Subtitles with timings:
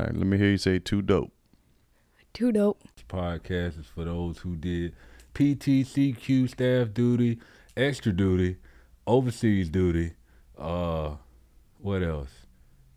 [0.00, 1.32] right, let me hear you say too dope.
[2.32, 2.82] Too dope.
[2.82, 4.94] This podcast is for those who did
[5.34, 7.38] PTCQ staff duty,
[7.76, 8.56] extra duty,
[9.06, 10.12] overseas duty,
[10.58, 11.14] uh,
[11.78, 12.30] what else?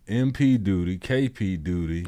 [0.07, 2.05] MP duty, KP duty,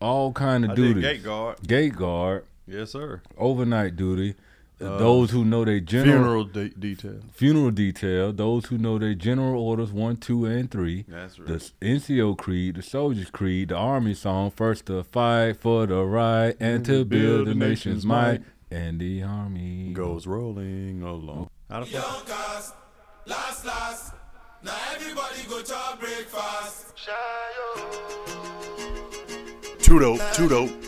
[0.00, 1.02] all kind of I did duties.
[1.02, 1.56] gate guard.
[1.66, 3.22] Gate guard, Yes, sir.
[3.36, 4.34] overnight duty.
[4.78, 7.20] Uh, those who know their general Funeral de- detail.
[7.32, 8.30] funeral detail.
[8.32, 11.06] Those who know their general orders one, two, and three.
[11.08, 11.48] That's right.
[11.48, 14.50] The NCO creed, the soldiers creed, the army song.
[14.50, 18.42] First to fight for the right and to build the nation's might.
[18.70, 21.48] And the army Goes rolling along.
[21.70, 22.26] How the fuck?
[22.26, 22.74] Cast,
[23.26, 24.12] last, last.
[24.62, 26.92] Now everybody go to breakfast.
[29.78, 30.20] Too dope.
[30.34, 30.68] Too dope.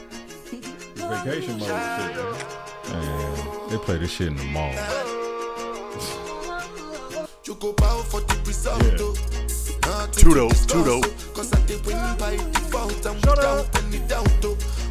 [0.97, 1.71] Vacation mode.
[1.71, 2.17] and shit,
[2.93, 3.07] man.
[3.07, 3.38] Man,
[3.69, 4.73] they play this shit in the mall.
[7.45, 8.83] You go bow for the result.
[8.83, 8.97] Yeah.
[8.97, 9.15] though.
[9.89, 11.35] Not to Too dope, discuss, too dope.
[11.35, 14.45] Cause I did win by default and without any doubt.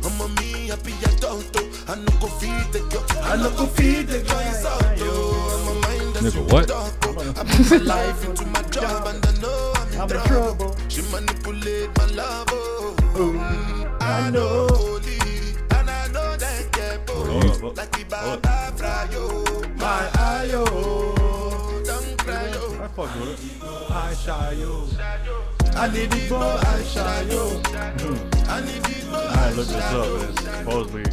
[0.04, 1.58] I'm a me happy adult.
[1.90, 3.06] I no go feed the girl.
[3.24, 4.40] I no go feed the girl.
[4.40, 6.72] I'm a mind that's Nigga, what?
[6.72, 10.76] I put my life into my job and I know I'm in trouble.
[10.88, 12.48] She manipulate my love.
[13.20, 13.98] Oh.
[14.02, 14.97] I know.
[17.38, 19.78] Hold up, like the Baba Frayo.
[19.78, 20.66] My ayo.
[21.86, 22.84] Don't cry, yo.
[22.84, 23.92] I fuck with it.
[23.92, 24.88] I shy yo.
[25.76, 27.50] I need it more, I shy yo.
[27.60, 28.50] Hmm.
[28.50, 30.22] I need it more, I I looked this up.
[30.22, 31.04] And supposedly,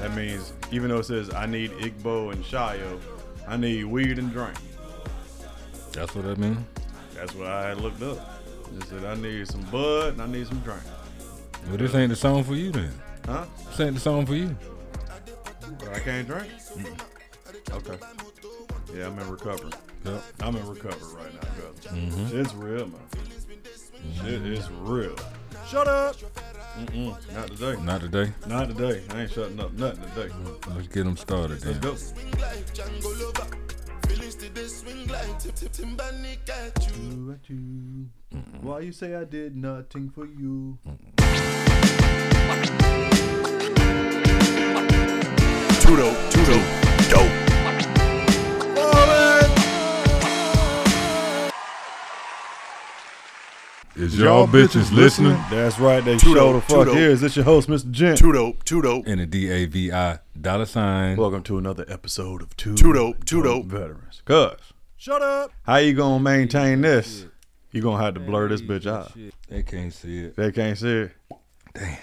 [0.00, 2.98] that means even though it says I need Igbo and Shayo,
[3.46, 4.56] I need weed and drink.
[5.92, 6.58] That's what that means.
[7.14, 8.42] That's what I had looked up.
[8.76, 10.82] It said I need some bud and I need some drink.
[11.68, 12.90] Well, this ain't the song for you then.
[13.26, 13.44] Huh?
[13.68, 14.56] This ain't the song for you.
[15.78, 16.48] But I can't drink?
[17.72, 17.96] Okay.
[18.94, 19.70] Yeah, I'm in recovery.
[20.04, 20.22] Yep.
[20.40, 21.96] I'm in recovery right now, brother.
[21.96, 22.28] Mm-hmm.
[22.30, 23.00] Shit's real, man.
[23.12, 24.26] Mm-hmm.
[24.26, 25.16] Shit is real.
[25.68, 26.16] Shut up.
[26.78, 27.76] Mm-mm, not today.
[27.82, 28.32] Not today.
[28.46, 29.02] Not today.
[29.10, 30.34] I ain't shutting up nothing today.
[30.74, 31.96] Let's get them started Let's go.
[38.62, 40.78] Why you say I did nothing for you?
[43.76, 44.09] Too
[45.96, 47.30] dope, too dope, dope.
[53.96, 55.36] Is y'all bitches listening?
[55.50, 56.02] That's right.
[56.02, 56.96] They Too show the fuck dope.
[56.96, 57.10] here.
[57.10, 57.90] Is this your host, Mr.
[57.90, 58.18] Gent?
[58.18, 59.06] Too dope, too dope.
[59.06, 61.16] In the D A V I dollar sign.
[61.16, 63.66] Welcome to another episode of Two Too dope, too dope.
[63.66, 64.22] Veterans.
[64.24, 64.52] Cuz,
[64.96, 65.50] Shut up.
[65.64, 67.26] how you gonna maintain this?
[67.72, 69.12] You gonna have to blur this bitch out.
[69.48, 70.36] They can't see it.
[70.36, 71.10] They can't see it.
[71.74, 71.98] Damn.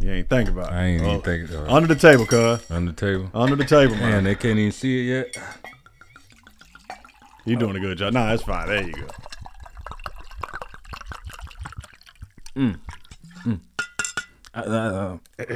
[0.00, 0.74] You ain't think about it.
[0.74, 1.56] I ain't Oh, even thinking.
[1.56, 2.70] Uh, Under the table, cuz.
[2.70, 3.30] on the table.
[3.34, 4.24] Under the table, Man, man.
[4.24, 5.44] they can't even see it yet.
[7.44, 8.12] You doing a good job.
[8.14, 8.66] Nah, that's fine.
[8.68, 9.06] There you go.
[14.52, 15.18] Uh, uh,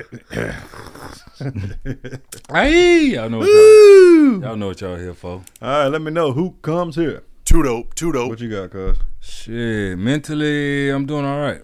[2.52, 5.42] hey, y'all know what y'all, y'all know what y'all here for.
[5.60, 7.24] All right, let me know who comes here.
[7.44, 8.28] Too dope, too dope.
[8.30, 8.98] What you got, cuz?
[9.20, 11.62] Shit, mentally, I'm doing all right.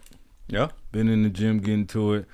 [0.48, 0.68] Yeah?
[0.90, 2.24] Been in the gym, getting to it.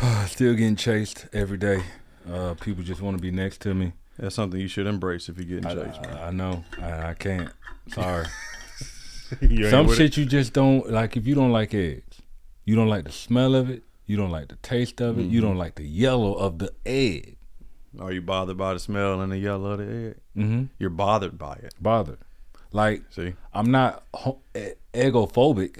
[0.26, 1.82] Still getting chased every day.
[2.30, 3.92] Uh, people just want to be next to me.
[4.18, 6.16] That's something you should embrace if you're getting I, chased, man.
[6.16, 6.64] I, I know.
[6.80, 7.50] I, I can't.
[7.88, 8.26] Sorry.
[9.70, 11.16] Some shit you just don't like.
[11.16, 12.22] If you don't like eggs,
[12.64, 13.82] you don't like the smell of it.
[14.06, 15.22] You don't like the taste of it.
[15.22, 15.48] You Mm-hmm.
[15.48, 17.36] don't like the yellow of the egg.
[17.98, 20.14] Are you bothered by the smell and the yellow of the egg?
[20.36, 20.64] Mm-hmm.
[20.78, 21.74] You're bothered by it.
[21.80, 22.18] Bothered.
[22.72, 23.34] Like See?
[23.52, 25.76] I'm not ho- e- eggophobic.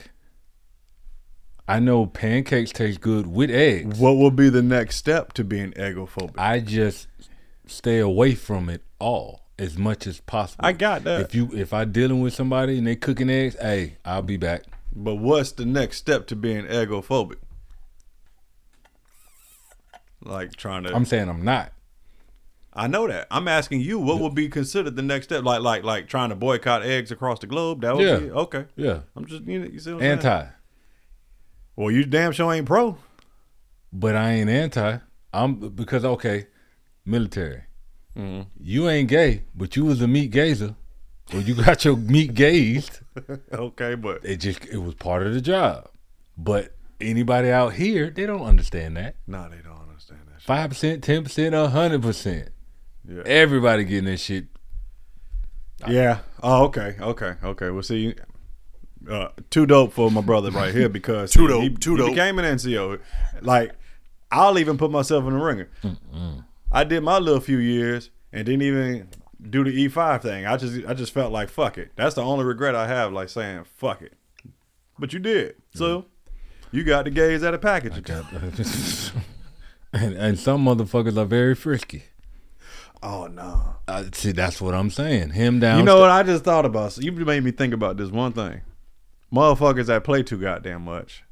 [1.66, 3.98] I know pancakes taste good with eggs.
[3.98, 6.34] What will be the next step to being egophobic?
[6.36, 7.08] I just
[7.66, 10.66] stay away from it all as much as possible.
[10.66, 11.20] I got that.
[11.22, 14.64] If you if I dealing with somebody and they cooking eggs, hey, I'll be back.
[14.94, 17.36] But what's the next step to being egophobic?
[20.22, 21.72] Like trying to I'm saying I'm not.
[22.72, 23.28] I know that.
[23.31, 25.44] I'm asking you what would be considered the next step?
[25.44, 27.82] Like like like trying to boycott eggs across the globe?
[27.82, 28.19] That would Yeah.
[28.19, 28.64] be okay.
[28.76, 29.00] Yeah.
[29.16, 30.50] I'm just you, know, you see what I'm saying?
[31.77, 31.83] Anti.
[31.83, 32.97] Well, you damn sure ain't pro.
[33.93, 34.99] But I ain't anti.
[35.32, 36.47] I'm because okay,
[37.05, 37.62] military.
[38.17, 38.49] Mm-hmm.
[38.61, 40.75] You ain't gay, but you was a meat gazer.
[41.32, 43.00] Or you got your meat gazed.
[43.53, 45.88] okay, but It just it was part of the job.
[46.37, 49.17] But anybody out here, they don't understand that.
[49.27, 50.43] nah, they don't understand that.
[50.43, 52.50] Five percent, ten percent, hundred percent.
[53.09, 53.23] Yeah.
[53.27, 54.47] Everybody getting this shit.
[55.88, 56.20] Yeah.
[56.43, 57.70] Oh, okay, okay, okay.
[57.70, 58.15] Well, see,
[59.11, 62.11] uh, too dope for my brother right here because Too dope, He, too he dope.
[62.11, 63.01] became an NCO.
[63.43, 63.73] Like,
[64.31, 65.69] I'll even put myself in the ringer.
[66.73, 69.09] I did my little few years and didn't even
[69.51, 70.47] do the E five thing.
[70.47, 71.93] I just, I just felt like fuck it.
[71.97, 74.15] That's the only regret I have, like saying fuck it.
[74.99, 75.56] But you did.
[75.75, 76.06] So,
[76.73, 78.03] You got the gaze at a package.
[79.93, 82.03] And, and some motherfuckers are very frisky.
[83.01, 83.77] oh no.
[83.87, 85.31] Uh, see, that's what I'm saying.
[85.31, 85.79] Him down.
[85.79, 86.97] You know what I just thought about?
[86.99, 88.62] You made me think about this one thing.
[89.34, 91.25] Motherfuckers that play too goddamn much.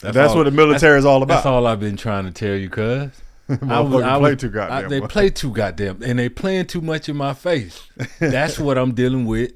[0.00, 1.36] That's, all- what the military is all about.
[1.36, 3.10] That's all I've been trying to tell you, cuz.
[3.48, 5.10] Motherfuckers play too goddamn they much.
[5.10, 7.86] play too goddamn, and they playing too much in my face.
[8.18, 9.52] That's what I'm dealing with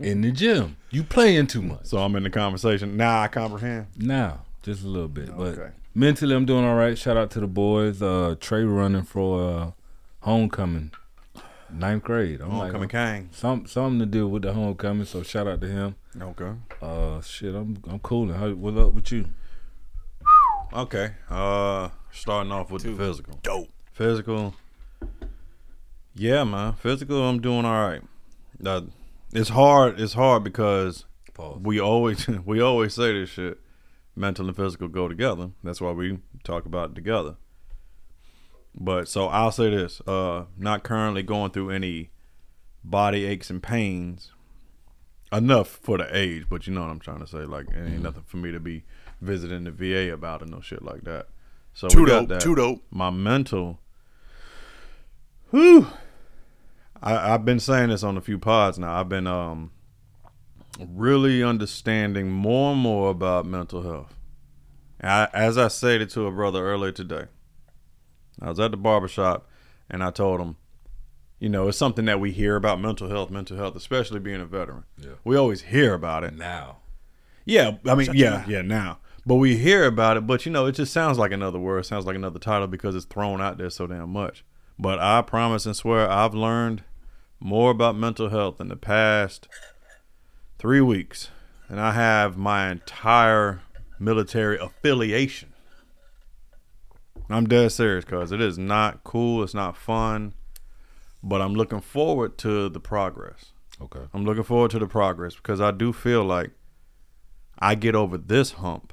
[0.00, 0.76] in the gym.
[0.90, 2.96] You playing too much So I'm in the conversation.
[2.96, 3.86] Now I comprehend.
[3.96, 6.98] now, just a little bit, but mentally I'm doing all right.
[6.98, 8.02] Shout out to the boys.
[8.02, 9.70] Uh, Trey running for uh,
[10.20, 10.90] homecoming,
[11.70, 12.40] ninth grade.
[12.40, 13.28] I'm Homecoming like, Kang.
[13.32, 15.04] some something to do with the homecoming.
[15.04, 15.96] So shout out to him.
[16.20, 16.52] Okay.
[16.82, 18.34] Uh, shit, I'm I'm cooling.
[18.34, 19.26] How what up with you?
[20.72, 21.12] Okay.
[21.30, 23.38] Uh starting off with the physical.
[23.42, 23.68] Dope.
[23.92, 24.54] Physical.
[26.14, 26.74] Yeah, man.
[26.74, 28.02] Physical, I'm doing all right.
[28.64, 28.82] Uh,
[29.32, 30.00] it's hard.
[30.00, 31.04] It's hard because
[31.34, 31.60] Pause.
[31.62, 33.58] we always we always say this shit.
[34.16, 35.50] Mental and physical go together.
[35.62, 37.36] That's why we talk about it together.
[38.78, 42.10] But so I'll say this: uh, not currently going through any
[42.84, 44.32] body aches and pains.
[45.30, 47.40] Enough for the age, but you know what I'm trying to say.
[47.40, 48.84] Like, it ain't nothing for me to be
[49.20, 51.26] visiting the VA about and no shit like that.
[51.74, 52.28] So Too dope.
[52.28, 52.40] that.
[52.40, 52.82] Too dope.
[52.90, 53.78] My mental.
[55.50, 55.86] Whew.
[57.02, 58.98] I, I've been saying this on a few pods now.
[58.98, 59.70] I've been um
[60.88, 64.14] really understanding more and more about mental health.
[65.02, 67.26] I, as I said it to a brother earlier today,
[68.40, 69.48] I was at the barbershop
[69.90, 70.56] and I told him,
[71.38, 74.46] you know, it's something that we hear about mental health, mental health, especially being a
[74.46, 74.84] veteran.
[74.98, 75.12] Yeah.
[75.24, 76.34] We always hear about it.
[76.34, 76.78] Now,
[77.44, 78.98] Yeah, I mean, Shut yeah, yeah, now.
[79.24, 82.06] But we hear about it, but you know, it just sounds like another word, sounds
[82.06, 84.44] like another title because it's thrown out there so damn much.
[84.78, 86.82] But I promise and swear I've learned
[87.40, 89.48] more about mental health in the past
[90.58, 91.30] three weeks
[91.68, 93.60] than I have my entire
[93.98, 95.52] military affiliation.
[97.30, 100.32] I'm dead serious because it is not cool, it's not fun,
[101.22, 103.52] but I'm looking forward to the progress.
[103.82, 104.00] okay.
[104.14, 106.50] I'm looking forward to the progress because I do feel like
[107.58, 108.92] I get over this hump.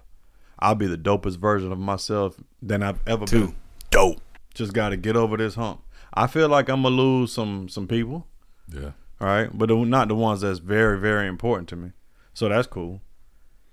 [0.59, 3.55] I'll be the dopest version of myself than I've ever Too been.
[3.91, 4.21] dope.
[4.53, 5.81] Just got to get over this hump.
[6.13, 8.25] I feel like I'm gonna lose some some people,
[8.69, 8.91] Yeah.
[9.19, 11.91] all right, but the- not the ones that's very very important to me.
[12.33, 13.01] So that's cool.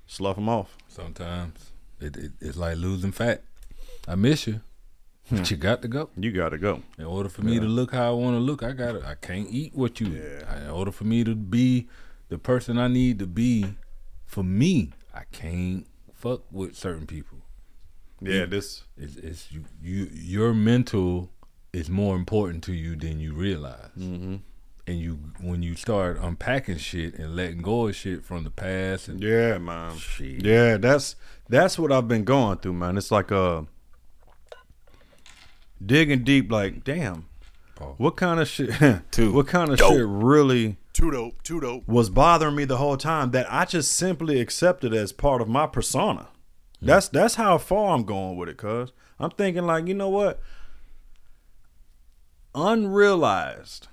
[0.07, 0.77] Slough them off.
[0.89, 1.71] Sometimes
[2.01, 3.45] it, it it's like losing fat.
[4.09, 4.61] I miss you,
[5.31, 6.11] but you got to go.
[6.17, 6.83] You got to go.
[6.99, 9.15] In order for me to look how I want to look, I got to I
[9.15, 10.21] can't eat what you.
[10.49, 11.89] I- In order for me to be
[12.29, 13.75] the person I need to be,
[14.25, 17.39] for me, I can't fuck with certain people.
[18.21, 18.85] Yeah, this.
[18.97, 20.09] It's, it's you, you.
[20.13, 21.31] Your mental
[21.73, 23.91] is more important to you than you realize.
[23.99, 24.37] Mm-hmm.
[24.87, 29.09] And you, when you start unpacking shit and letting go of shit from the past,
[29.09, 29.97] and Yeah, man.
[29.97, 30.45] Shit.
[30.45, 31.15] Yeah, that's
[31.49, 32.97] that's what I've been going through, man.
[32.97, 33.63] It's like uh
[35.85, 36.51] digging deep.
[36.51, 37.27] Like, damn,
[37.75, 37.95] Pause.
[37.99, 38.71] what kind of shit?
[39.19, 39.93] What kind of dope.
[39.93, 40.77] shit really?
[40.93, 41.43] Too dope.
[41.43, 41.89] Too dope.
[41.89, 45.67] was bothering me the whole time that I just simply accepted as part of my
[45.67, 46.29] persona.
[46.81, 50.41] That's that's how far I'm going with it, cuz I'm thinking like, you know what?
[52.55, 53.89] Unrealized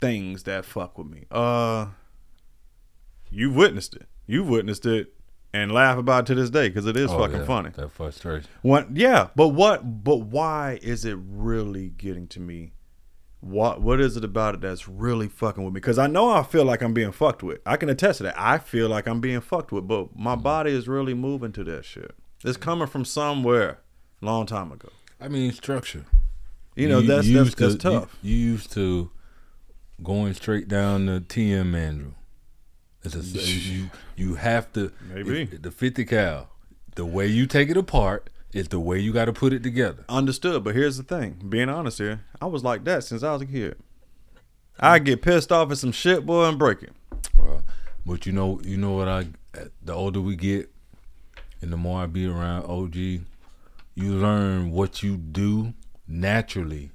[0.00, 1.24] things that fuck with me.
[1.30, 1.86] Uh
[3.30, 4.06] you've witnessed it.
[4.26, 5.14] You've witnessed it
[5.62, 7.70] and laugh about it to this day because it is Oh, fucking yeah, funny.
[7.70, 8.48] That frustration.
[8.62, 8.96] What?
[8.96, 10.04] Yeah, but what?
[10.04, 12.72] But why is it really getting to me?
[13.40, 13.80] What?
[13.80, 15.78] What is it about it that's really fucking with me?
[15.78, 17.60] Because I know I feel like I'm being fucked with.
[17.64, 18.34] I can attest to that.
[18.38, 20.42] I feel like I'm being fucked with, but my mm-hmm.
[20.42, 22.14] body is really moving to that shit.
[22.44, 23.80] It's coming from somewhere,
[24.20, 24.90] long time ago.
[25.20, 26.04] I mean, structure.
[26.74, 28.18] You know, that's that's, used that's to, you- tough.
[28.22, 29.10] You, used to
[30.02, 32.12] going straight down the TM Andrew.
[33.14, 35.44] A, you you have to Maybe.
[35.44, 36.48] the fifty cal.
[36.94, 40.04] The way you take it apart is the way you got to put it together.
[40.08, 41.42] Understood, but here's the thing.
[41.48, 43.76] Being honest here, I was like that since I was a kid.
[44.80, 46.92] I get pissed off at some shit, boy, and break it.
[47.38, 47.62] Well,
[48.04, 49.26] but you know, you know what I.
[49.82, 50.70] The older we get,
[51.60, 53.24] and the more I be around OG, you
[53.96, 55.72] learn what you do
[56.06, 56.90] naturally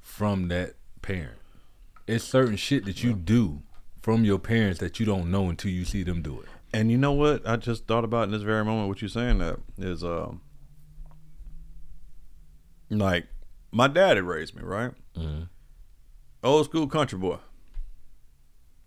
[0.00, 1.38] from that parent.
[2.06, 3.62] It's certain shit that you do
[4.02, 6.48] from your parents that you don't know until you see them do it.
[6.74, 7.46] And you know what?
[7.46, 8.88] I just thought about in this very moment.
[8.88, 10.40] What you're saying that is, um,
[12.90, 13.26] like
[13.70, 15.48] my daddy raised me right, Mhm.
[16.42, 17.38] old school country boy.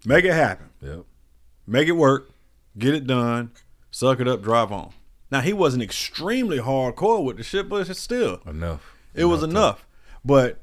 [0.06, 1.06] Make it happen, Yep.
[1.66, 2.30] make it work,
[2.78, 3.52] get it done,
[3.92, 4.94] suck it up, drive on.
[5.32, 8.94] Now he wasn't extremely hardcore with the shit, but it's still Enough.
[9.16, 9.88] it was to- enough.
[10.24, 10.62] But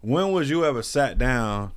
[0.00, 1.72] when was you ever sat down?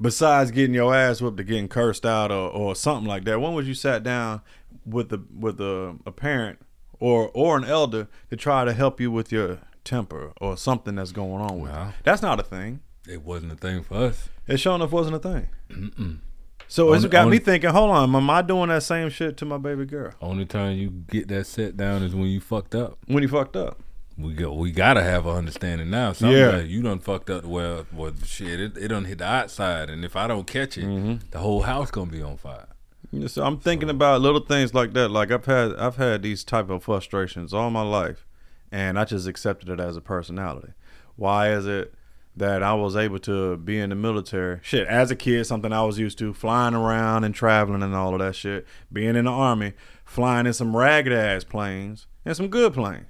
[0.00, 3.52] Besides getting your ass whipped or getting cursed out or, or something like that, when
[3.54, 4.40] was you sat down
[4.86, 6.58] with the with a, a parent
[6.98, 11.12] or or an elder to try to help you with your temper or something that's
[11.12, 11.76] going on with you.
[11.76, 11.92] Wow.
[12.04, 12.80] That's not a thing.
[13.08, 14.28] It wasn't a thing for us.
[14.46, 16.20] It sure enough wasn't a thing.
[16.68, 17.70] So it's got me thinking.
[17.70, 20.90] Hold on, am I doing that same shit to my baby girl Only time you
[20.90, 22.98] get that set down is when you fucked up.
[23.06, 23.82] when you fucked up?
[24.22, 24.52] We go.
[24.52, 26.12] We gotta have an understanding now.
[26.12, 26.48] Something Yeah.
[26.58, 27.44] like you done fucked up.
[27.44, 30.84] Well, well, shit, it, it done hit the outside, and if I don't catch it,
[30.84, 31.28] Mm-hmm.
[31.30, 32.66] the whole house gonna be on fire.
[33.12, 35.08] Yeah, So I'm thinking about little things like that.
[35.10, 38.26] Like I've had I've had these type of frustrations all my life,
[38.70, 40.72] and I just accepted it as a personality.
[41.16, 41.94] Why is it
[42.36, 44.60] that I was able to be in the military?
[44.62, 48.12] Shit, as a kid, something I was used to, flying around and traveling and all
[48.14, 48.66] of that shit.
[48.92, 49.72] Being in the army,
[50.04, 53.06] flying in some ragged ass planes and some good planes.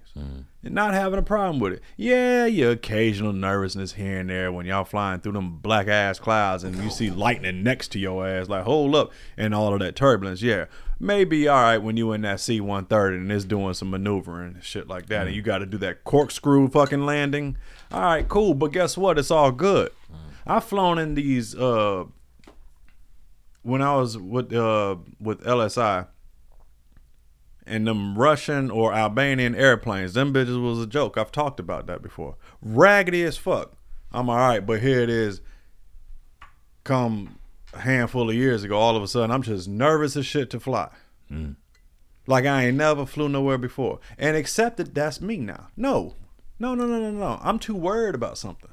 [0.62, 1.82] And not having a problem with it.
[1.96, 6.64] Yeah, your occasional nervousness here and there when y'all flying through them black ass clouds
[6.64, 9.96] and you see lightning next to your ass, like hold up, and all of that
[9.96, 10.42] turbulence.
[10.42, 10.66] Yeah,
[10.98, 14.54] maybe all right when you in that C one thirty and it's doing some maneuvering
[14.54, 17.56] and shit like that, and you got to do that corkscrew fucking landing.
[17.90, 19.18] All right, cool, but guess what?
[19.18, 19.90] It's all good.
[20.46, 22.04] I've flown in these uh
[23.62, 26.08] when I was with uh with LSI
[27.70, 31.16] and them Russian or Albanian airplanes, them bitches was a joke.
[31.16, 32.36] I've talked about that before.
[32.60, 33.72] Raggedy as fuck.
[34.12, 35.40] I'm all right, but here it is.
[36.82, 37.38] Come
[37.72, 40.60] a handful of years ago, all of a sudden, I'm just nervous as shit to
[40.60, 40.88] fly.
[41.30, 41.54] Mm.
[42.26, 45.68] Like I ain't never flew nowhere before, and accepted that's me now.
[45.76, 46.14] No,
[46.58, 47.38] no, no, no, no, no.
[47.42, 48.70] I'm too worried about something.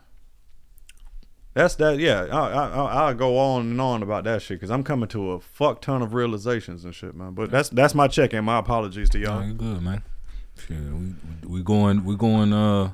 [1.58, 1.98] That's that.
[2.00, 5.10] Yeah, I, I, I- I'll go on and on about that shit because I'm coming
[5.10, 7.34] to a fuck ton of realizations and shit, man.
[7.34, 9.44] But that's that's my check and my apologies to y'all.
[9.44, 10.04] you good, man.
[10.60, 12.92] Shit, we we going we going uh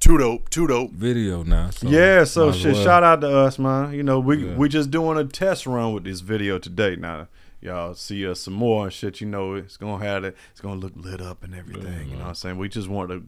[0.00, 0.48] Too dope.
[0.50, 0.92] Too dope.
[0.92, 1.70] video now.
[1.70, 2.72] So Yeah, so shit.
[2.74, 3.92] well- Shout out to us, man.
[3.92, 4.54] You know, we Yeah.
[4.56, 6.96] we just doing a test run with this video today.
[6.96, 7.28] Now,
[7.60, 9.20] y'all see us some more and shit.
[9.20, 10.36] You know, it's gonna have it.
[10.52, 12.08] It's gonna look lit up and everything.
[12.08, 12.58] You know what I'm saying?
[12.58, 13.24] We just want to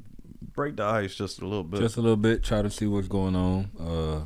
[0.55, 1.81] break the ice just a little bit.
[1.81, 3.71] just a little bit, try to see what's going on.
[3.79, 4.25] Uh,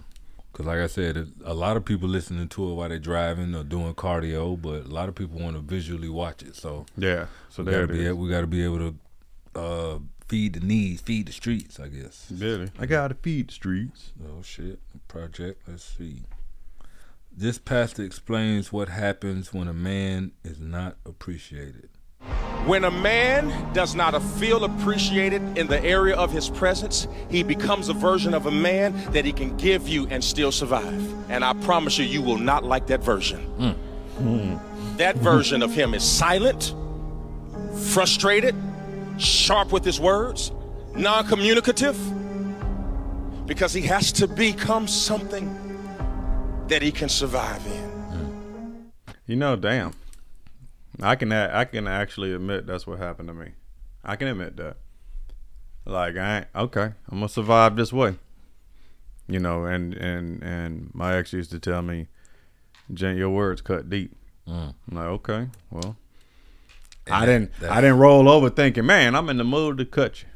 [0.52, 3.64] cause like I said, a lot of people listening to it while they're driving or
[3.64, 6.56] doing cardio, but a lot of people want to visually watch it.
[6.56, 7.26] So yeah.
[7.50, 8.10] So we there gotta it be is.
[8.10, 8.94] a- we got to be able to
[9.60, 11.78] uh, feed the needs, feed the streets.
[11.78, 12.26] I guess.
[12.30, 14.12] Really, I gotta feed the streets.
[14.24, 14.80] Oh shit!
[15.08, 15.62] Project.
[15.68, 16.22] Let's see.
[17.36, 21.88] This pastor explains what happens when a man is not appreciated.
[22.66, 27.90] When a man does not feel appreciated in the area of his presence, he becomes
[27.90, 31.30] a version of a man that he can give you and still survive.
[31.30, 33.40] And I promise you, you will not like that version.
[34.18, 34.56] Hmm.
[34.96, 36.74] That version of him is silent,
[37.90, 38.54] frustrated,
[39.18, 40.50] sharp with his words,
[40.94, 41.98] non communicative,
[43.46, 45.54] because he has to become something
[46.68, 48.90] that he can survive in.
[49.26, 49.92] You know, damn.
[51.00, 53.52] I can a- I can actually admit that's what happened to me.
[54.04, 54.76] I can admit that.
[55.86, 58.16] Like I ain't, okay, I'm gonna survive this way.
[59.28, 62.08] You know, and and and my ex used to tell me,
[62.92, 64.16] "Jen, your words cut deep."
[64.48, 64.74] Mm.
[64.90, 65.96] I'm like, okay, well,
[67.10, 70.28] I didn't I didn't roll over thinking, man, I'm in the mood to cut you.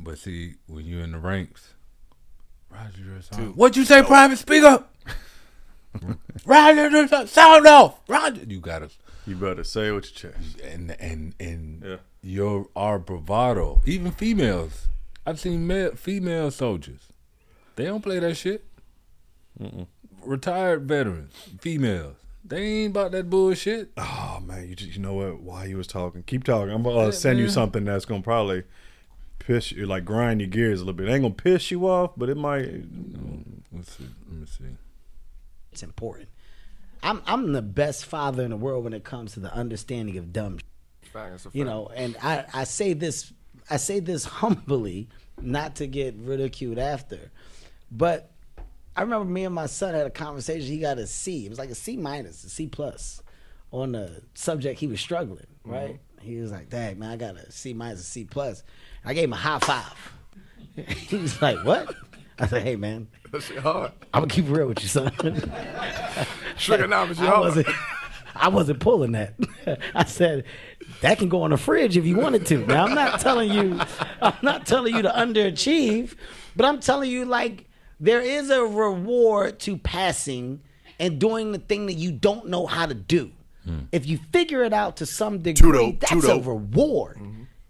[0.00, 1.74] But see, when you're in the ranks,
[2.70, 3.20] Roger,
[3.54, 4.04] what'd you say, oh.
[4.04, 4.36] Private?
[4.36, 4.94] Speak up.
[6.44, 7.98] Roger, sound off.
[8.08, 8.90] Roger, you gotta,
[9.26, 10.60] You better say it with your chest.
[10.60, 11.96] and and and Yeah.
[12.22, 13.82] your our bravado.
[13.84, 14.86] Even females,
[15.26, 17.08] I've seen male, female soldiers.
[17.74, 18.64] They don't play that shit.
[20.24, 23.90] Retired veterans, females, they ain't about that bullshit.
[23.96, 25.40] Oh man, you just, you know what?
[25.40, 26.72] While you was talking, keep talking.
[26.72, 28.64] I'm gonna uh, send you something that's gonna probably
[29.38, 31.08] piss you, like grind your gears a little bit.
[31.08, 32.68] It ain't gonna piss you off, but it might.
[33.72, 34.06] Let's see.
[34.28, 34.64] Let me see.
[35.72, 36.28] It's important.
[37.02, 40.32] I'm I'm the best father in the world when it comes to the understanding of
[40.32, 40.58] dumb.
[41.52, 43.32] You know, and I, I say this
[43.70, 45.08] I say this humbly,
[45.40, 47.30] not to get ridiculed after,
[47.90, 48.30] but
[48.96, 50.66] I remember me and my son had a conversation.
[50.66, 51.46] He got a C.
[51.46, 53.22] It was like a C minus, a C plus,
[53.70, 55.46] on the subject he was struggling.
[55.64, 56.00] Right?
[56.20, 58.62] He was like, "Dang man, I got a C minus, a C plus."
[59.04, 60.12] I gave him a high five.
[60.86, 61.94] he was like, "What?"
[62.38, 63.92] I said, "Hey man, That shit hard.
[64.12, 65.10] I'm gonna keep it real with you, son."
[66.58, 67.40] Trigonometry I hard.
[67.40, 67.66] wasn't,
[68.34, 69.34] I wasn't pulling that.
[69.94, 70.44] I said
[71.00, 72.58] that can go on the fridge if you wanted to.
[72.66, 73.80] Now I'm not telling you,
[74.22, 76.14] I'm not telling you to underachieve,
[76.54, 77.68] but I'm telling you like
[78.00, 80.60] there is a reward to passing
[80.98, 83.30] and doing the thing that you don't know how to do.
[83.64, 83.80] Hmm.
[83.92, 86.46] If you figure it out to some degree, dope, that's too a dope.
[86.46, 87.18] reward.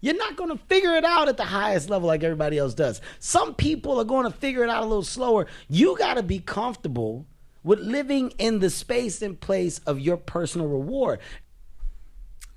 [0.01, 3.01] You're not going to figure it out at the highest level like everybody else does.
[3.19, 5.47] Some people are going to figure it out a little slower.
[5.69, 7.25] You got to be comfortable
[7.63, 11.19] with living in the space and place of your personal reward.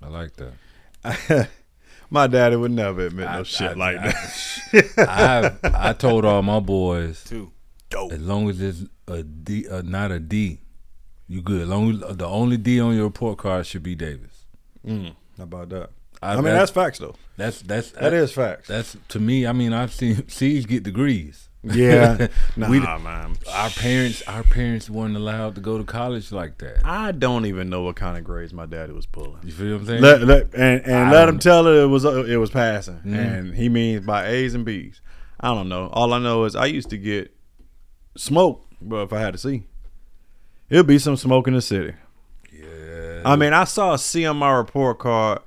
[0.01, 1.49] I like that.
[2.09, 4.11] My daddy would never admit no I- shit I- like I-
[4.73, 5.59] that.
[5.63, 7.51] I I told all my boys, Two.
[7.89, 8.11] Dope.
[8.11, 10.59] as long as it's a D, uh, not a D,
[11.27, 11.63] you good.
[11.63, 14.45] As long as the only D on your report card should be Davis.
[14.85, 15.89] Mm, how about that?
[16.21, 17.15] I, I, mean, that's facts though.
[17.37, 18.67] that's that's That is facts.
[18.67, 19.47] That's to me.
[19.47, 21.47] I mean, I've seen C's get degrees.
[21.63, 23.35] Yeah, nah, We- man.
[23.51, 26.81] Our parents, our parents weren't allowed to go to college like that.
[26.83, 29.37] I don't even know what kind of grades my daddy was pulling.
[29.43, 30.01] You feel what I'm saying?
[30.01, 32.95] Let, let, and and I let him tell her it was uh, it was passing,
[32.95, 33.13] Mm-hmm.
[33.15, 35.01] and he means by A's and B's.
[35.39, 35.87] I don't know.
[35.93, 37.31] All I know is I used to get
[38.15, 39.63] smoke, but if I had to see,
[40.69, 41.93] it'd be some smoke in the city.
[42.51, 43.21] yeah.
[43.25, 45.39] I mean, I saw a C on my report card.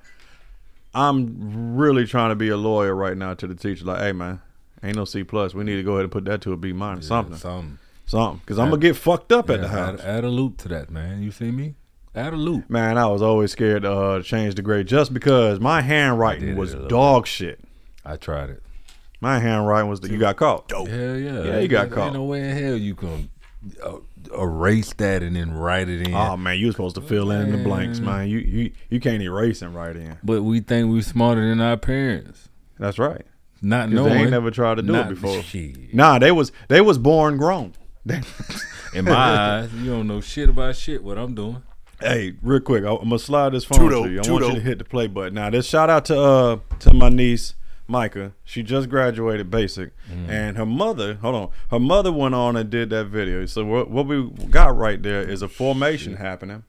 [0.94, 3.84] I'm really trying to be a lawyer right now to the teacher.
[3.84, 4.40] Like, hey man,
[4.82, 5.54] ain't no C plus.
[5.54, 7.78] We need to go ahead and put that to a B minus, something, Something.
[8.06, 8.38] something.
[8.44, 10.00] Because I'm gonna get fucked up at Yeah, the house.
[10.00, 11.22] Add, add a loop to that, man.
[11.22, 11.74] You see me?
[12.14, 12.70] Add a loop.
[12.70, 16.72] Man, I was always scared to uh, change the grade just because my handwriting was
[16.72, 17.58] it a little dog shit.
[18.04, 18.62] I tried it.
[19.20, 20.70] My handwriting was the, you got caught.
[20.70, 21.42] Hell yeah.
[21.42, 22.12] Yeah, you got Ain't caught.
[22.12, 23.30] no way in hell you can
[23.82, 23.96] uh,
[24.32, 26.14] erase that and then write it in.
[26.14, 28.28] Oh man, you was supposed to fill in the blanks, man.
[28.28, 30.18] You you you can't erase and write in.
[30.22, 32.48] but we think we're smarter than our parents.
[32.78, 33.22] That's right.
[33.62, 34.12] Not 'Cause knowing.
[34.12, 35.42] they ain't never tried to do it before.
[35.42, 35.94] Shit.
[35.94, 37.72] Nah, they was they was born grown.
[38.06, 38.20] They-
[38.94, 41.62] In my eyes, you don't know shit about shit what I'm doing.
[42.00, 44.20] hey, real quick, I- I'm gonna slide this phone Tudo, to you.
[44.24, 45.34] I want you to hit the play button.
[45.34, 47.54] Now, this shout out to uh to my niece
[47.86, 48.32] Micah.
[48.44, 50.28] She just graduated basic, Mm.
[50.28, 51.14] and her mother.
[51.16, 53.44] Hold on, her mother went on and did that video.
[53.46, 56.62] So what what we got right there is a formation happening.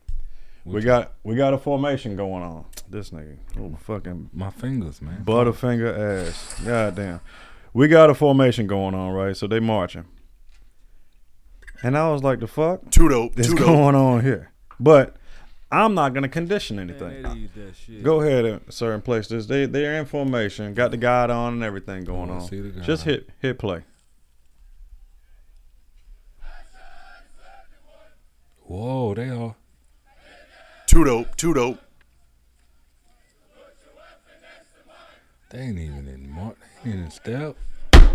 [0.65, 2.65] We got we got a formation going on.
[2.89, 5.23] This nigga, oh fucking My fingers, man.
[5.25, 6.59] Butterfinger ass.
[6.65, 7.19] God damn.
[7.73, 9.35] We got a formation going on, right?
[9.37, 10.05] So they marching.
[11.83, 13.37] And I was like, the fuck Two dope.
[13.39, 13.65] is Two dope.
[13.65, 14.51] going on here?
[14.79, 15.17] But
[15.75, 17.49] I'm not gonna condition anything.
[18.01, 19.45] Go ahead, and, sir, and place this.
[19.45, 22.41] They they're in formation, got the guide on and everything going on.
[22.41, 22.83] see the guide.
[22.83, 23.83] Just hit hit play.
[28.61, 29.55] Whoa, they are.
[30.87, 31.35] too dope.
[31.35, 31.79] too dope.
[35.49, 36.55] They ain't even in march.
[36.83, 37.57] They ain't in step.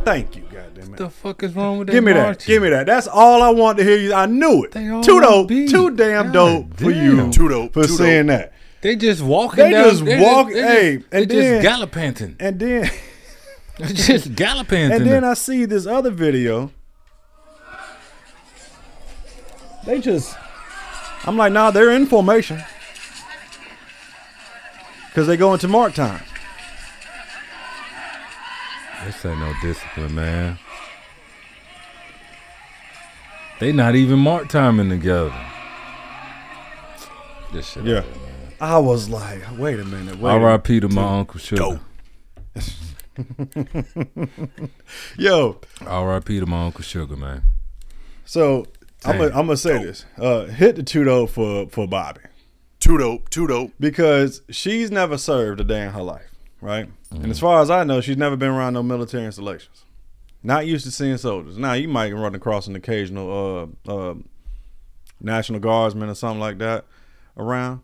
[0.04, 0.96] Thank you, goddamn What it.
[1.04, 1.92] the fuck is wrong with that?
[1.92, 2.44] Give me that.
[2.44, 2.86] Give me that.
[2.86, 4.14] That's all I want to hear you.
[4.14, 4.72] I knew it.
[4.72, 5.48] Too dope.
[5.48, 5.70] beat.
[5.70, 7.30] Too damn God dope for you.
[7.30, 7.72] Too dope.
[7.74, 8.38] For Too saying dope.
[8.38, 8.52] that.
[8.80, 9.90] They just walking They down.
[9.90, 12.36] just they walk- They hey, just, they and then- just gallipanting.
[12.40, 12.90] And then
[13.78, 14.96] They just gallipanting.
[14.96, 16.70] And then I see this other video.
[19.86, 20.36] They just,
[21.24, 22.62] I'm like, nah, they're in formation.
[25.08, 26.22] Because they go into mark time.
[29.04, 30.58] This ain't no discipline, man.
[33.58, 35.34] They not even mark timing together.
[37.52, 37.84] This shit.
[37.84, 38.04] Yeah.
[38.60, 40.18] I was like, wait a minute.
[40.18, 40.80] Wait a R.I.P.
[40.80, 41.80] to my uncle Sugar.
[42.56, 42.60] Dope.
[45.18, 46.40] Yo, R.I.P.
[46.40, 47.42] to my uncle Sugar, man.
[48.24, 48.66] so
[49.04, 49.30] I'm Dang.
[49.30, 50.04] gonna say this.
[50.18, 52.20] Uh, hit the Tudo for, for Bobby.
[52.80, 53.30] Two dope.
[53.30, 53.72] Two dope.
[53.80, 56.88] Because she's never served a day in her life, right?
[57.10, 59.84] And as far as I know, she's never been around no military installations.
[60.42, 61.58] Not used to seeing soldiers.
[61.58, 64.14] Now you might run across an occasional uh, uh,
[65.20, 66.84] National Guardsman or something like that
[67.36, 67.80] around.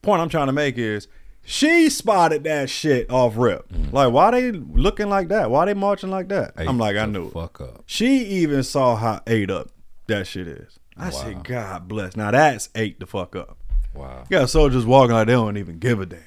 [0.00, 1.06] Point I'm trying to make is
[1.44, 3.66] she spotted that shit off rip.
[3.92, 5.50] Like, why they looking like that?
[5.50, 6.54] Why they marching like that?
[6.56, 7.32] I'm like, I knew it.
[7.32, 7.84] Fuck up.
[7.86, 9.70] She even saw how ate up
[10.06, 10.78] that shit is.
[10.96, 12.16] I said, God bless.
[12.16, 13.58] Now that's ate the fuck up.
[13.94, 14.24] Wow.
[14.28, 16.20] You got soldiers walking like they don't even give a damn.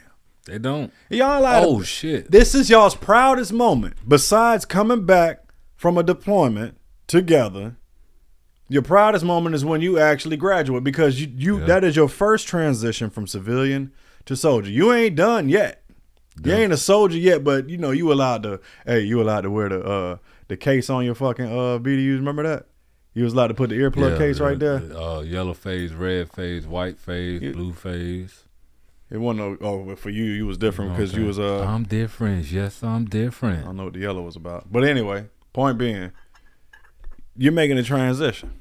[0.45, 0.93] They don't.
[1.10, 2.29] Y'all like Oh shit.
[2.31, 3.95] this is y'all's proudest moment.
[4.08, 5.41] Besides coming back
[5.75, 6.77] from a deployment
[7.08, 7.77] together,
[8.69, 12.47] your proudest moment is when you actually graduate because you, you that is your first
[12.47, 13.91] transition from civilian
[14.25, 14.69] to soldier.
[14.71, 15.84] You ain't done yet.
[16.43, 18.60] You ain't a soldier yet, but you know you allowed to.
[18.86, 22.17] Hey, you allowed to wear the uh the case on your fucking uh BDUs.
[22.17, 22.65] Remember that?
[23.13, 24.79] You was allowed to put the earplug Yeah, case right there.
[24.79, 28.43] the, Uh, yellow phase, red phase, white phase, blue phase.
[29.12, 29.62] It wasn't.
[29.62, 31.63] no- Oh, for you, you was different because you was uh.
[31.63, 32.52] I'm different.
[32.52, 33.62] Yes, I'm different.
[33.62, 34.72] I don't know what the yellow was about.
[34.72, 36.12] But anyway, point being,
[37.38, 38.52] you're making a transition.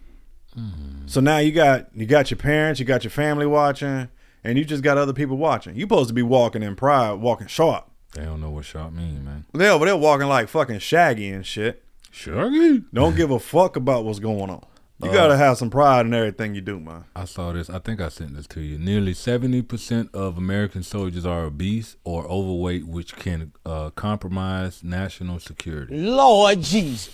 [1.07, 4.09] So now you got you got your parents, you got your family watching,
[4.45, 5.75] and you just got other people watching.
[5.75, 7.91] You supposed to be walking in pride, walking sharp.
[8.15, 9.47] They don't know what sharp mean, man.
[9.53, 11.83] They over there walking like fucking shaggy and shit.
[12.13, 12.85] Shaggy.
[12.93, 14.65] Don't give a fuck about what's going on.
[15.03, 17.05] You Uh, gotta have some pride in everything you do, man.
[17.17, 17.69] I saw this.
[17.69, 18.79] I think I sent this to you.
[18.79, 25.97] Nearly 70% of American soldiers are obese or overweight, which can uh, compromise national security.
[25.97, 27.11] Lord Jesus.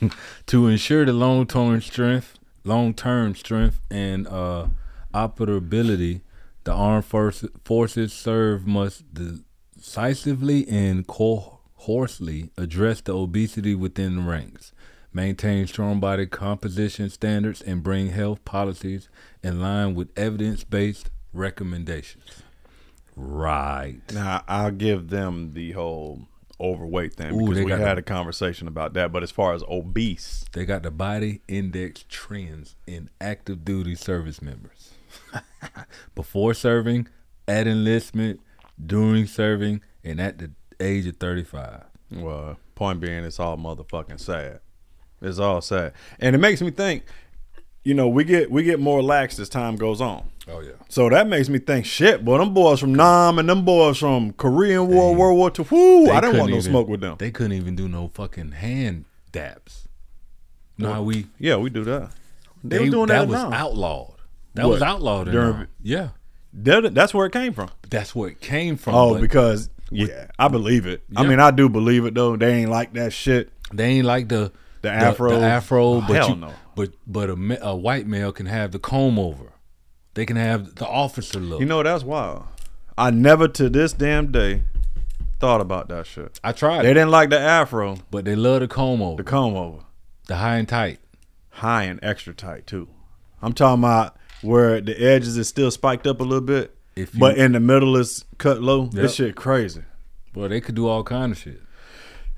[0.46, 4.68] To ensure the long-term strength, long-term strength and uh,
[5.12, 6.22] operability,
[6.64, 14.72] The armed force, forces serve must decisively and coarsely address the obesity within the ranks,
[15.12, 19.08] maintain strong body composition standards, and bring health policies
[19.42, 22.42] in line with evidence based recommendations.
[23.16, 24.00] Right.
[24.12, 26.22] Now I'll give them the whole
[26.60, 29.12] overweight thing Ooh, because we had the- a conversation about that.
[29.12, 34.40] But as far as obese, They got the body index trends in active duty service
[34.42, 34.90] members.
[36.14, 37.08] Before serving,
[37.48, 38.40] at enlistment,
[38.84, 41.84] during serving, and at the age of 35.
[42.12, 44.60] well, point being, it's all motherfucking sad.
[45.22, 47.04] It's all sad, and it makes me think.
[47.82, 50.28] You know, we get we get more lax as time goes on.
[50.46, 50.72] Oh, yeah.
[50.90, 54.32] So that makes me think, shit, boy, them boys from Nam and them boys from
[54.34, 57.16] Korean War, World War II, whoo, I didn't want no smoke with them.
[57.18, 59.88] They couldn't even do no fucking hand dabs.
[60.76, 61.26] No, how we.
[61.38, 62.10] yeah, we do that.
[62.62, 63.52] They, They, was doing that that, was now.
[63.52, 64.14] outlawed.
[64.54, 64.72] That What?
[64.74, 65.28] was outlawed.
[65.28, 65.66] in During-.
[65.82, 66.08] Yeah.
[66.52, 67.70] That- that's where it came from.
[67.88, 68.94] That's where it came from.
[68.94, 71.02] Oh, because yeah, I believe it.
[71.16, 72.36] I mean, I do believe it though.
[72.36, 73.50] They ain't like that shit.
[73.72, 75.38] They ain't like the The afro?
[75.38, 76.52] The, afro, Oh, but hell you, no.
[76.74, 79.52] but but a, a white male can have the comb over.
[80.14, 81.60] They can have the officer look.
[81.60, 82.44] You know that's wild.
[82.98, 84.64] I never to this damn day
[85.38, 86.38] thought about that shit.
[86.44, 89.28] I tried, They it, didn't like the afro, but they love the comb over, the
[89.28, 89.78] comb over,
[90.26, 90.98] the high and tight.
[91.50, 92.88] high and extra tight too.
[93.42, 97.20] I'm talking about where the edges is still spiked up a little bit, If you-
[97.20, 98.84] but in the middle is cut low.
[98.84, 98.92] Yep.
[98.92, 99.82] This shit crazy.
[100.34, 101.60] Well, they could do all kind of shit.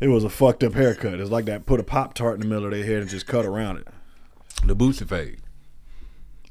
[0.03, 1.21] It was a fucked up haircut.
[1.21, 1.65] It's like that.
[1.65, 3.87] Put a pop tart in the middle of their head and just cut around it.
[4.65, 5.39] The Boosie fade.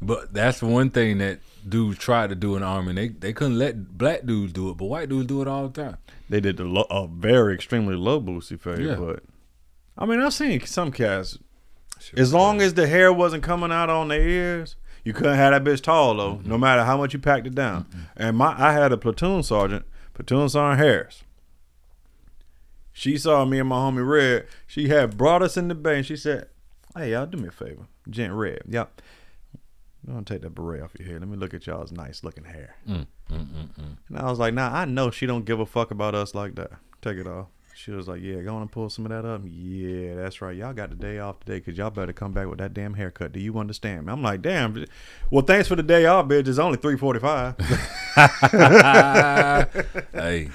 [0.02, 2.94] But that's one thing that dudes tried to do in the army.
[2.94, 5.82] They they couldn't let black dudes do it, but white dudes do it all the
[5.84, 5.98] time.
[6.30, 8.96] They did the lo- a very extremely low Boosie fade, Yeah.
[8.96, 9.24] but
[9.98, 11.38] I mean I've seen some cats.
[12.16, 15.70] As long as the hair wasn't coming out on their ears, you couldn't have that
[15.70, 16.40] bitch tall though.
[16.46, 17.86] No matter how much you packed it down.
[18.18, 19.86] And my I had a platoon sergeant,
[20.16, 21.24] platoon sergeant Harris.
[22.94, 24.48] She saw me and my homie Red.
[24.68, 26.48] She had brought us in the bay and she said,
[26.96, 28.90] "Hey y'all, do me a favor, Gent Red, y'all."
[30.08, 31.22] I'm gonna take that beret off your head.
[31.22, 32.76] Let me look at y'all's nice looking hair.
[32.90, 35.92] Mm, mm, mm, and I was like, nah, I know she don't give a fuck
[35.92, 36.72] about us like that.
[37.02, 37.48] Take it off.
[37.76, 39.42] She was like, yeah, go on and pull some of that up.
[39.46, 40.56] Yeah, that's right.
[40.56, 43.32] Y'all got the day off today because y'all better come back with that damn haircut.
[43.32, 44.14] Do you understand me?
[44.14, 44.86] I'm like, damn.
[45.32, 46.48] Well, thanks for the day off, bitch.
[46.48, 47.56] It's only 345.
[50.14, 50.50] hey,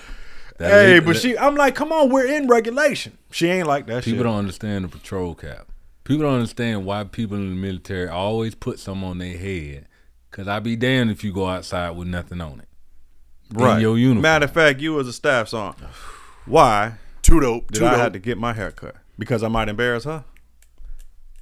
[0.58, 3.16] that hey, but that- she, I'm like, come on, we're in regulation.
[3.30, 4.24] She ain't like that people shit.
[4.24, 5.68] don't understand the patrol cap.
[6.04, 9.86] People don't understand why people in the military always put some on their head.
[10.30, 12.68] Cause I'd be damned if you go outside with nothing on it.
[13.52, 13.76] right.
[13.76, 14.22] In your uniform.
[14.22, 15.88] Matter of fact, you as a staff sergeant,
[16.44, 17.72] why Too dope.
[17.72, 18.00] did Too I dope.
[18.00, 18.96] have to get my hair cut?
[19.18, 20.24] Because I might embarrass her?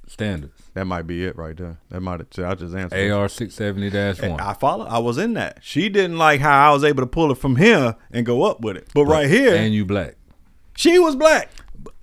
[0.07, 0.61] Standards.
[0.75, 1.79] That might be it right there.
[1.89, 3.09] That might have, I just answered.
[3.11, 4.39] AR six seventy dash one.
[4.39, 4.85] I follow.
[4.85, 5.59] I was in that.
[5.63, 8.61] She didn't like how I was able to pull it from here and go up
[8.61, 8.89] with it.
[8.93, 10.15] But right here, And you black.
[10.75, 11.49] she was black.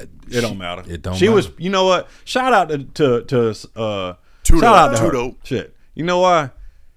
[0.00, 0.82] It don't matter.
[0.88, 1.50] It don't She was.
[1.58, 2.08] You know what?
[2.24, 4.14] Shout out to to, to uh.
[4.42, 5.12] Too shout out to too her.
[5.12, 5.46] dope.
[5.46, 5.76] Shit.
[5.94, 6.50] You know why?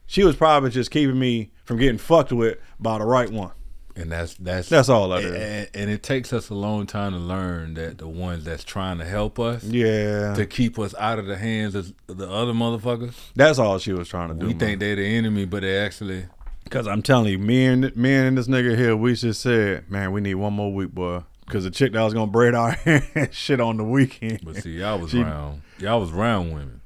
[0.07, 3.51] She was probably just keeping me from getting fucked with by the right one.
[3.97, 5.31] And that's that's That's all and, is.
[5.33, 8.97] and, and it takes us a long time to learn that the ones that's trying
[8.97, 10.33] to help us Yeah.
[10.33, 13.13] to keep us out of the hands of the other motherfuckers.
[13.35, 14.47] That's all she was trying to do.
[14.47, 16.25] We think they're the enemy, but they actually
[16.65, 20.11] Because I'm telling you, me and me and this nigga here, we just said, man,
[20.11, 21.21] we need one more week, boy.
[21.45, 24.41] Because the chick that was gonna braid our hair shit on the weekend.
[24.43, 25.61] But see, y'all was She- round.
[25.79, 26.81] Y'all was round women.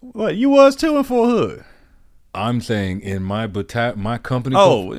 [0.00, 1.64] What you was too in Fort Hood?
[2.32, 4.92] I'm saying in my bata- my company, Oh,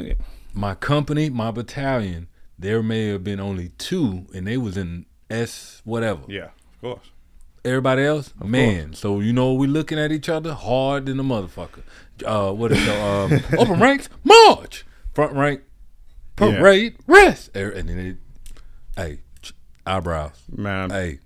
[0.55, 5.81] my company, my battalion, there may have been only two, and they was in S
[5.85, 6.21] whatever.
[6.27, 7.11] yeah, of course.
[7.63, 8.93] Everybody else, man.
[8.93, 11.81] So you know we looking at each other hard than a motherfucker.
[12.23, 14.07] Uh, what is the um, open ranks?
[14.23, 14.85] March.
[15.13, 15.61] Front rank.
[16.39, 16.59] Yeah.
[16.59, 16.97] Parade.
[17.07, 17.49] Rest.
[17.55, 18.17] Er, And then it,
[18.95, 19.19] hey,
[19.85, 20.43] eyebrows.
[20.55, 21.19] Man, Hey,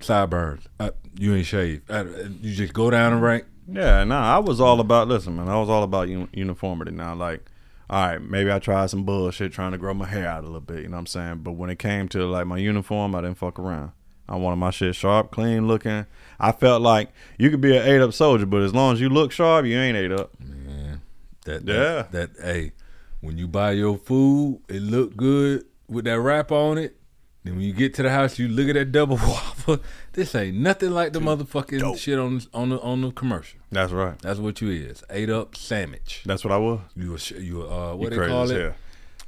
[0.00, 0.64] sideburns.
[0.80, 1.90] Uh, you ain't shaved.
[1.90, 2.04] Uh,
[2.40, 3.44] you just go down the rank.
[3.70, 5.48] yeah, nah, I was all about listen, man.
[5.48, 6.92] I was all about un- uniformity.
[6.92, 7.44] Now, like,
[7.90, 10.60] all right, maybe I tried some bullshit trying to grow my hair out a little
[10.60, 10.78] bit.
[10.82, 11.38] You know what I'm saying?
[11.42, 13.92] But when it came to like my uniform, I didn't fuck around.
[14.28, 16.06] I wanted my shit sharp, clean looking.
[16.40, 19.08] I felt like you could be an eight up soldier, but as long as you
[19.10, 20.30] look sharp, you ain't eight up.
[20.40, 21.02] Man,
[21.44, 22.06] that, Yeah.
[22.10, 22.72] that, that, hey,
[23.20, 26.96] when you buy your food, it look good with that wrap on it.
[27.44, 29.80] Then when you get to the house, you look at that double whopper.
[30.12, 33.58] This ain't nothing like the motherfucking shit on on the on the commercial.
[33.70, 34.18] That's right.
[34.20, 35.02] That's what you is.
[35.10, 36.22] Ate up sandwich.
[36.24, 36.80] That's what I was.
[36.94, 38.60] You were you a, uh what You they call it?
[38.60, 38.74] hell.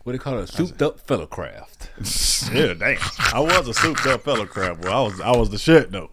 [0.05, 0.49] What they call it?
[0.49, 1.91] Souped up fellow craft.
[2.53, 2.99] Yeah, damn.
[3.33, 4.83] I was a souped up fellow crab.
[4.83, 6.11] Boy, I was I was the shit though.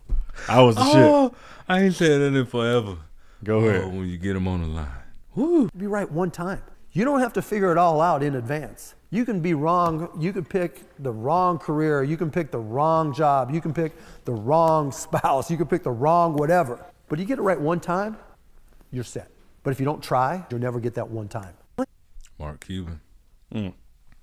[0.47, 0.95] I was the shit.
[0.95, 1.35] Oh,
[1.67, 2.97] I ain't said that in forever.
[3.43, 3.85] Go Oh, ahead.
[3.93, 4.87] when you get them on the line.
[5.35, 5.69] Woo.
[5.75, 6.61] Be right one time.
[6.93, 8.95] You don't have to figure it all out in advance.
[9.13, 10.09] You can be wrong.
[10.17, 12.01] You can pick the wrong career.
[12.01, 13.51] You can pick the wrong job.
[13.51, 13.91] You can pick
[14.23, 15.51] the wrong spouse.
[15.51, 16.83] You can pick the wrong whatever.
[17.09, 18.17] But you get it right one time,
[18.89, 19.29] you're set.
[19.63, 21.53] But if you don't try, you'll never get that one time.
[22.39, 23.01] Mark Cuban.
[23.53, 23.73] Mm.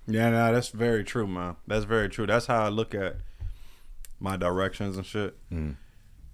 [0.06, 1.56] Yeah, no, that's very true, man.
[1.66, 2.26] That's very true.
[2.26, 3.16] That's how I look at
[4.18, 5.36] my directions and shit.
[5.52, 5.76] Mm.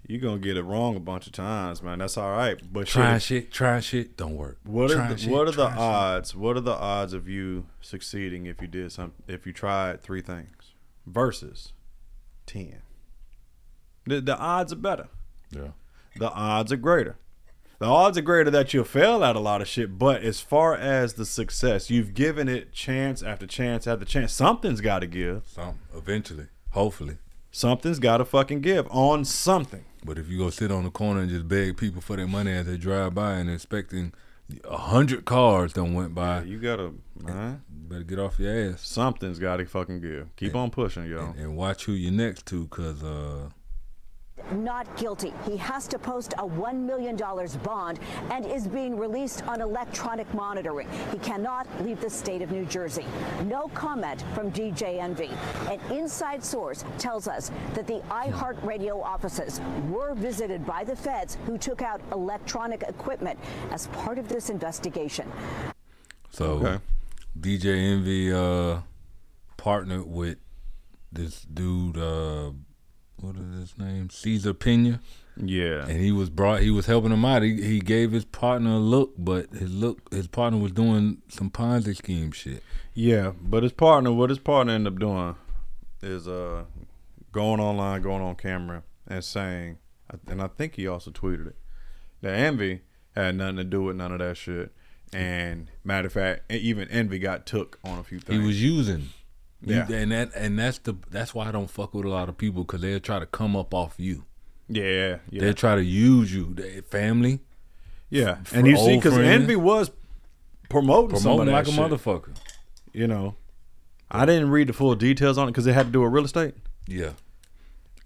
[0.07, 1.99] You're gonna get it wrong a bunch of times, man.
[1.99, 2.61] That's all right.
[2.71, 4.59] But Trying shit, shit, trying shit don't work.
[4.65, 5.81] What are the, shit, what are the trying shit.
[5.81, 6.37] odds?
[6.37, 10.21] What are the odds of you succeeding if you did some if you tried three
[10.21, 10.75] things
[11.07, 11.73] versus
[12.45, 12.83] ten?
[14.07, 15.09] The the odds are better.
[15.51, 15.69] Yeah.
[16.17, 17.17] The odds are greater.
[17.79, 20.75] The odds are greater that you'll fail at a lot of shit, but as far
[20.75, 24.33] as the success, you've given it chance after chance after chance.
[24.33, 25.43] Something's got to give.
[25.47, 27.17] Some eventually, hopefully.
[27.51, 29.85] Something's got to fucking give on something.
[30.05, 32.53] But if you go sit on the corner and just beg people for their money
[32.53, 34.13] as they drive by and expecting
[34.69, 36.93] a hundred cars done went by, You gotta,
[37.71, 40.35] better get off your ass Something's got to fucking give.
[40.37, 41.19] Keep on pushing, yo.
[41.21, 43.49] and, and watch who you're next to, cause uh,
[44.53, 45.33] not guilty.
[45.45, 47.17] He has to post a $1 million
[47.63, 47.99] bond
[48.31, 50.89] and is being released on electronic monitoring.
[51.13, 53.07] He cannot leave the state of New Jersey.
[53.45, 55.31] No comment from DJ Envy.
[55.69, 61.59] An inside source tells us that the iHeartRadio offices were visited by the feds who
[61.59, 63.39] took out electronic equipment
[63.71, 65.31] as part of this investigation.
[66.31, 66.79] so Okay.
[67.39, 68.81] DJ Envy uh,
[69.57, 70.39] partnered with
[71.11, 71.97] this dude.
[71.97, 72.53] Uh,
[73.27, 74.11] what is his name?
[74.11, 75.01] Cesar Pina.
[75.37, 75.85] Yeah.
[75.89, 78.79] and he was brought he was helping him out he, he gave his partner a
[78.79, 82.63] look but his look his partner was doing some ponzi scheme shit
[82.95, 85.35] Yeah, but his partner, what his partner ended up doing
[86.03, 86.65] is uh
[87.33, 89.79] going online, going on camera, and saying,
[90.29, 91.57] and I think he also tweeted it,
[92.21, 92.83] that Envy
[93.17, 94.73] had nothing to do with none of that shit.
[95.13, 98.41] And matter of fact, even Envy got took on a few things.
[98.41, 99.09] he was using
[99.67, 99.87] you- Yeah.
[99.91, 102.63] and that and that's the that's why i don't fuck with a lot of people
[102.65, 104.25] because they'll try to come up off you
[104.69, 107.41] yeah, yeah, they'll try to use you their family
[108.11, 108.39] yeah.
[108.53, 109.19] And you see, because.
[109.19, 109.91] Envy was
[110.69, 112.37] promoting, promoting like a shit, motherfucker
[112.93, 113.35] You know,
[114.11, 116.25] I didn't read the full details on it because it had to do with real
[116.25, 116.55] estate.
[116.87, 117.11] yeah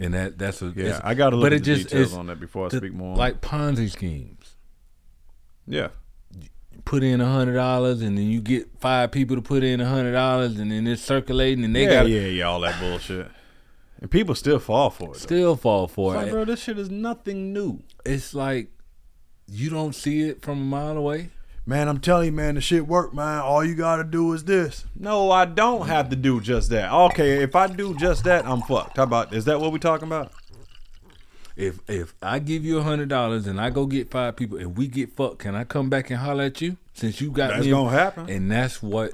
[0.01, 2.15] and that that's a Yeah, I got to look but at it the just details
[2.15, 3.17] on that before I the- speak more.
[3.17, 4.55] like ponzi schemes
[5.67, 5.89] yeah,
[6.85, 9.87] put in a hundred dollars and then you get five people to put in a
[9.89, 13.31] hundred dollars and then it's circulating and they yeah, got yeah, yeah, all that bullshit.
[14.01, 15.13] And people still fall for it.
[15.15, 15.19] though.
[15.19, 16.33] still fall for It's like, it.
[16.33, 17.83] bro, this shit is nothing new.
[18.05, 18.69] It's like
[19.51, 21.31] you don't see it from a mile away.
[21.67, 23.41] Man, I'm telling you, man, the shit work, man.
[23.41, 24.87] All you gotta do is this.
[24.97, 26.91] No, I don't have to do just that.
[26.91, 28.97] Okay, if I do just that, I'm fucked.
[28.97, 30.33] How about is that what we talking about?
[31.59, 34.79] If if I give you a hundred dollars and I go get five people and
[34.79, 37.65] we get fucked, can I come back and holler at you since you got That's
[37.65, 37.73] me?
[37.73, 38.31] gonna happen.
[38.31, 39.11] And that's what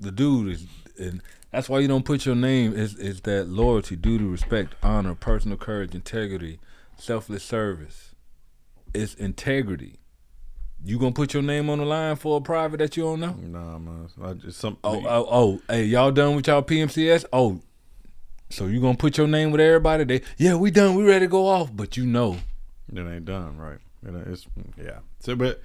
[0.00, 0.66] the dude is,
[0.98, 1.20] and
[1.52, 2.72] that's why you don't put your name.
[2.72, 6.60] Is is that loyalty, duty, respect, honor, personal courage, integrity,
[6.96, 8.14] selfless service.
[8.94, 9.96] It's integrity.
[10.82, 13.32] You gonna put your name on the line for a private that you don't know?
[13.32, 14.08] Nah, man.
[14.24, 14.78] I just some.
[14.82, 17.26] Oh, oh, oh, hey, y'all done with y'all PMCS?
[17.34, 17.60] Oh,
[18.50, 20.04] so you gonna put your name with everybody?
[20.04, 20.94] They, yeah, we done.
[20.94, 21.70] We ready to go off.
[21.74, 22.38] But you know,
[22.92, 23.78] It ain't done right.
[24.06, 24.46] It it's
[24.82, 24.98] yeah.
[25.20, 25.60] So, but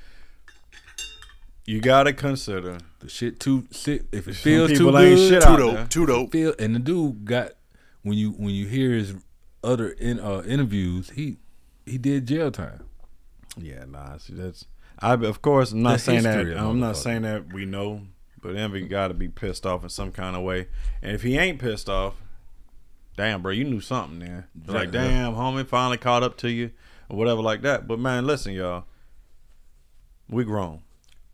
[1.66, 4.04] you gotta consider the shit too sick.
[4.12, 5.74] If it feels too people good, ain't shit Too dope.
[5.76, 5.86] there.
[5.88, 6.32] Too dope.
[6.32, 6.56] feel.
[6.58, 7.52] And the dude got
[8.02, 9.14] when you when you hear his
[9.64, 11.38] other in uh, interviews, he
[11.86, 12.84] he did jail time.
[13.58, 14.18] Yeah, nah.
[14.18, 14.66] See, that's
[15.00, 15.14] I.
[15.14, 16.58] Of course, I'm not The saying that.
[16.58, 18.02] I'm not saying that we know,
[18.42, 20.68] but Envy got to be pissed off in some kind of way.
[21.02, 22.16] And if he ain't pissed off,
[23.18, 24.86] damn, bro, you knew something like, Yeah, yeah.
[25.10, 26.72] damn, homie, finally caught up to you,
[27.10, 27.88] or whatever like that.
[27.88, 28.86] But man, listen, y'all,
[30.30, 30.82] we grown.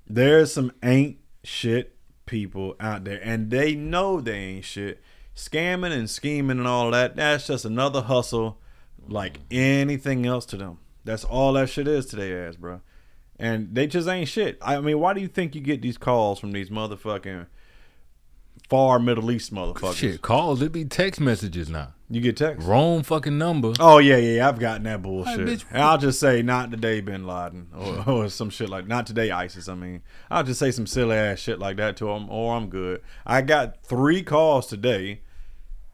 [0.07, 5.01] There's some ain't shit people out there, and they know they ain't shit.
[5.35, 8.59] Scamming and scheming and all that, that's just another hustle
[9.07, 10.79] like anything else to them.
[11.05, 12.81] That's all that shit is today, ass, bro.
[13.39, 14.57] And they just ain't shit.
[14.61, 17.45] I mean, why do you think you get these calls from these motherfucking
[18.69, 19.95] far Middle East motherfuckers?
[19.95, 21.93] Shit, calls it be text messages now.
[22.09, 22.65] You get text.
[22.65, 23.73] Wrong fucking number.
[23.81, 25.39] Oh yeah, yeah, I've gotten that bullshit.
[25.47, 25.65] bitch.
[25.73, 29.67] I'll just say not today, Bin Laden, or, or some shit like not today, ISIS.
[29.67, 32.69] I mean, I'll just say some silly ass shit like that to them, or I'm
[32.69, 33.01] good.
[33.25, 35.19] I got three calls today,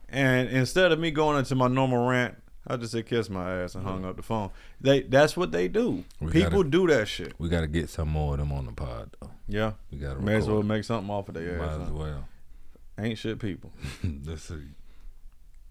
[0.10, 2.36] and instead of me going into my normal rant,
[2.68, 4.52] I just said kiss my ass and hung up the phone.
[4.80, 6.04] They that's what they do.
[6.22, 7.34] We People gotta- do that shit.
[7.40, 9.32] We got to get some more of them on the pod though.
[9.48, 11.82] Yeah, We got to may as well make something off of their Might ass.
[11.82, 11.94] as huh?
[11.94, 12.28] well.
[13.00, 13.72] Ain't shit people.
[14.26, 14.56] Let's see.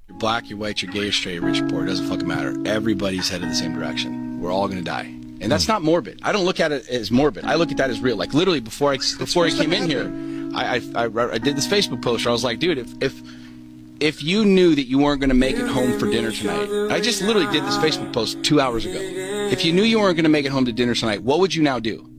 [0.08, 2.56] You're black, you're white, you're gay, you're straight, rich, or poor, it doesn't fucking matter.
[2.66, 4.40] Everybody's headed the same direction.
[4.40, 5.14] We're all gonna die.
[5.40, 5.72] and that's hmm.
[5.72, 6.20] not morbid.
[6.22, 7.44] I don't look at it as morbid.
[7.44, 8.16] I look at that as real.
[8.16, 10.10] Like literally before I before I came in here,
[10.54, 13.22] I I, I, I did this Facebook post where I was like, dude, if if
[14.00, 17.00] if you knew that you weren't going to make it home for dinner tonight, I
[17.00, 18.98] just literally did this Facebook post two hours ago.
[18.98, 21.54] If you knew you weren't going to make it home to dinner tonight, what would
[21.54, 22.11] you now do?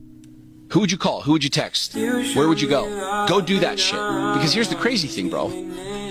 [0.72, 1.22] Who would you call?
[1.22, 1.96] Who would you text?
[1.96, 3.26] Where would you go?
[3.28, 3.94] Go do that shit.
[3.94, 5.48] Because here's the crazy thing, bro.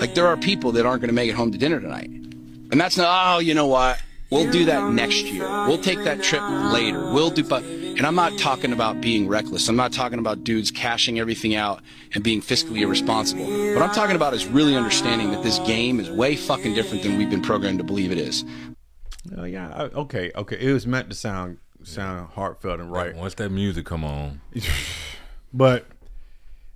[0.01, 2.11] Like there are people that aren't going to make it home to dinner tonight.
[2.11, 4.01] And that's not, oh, you know what?
[4.31, 5.47] We'll do that next year.
[5.67, 7.13] We'll take that trip later.
[7.13, 9.69] We'll do, but, and I'm not talking about being reckless.
[9.69, 11.83] I'm not talking about dudes cashing everything out
[12.15, 13.45] and being fiscally irresponsible.
[13.45, 17.19] What I'm talking about is really understanding that this game is way fucking different than
[17.19, 18.43] we've been programmed to believe it is.
[19.37, 20.57] Oh yeah, oh, okay, okay.
[20.59, 24.41] It was meant to sound sound heartfelt and right, Once that music come on,
[25.53, 25.87] but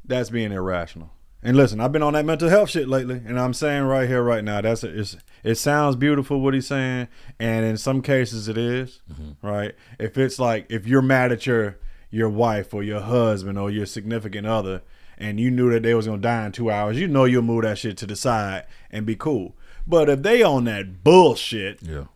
[0.04, 1.10] that's being irrational.
[1.42, 4.22] And listen, I've been on that mental health shit lately, and I'm saying right here,
[4.22, 8.58] right now, that's it's, it sounds beautiful what he's saying, and in some cases it
[8.58, 9.46] is, mm-hmm.
[9.46, 9.74] right?
[9.98, 11.78] If it's like if you're mad at your
[12.10, 14.82] your wife or your husband or your significant other,
[15.18, 17.62] and you knew that they was gonna die in two hours, you know you'll move
[17.62, 19.54] that shit to the side and be cool.
[19.86, 22.06] But if they on that bullshit, yeah.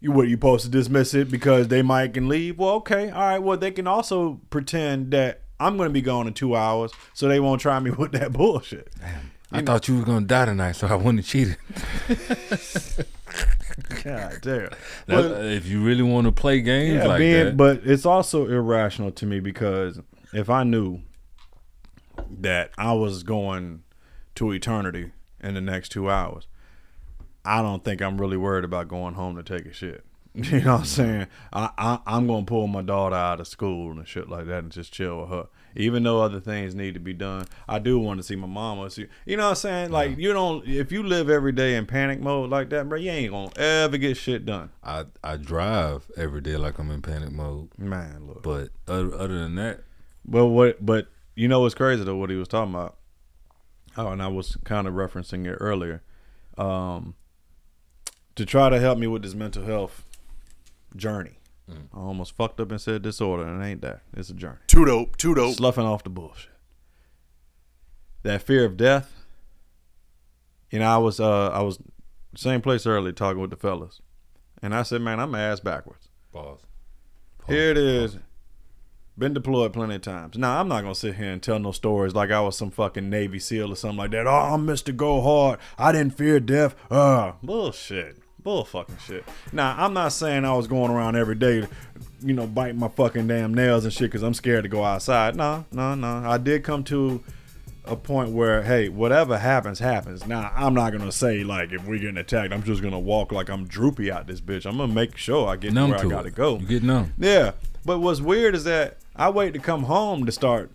[0.00, 2.58] You what you supposed to dismiss it because they might can leave?
[2.58, 3.38] Well, okay, all right.
[3.38, 7.28] Well, they can also pretend that I'm going to be gone in two hours, so
[7.28, 8.90] they won't try me with that bullshit.
[9.00, 9.32] Damn.
[9.52, 11.56] I thought you were gonna die tonight, so I wouldn't have cheated.
[14.02, 14.70] God damn.
[15.06, 18.48] But- if you really want to play games yeah, like being, that, but it's also
[18.48, 20.00] irrational to me because
[20.32, 21.00] if I knew
[22.40, 23.84] that I was going
[24.34, 26.48] to eternity in the next two hours,
[27.46, 30.04] I don't think I'm really worried about going home to take a shit.
[30.36, 31.26] You know what I'm saying?
[31.50, 34.70] I, I I'm gonna pull my daughter out of school and shit like that and
[34.70, 35.46] just chill with her.
[35.74, 38.90] Even though other things need to be done, I do want to see my mama.
[38.90, 39.92] See, you know what I'm saying?
[39.92, 40.66] Like you don't.
[40.68, 43.96] If you live every day in panic mode like that, bro, you ain't gonna ever
[43.96, 44.68] get shit done.
[44.84, 47.70] I I drive every day like I'm in panic mode.
[47.78, 48.42] Man, look.
[48.42, 49.84] But other, other than that,
[50.26, 50.84] But what?
[50.84, 52.16] But you know what's crazy though?
[52.16, 52.98] What he was talking about.
[53.96, 56.02] Oh, and I was kind of referencing it earlier.
[56.58, 57.14] Um,
[58.36, 60.04] to try to help me with this mental health
[60.94, 61.38] journey.
[61.68, 64.02] I almost fucked up and said disorder, and it ain't that.
[64.16, 64.58] It's a journey.
[64.68, 65.16] Too dope.
[65.16, 65.56] Too dope.
[65.56, 66.50] Sloughing off the bullshit.
[68.22, 69.12] That fear of death.
[70.70, 71.78] You know, I was uh I was
[72.36, 74.00] same place earlier talking with the fellas,
[74.62, 76.08] and I said, man, I'm ass backwards.
[76.32, 76.60] pause.
[77.48, 78.18] Here it is.
[79.18, 80.36] Been deployed plenty of times.
[80.36, 83.08] Now I'm not gonna sit here and tell no stories like I was some fucking
[83.08, 84.26] Navy SEAL or something like that.
[84.26, 84.94] Oh, I'm Mr.
[84.94, 85.58] Go Hard.
[85.78, 86.76] I didn't fear death.
[86.90, 88.18] Uh bullshit.
[88.46, 89.24] Bull fucking shit.
[89.52, 91.66] Now I'm not saying I was going around every day,
[92.22, 95.34] you know, biting my fucking damn nails and shit because I'm scared to go outside.
[95.34, 96.22] No, no, no.
[96.24, 97.24] I did come to
[97.86, 100.28] a point where, hey, whatever happens, happens.
[100.28, 103.48] Now I'm not gonna say like if we're getting attacked, I'm just gonna walk like
[103.48, 104.64] I'm droopy out this bitch.
[104.64, 106.56] I'm gonna make sure I get Numb where to I gotta go.
[106.60, 107.14] You get numb.
[107.18, 107.50] Yeah,
[107.84, 110.70] but what's weird is that I wait to come home to start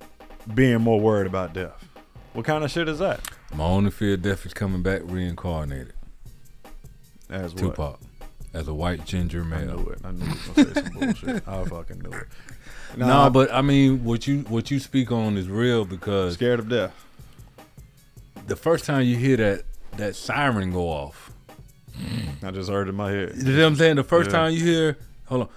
[0.54, 1.88] being more worried about death.
[2.34, 3.22] What kind of shit is that?
[3.56, 5.94] My only fear of death is coming back reincarnated.
[7.32, 7.62] As what?
[7.64, 8.00] Tupac,
[8.54, 9.72] as a white ginger male.
[9.72, 10.00] I knew it.
[10.04, 11.48] I knew you was gonna say some bullshit.
[11.48, 12.28] I fucking knew it.
[12.98, 16.60] No, Nah, but I mean, what you what you speak on is real because scared
[16.60, 16.94] of death.
[18.48, 19.64] the first time you hear that
[19.98, 21.32] that siren go off,
[22.44, 23.34] I just heard it in my head.
[23.38, 23.96] you know what I'm saying?
[23.96, 24.38] The first Yeah.
[24.38, 25.50] time you hear, hold on,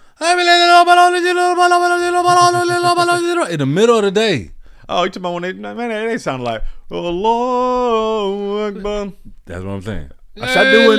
[3.50, 4.50] in the middle of the day.
[4.88, 6.06] Oh, you talking about when they man?
[6.06, 9.12] They, sound like oh, Allah Akbar.
[9.46, 10.10] That's what I'm saying.
[10.40, 10.98] I shall do it.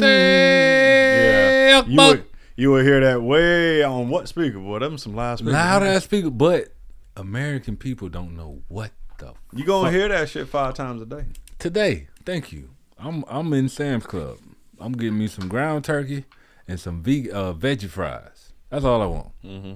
[0.00, 2.24] Yeah, you would
[2.56, 4.58] you would hear that way on what speaker?
[4.58, 5.54] Boy, them some loud speakers.
[5.54, 6.68] Loud ass speaker, but
[7.16, 9.94] American people don't know what the You gonna fuck.
[9.94, 11.24] hear that shit five times a day.
[11.58, 12.08] today.
[12.24, 12.70] Thank you.
[12.98, 14.38] I'm I'm in Sam's Club.
[14.78, 16.24] I'm getting me some ground turkey
[16.68, 18.52] and some veg uh, veggie fries.
[18.70, 19.28] That's all I want.
[19.44, 19.72] Mm-hmm.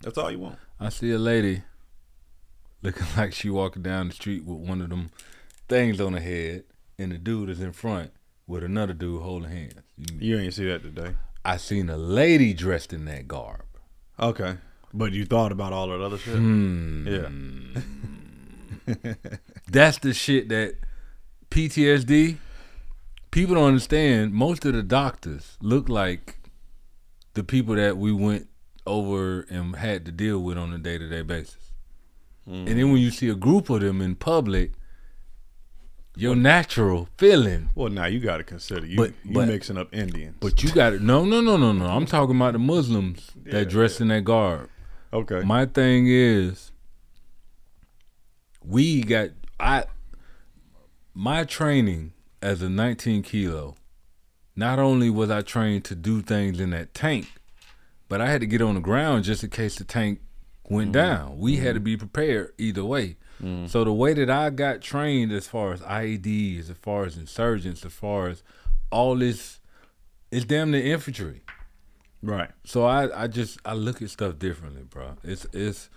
[0.00, 0.58] That's all you want.
[0.80, 1.62] I see a lady
[2.82, 5.10] looking like she walking down the street with one of them
[5.68, 6.64] things on her head,
[6.98, 8.10] and the dude is in front
[8.46, 9.74] with another dude holding hands.
[9.96, 11.14] You- You ain't see that today.
[11.44, 13.62] I seen a lady dressed in that garb.
[14.20, 14.56] Okay,
[14.94, 16.36] but you thought about all that other shit.
[16.36, 17.06] Hmm.
[17.08, 17.28] Yeah.
[19.70, 20.76] That's the shit that
[21.50, 22.36] PTSD.
[23.30, 24.32] People don't understand.
[24.34, 26.36] Most of the doctors look like
[27.34, 28.48] the people that we went
[28.86, 31.56] over and had to deal with on a day to day basis.
[32.44, 34.72] And then when you see a group of them in public,
[36.16, 37.70] your natural feeling.
[37.74, 40.36] Well, now you got to consider you But- you but- mixing up Indians.
[40.40, 41.02] But you got it.
[41.02, 41.86] No, no, no, no, no.
[41.86, 44.68] I'm talking about the Muslims Yeah, that dress in that garb.
[45.12, 45.40] okay.
[45.42, 46.70] My thing is,
[48.64, 49.84] we got I
[51.14, 53.76] my training as a 19 kilo.
[54.54, 57.26] Not only was I trained to do things in that tank,
[58.08, 60.20] but I had to get on the ground just in case the tank
[60.68, 60.92] went Mm-hmm.
[60.92, 61.38] down.
[61.38, 63.16] We had to be prepared either way.
[63.66, 67.84] So the way that I got trained as far as IEDs, as far as insurgents,
[67.84, 68.42] as far as
[68.92, 69.58] all this,
[70.30, 71.42] it's damn the infantry.
[72.22, 72.50] Right.
[72.64, 75.16] So I, I just I look at stuff differently, bro.
[75.24, 75.90] It's it's,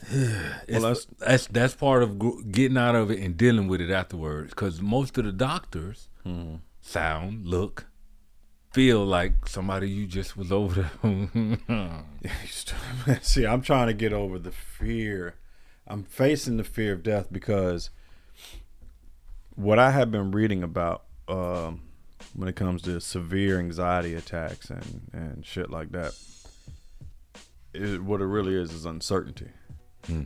[0.10, 4.50] it's that's- that's that's part of getting out of it and dealing with it afterwards.
[4.50, 6.56] Because most of the doctors Mm-hmm.
[6.80, 7.86] sound, look,
[8.72, 12.00] feel like somebody you just was over there.
[13.22, 15.34] See, I'm trying to get over the fear.
[15.86, 17.90] I'm facing the fear of death because
[19.54, 21.82] what I have been reading about um,
[22.34, 26.14] when it comes to severe anxiety attacks and, and shit like that,
[27.74, 29.48] is, what it really is is uncertainty.
[30.06, 30.22] Hmm.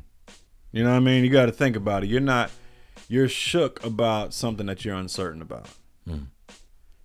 [0.73, 1.25] You know what I mean?
[1.25, 2.09] You got to think about it.
[2.09, 2.51] You're not,
[3.09, 5.69] you're shook about something that you're uncertain about.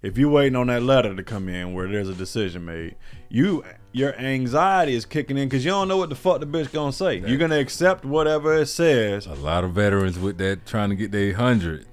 [0.01, 2.95] If you're waiting on that letter to come in where there's a decision made,
[3.29, 6.71] you your anxiety is kicking in because you don't know what the fuck the bitch
[6.71, 7.17] gonna say.
[7.17, 9.25] You're gonna accept whatever it says.
[9.25, 11.85] a lot of veterans with that trying to get their hundred.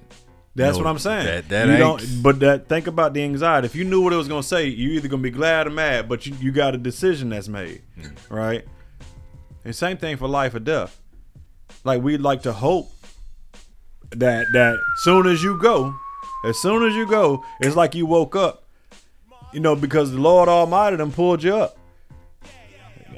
[0.55, 1.25] That's what I'm saying.
[1.25, 3.65] that- that you ain't- don't, but that think about the anxiety.
[3.65, 6.09] If you knew what it was gonna say, you either gonna be glad or mad.
[6.09, 8.33] But you, you got a decision that's made, Hmm.
[8.33, 8.65] right?
[9.63, 10.99] And same thing for life or death.
[11.83, 12.91] Like we'd like to hope
[14.11, 15.95] that that soon as you go,
[16.45, 18.63] as soon as you go, it's like you woke up.
[19.53, 21.77] You know, because the Lord Almighty done pulled you up.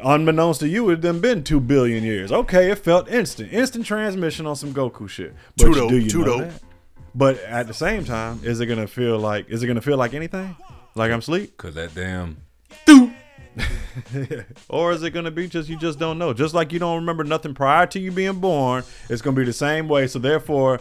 [0.04, 2.32] Unbeknownst to you, it done been two billion years.
[2.32, 5.34] Okay, it felt instant, instant transmission on some Goku shit.
[5.58, 6.40] But Tudo, do you know Tudo.
[6.40, 6.62] that?
[7.14, 9.50] But at the same time, is it gonna feel like?
[9.50, 10.56] Is it gonna feel like anything?
[10.96, 11.58] Like I'm asleep?
[11.58, 12.38] Cause that damn
[14.70, 16.34] or is it gonna be just you just don't know?
[16.34, 19.54] Just like you don't remember nothing prior to you being born, it's gonna be the
[19.54, 20.08] same way.
[20.08, 20.80] So therefore,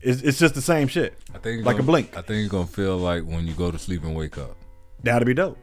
[0.00, 1.14] it's, it's just the same shit.
[1.34, 2.16] I think like gonna, a blink.
[2.16, 4.56] I think it's gonna feel like when you go to sleep and wake up.
[5.02, 5.58] That'd be dope.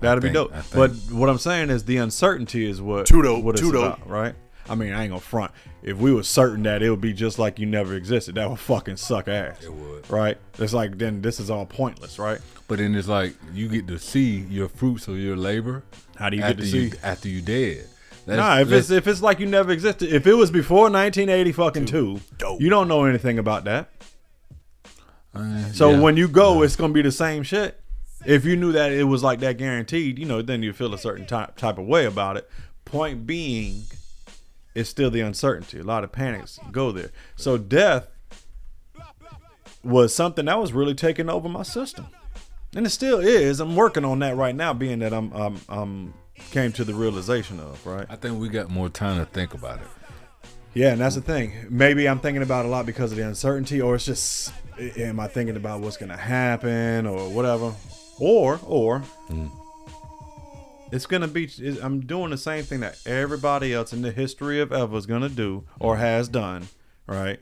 [0.00, 0.52] That'd be dope.
[0.74, 3.96] But what I'm saying is the uncertainty is what Too dope, what it's too dope.
[3.98, 4.34] about, right?
[4.68, 5.52] I mean, I ain't gonna front.
[5.82, 8.58] If we were certain that it would be just like you never existed, that would
[8.58, 9.62] fucking suck ass.
[9.62, 10.10] It would.
[10.10, 10.36] right?
[10.58, 12.40] It's like then this is all pointless, right?
[12.66, 15.84] But then it's like you get to see your fruits of your labor.
[16.16, 16.98] How do you get to you, see?
[17.02, 17.86] after you dead?
[18.26, 21.52] That's- Nah, if it's if it's like you never existed, if it was before 1980
[21.52, 22.60] fucking two, Dope.
[22.60, 23.88] you don't know anything about that.
[25.34, 26.00] uh, So yeah.
[26.00, 27.80] when you go, it's gonna be the same shit.
[28.26, 30.98] If you knew that it was like that guaranteed, you know, then you feel a
[30.98, 32.50] certain type type of way about it.
[32.84, 33.84] Point being,
[34.74, 35.78] it's still the uncertainty.
[35.78, 37.10] A lot of panics go there.
[37.36, 38.08] So death
[39.82, 42.08] was something that was really taking over my system,
[42.74, 43.60] and it still is.
[43.60, 46.14] I'm working on that right now, being that I'm I'm, I'm
[46.50, 48.06] came to the realization of right.
[48.10, 49.86] I think we got more time to think about it.
[50.74, 51.54] Yeah, and that's the thing.
[51.70, 55.18] Maybe I'm thinking about it a lot because of the uncertainty, or it's just, am
[55.18, 57.72] I thinking about what's gonna happen, or whatever,
[58.18, 59.50] or or mm.
[60.92, 61.50] it's gonna be.
[61.82, 65.28] I'm doing the same thing that everybody else in the history of ever is gonna
[65.28, 65.98] do or mm.
[65.98, 66.68] has done,
[67.06, 67.40] right?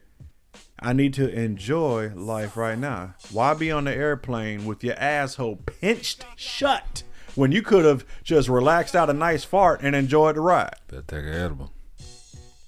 [0.81, 3.15] I need to enjoy life right now.
[3.31, 7.05] Why be on the airplane with your asshole pinched shut
[7.35, 10.75] when you could have just relaxed out a nice fart and enjoyed the ride?
[10.89, 11.73] Better take an edible.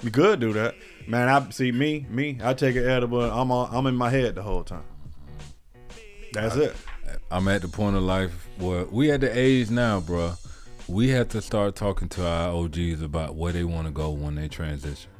[0.03, 0.77] You could do that,
[1.07, 1.29] man.
[1.29, 2.39] I see me, me.
[2.43, 3.23] I take an edible.
[3.23, 4.85] I'm on, I'm in my head the whole time.
[6.33, 6.77] That's it.
[7.31, 10.39] I'm at the point of life where we at the age now, bruh.
[10.89, 14.37] We have to start talking to our OGs about where they want to go when
[14.37, 15.11] they transition.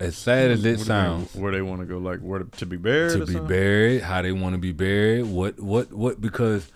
[0.00, 2.40] As sad as it What do they- sounds, where they want to go, like where
[2.40, 3.46] to, to be buried, to be something?
[3.46, 6.20] buried, how they want to be buried, what, what, what?
[6.20, 6.68] Because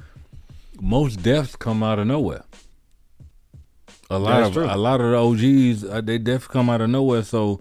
[0.80, 2.44] most deaths come out of nowhere.
[4.10, 4.66] A lot That's of true.
[4.66, 7.22] a lot of the OGs, uh, they deaths come out of nowhere.
[7.24, 7.60] So,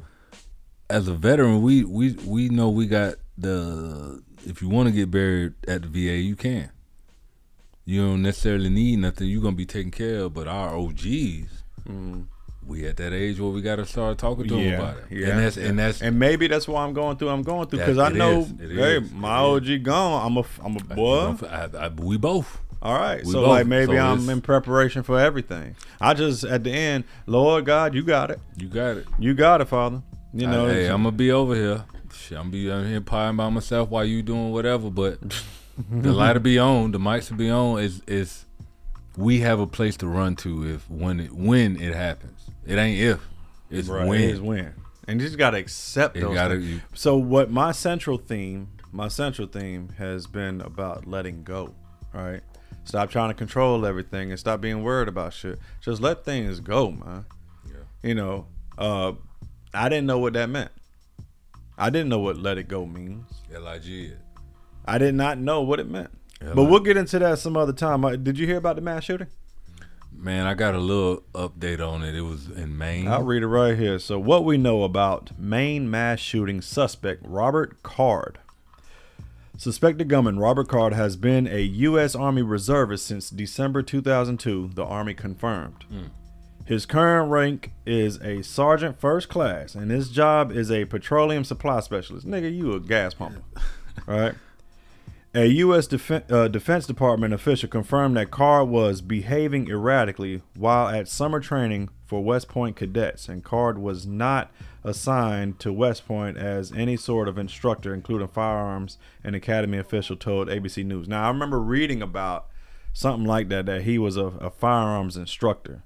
[0.90, 4.22] as a veteran, we we we know we got the.
[4.46, 6.70] If you want to get buried at the VA, you can.
[7.86, 9.28] You don't necessarily need nothing.
[9.28, 10.34] You're gonna be taken care of.
[10.34, 11.64] But our OGs,
[12.66, 14.80] we at that age where we got to start talking to them Mm.
[14.80, 15.04] About it.
[15.12, 17.30] yeah, and that's and that's and maybe that's why I'm going through.
[17.30, 19.70] I'm going through because I it know, is, hey, is, my it is.
[19.80, 20.26] OG gone.
[20.26, 21.36] I'm a, I'm a boy.
[21.50, 22.60] I, I, we both.
[22.82, 23.48] All right, We so both.
[23.50, 25.76] like maybe So I'm in preparation for everything.
[26.02, 28.40] I just at the end, Lord God, you got it.
[28.58, 29.08] You got it.
[29.20, 30.02] You got it, Father.
[30.34, 31.84] You know, hey, I'm gonna be over here.
[32.24, 34.90] Shit, I'm be I'm here pieing by myself while you doing whatever.
[34.90, 35.20] But
[35.92, 37.80] the light will be on, the mics will be on.
[37.82, 38.46] Is is
[39.18, 42.40] we have a place to run to if when it when it happens.
[42.66, 43.28] It ain't if.
[43.70, 44.22] It's Right, when.
[44.22, 44.74] It is when.
[45.08, 46.34] And you just gotta accept You those.
[46.34, 46.70] gotta- things.
[46.70, 51.74] you- so what my central theme, my central theme has been about letting go.
[52.14, 52.42] Right?
[52.86, 55.60] Stop trying to control everything and stop being worried about shit.
[55.82, 57.26] Just let things go, man.
[57.68, 57.74] Yeah.
[58.02, 58.48] You know,
[58.78, 59.14] uh,
[59.74, 60.72] I didn't know what that meant.
[61.78, 63.26] I didn't know what let it go means.
[63.52, 64.14] Lig.
[64.86, 66.12] I did not know what it meant.
[66.42, 68.04] Yeah, but we'll get into that some other time.
[68.04, 69.28] Uh, Did you hear about the mass shooting?
[70.12, 72.16] Man, I got a little update on it.
[72.16, 73.08] It was in Maine.
[73.08, 73.98] I'll read it right here.
[74.00, 78.40] So, what we know about Maine mass shooting suspect Robert Card.
[79.58, 82.16] Suspected gunman Robert Card has been a U.S.
[82.16, 85.86] Army reservist since December 2002, the Army confirmed.
[86.66, 91.82] His current rank is a sergeant first class, and his job is a petroleum supply
[91.82, 92.26] specialist.
[92.26, 93.42] Nigga, you a gas pumper,
[94.08, 94.36] right?
[95.36, 95.92] A U.S.
[96.30, 102.24] Uh, Defense Department official confirmed that Card was behaving erratically while at summer training for
[102.24, 104.52] West Point cadets, and Card was not
[104.84, 110.48] assigned to West Point as any sort of instructor, including firearms, an academy official told
[110.48, 111.08] ABC News.
[111.10, 112.48] Now, I remember reading about
[112.94, 115.84] something like that, that he was a, a firearms instructor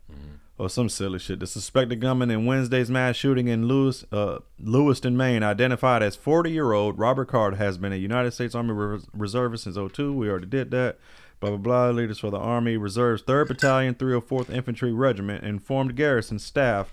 [0.58, 1.40] or some silly shit.
[1.40, 6.98] The suspected gunman in Wednesday's mass shooting in Lewis, uh, Lewiston, Maine, identified as 40-year-old
[6.98, 10.14] Robert Card, has been a United States Army Res- reservist since 02.
[10.14, 10.98] We already did that.
[11.40, 11.90] Blah blah blah.
[11.92, 16.92] Leaders for the Army Reserves 3rd Battalion, 304th Infantry Regiment informed garrison staff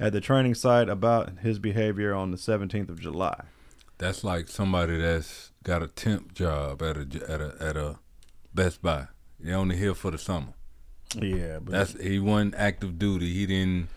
[0.00, 3.44] at the training site about his behavior on the 17th of July.
[3.98, 7.98] That's like somebody that's got a temp job at a at a at a
[8.52, 9.06] Best Buy.
[9.38, 10.54] They only here for the summer.
[11.16, 13.32] Yeah, but That's he wasn't active duty.
[13.32, 13.88] He didn't.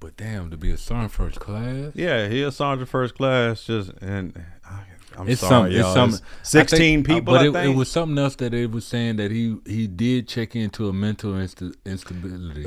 [0.00, 1.92] But damn, to be a sergeant first class.
[1.94, 3.64] yeah, he a sergeant first class.
[3.64, 4.82] Just and I,
[5.18, 5.86] I'm it's sorry, some, y'all.
[5.86, 7.34] it's some, It's Sixteen I think- people.
[7.34, 10.26] But I it, it was something else that it was saying that he he did
[10.28, 12.66] check into a mental insta- instability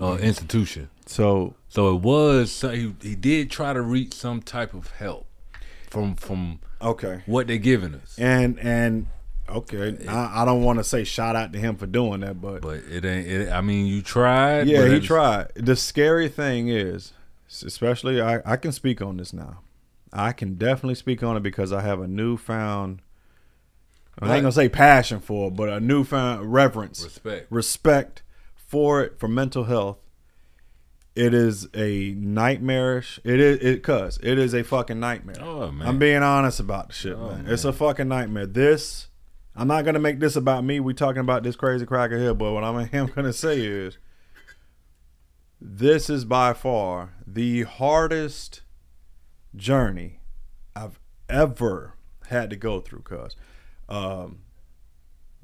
[0.00, 0.90] uh, institution.
[1.06, 5.26] so So it was so he he did try to reach some type of help
[5.90, 7.22] from from okay.
[7.26, 8.18] what they're giving us.
[8.18, 9.06] And and
[9.48, 12.62] okay, I, I don't want to say shout out to him for doing that, but,
[12.62, 13.26] But it ain't.
[13.26, 14.66] It, I mean, you tried.
[14.68, 15.52] yeah, he tried.
[15.54, 17.12] The scary thing is,
[17.48, 19.58] especially I I can speak on this now.
[20.12, 23.00] I can definitely speak on it because I have a newfound.
[24.18, 27.46] I ain't gonna say passion for it, but a newfound reverence, Respect.
[27.50, 28.22] respect
[28.54, 29.98] for it for mental health.
[31.14, 33.20] It is a nightmarish.
[33.24, 35.36] It is it cuz it is a fucking nightmare.
[35.40, 35.86] Oh, man.
[35.86, 37.46] I'm being honest about the shit, Oh, man.
[37.46, 38.46] It's a fucking nightmare.
[38.46, 39.08] This
[39.56, 40.80] I'm not gonna make this about me.
[40.80, 43.98] We talking about this crazy cracker here, but what I'm am gonna say is
[45.60, 48.62] this is by far the hardest
[49.54, 50.20] journey
[50.74, 50.98] I've
[51.28, 51.94] ever
[52.28, 53.02] had to go through.
[53.02, 53.34] Cause
[53.88, 54.40] um,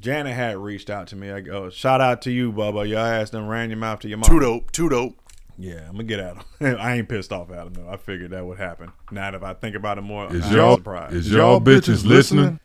[0.00, 1.30] Janet had reached out to me.
[1.30, 2.86] I go, shout out to you, Bubba.
[2.88, 4.28] Your ass done ran your mouth to your mom.
[4.28, 4.72] Too dope.
[4.72, 5.16] Too dope.
[5.58, 6.44] Yeah, I'm gonna get at him.
[6.80, 7.88] I ain't pissed off at him though.
[7.88, 8.92] I figured that would happen.
[9.10, 11.14] Now, if I think about it more, Is I'm y'all surprised.
[11.14, 12.58] is y'all bitches listening?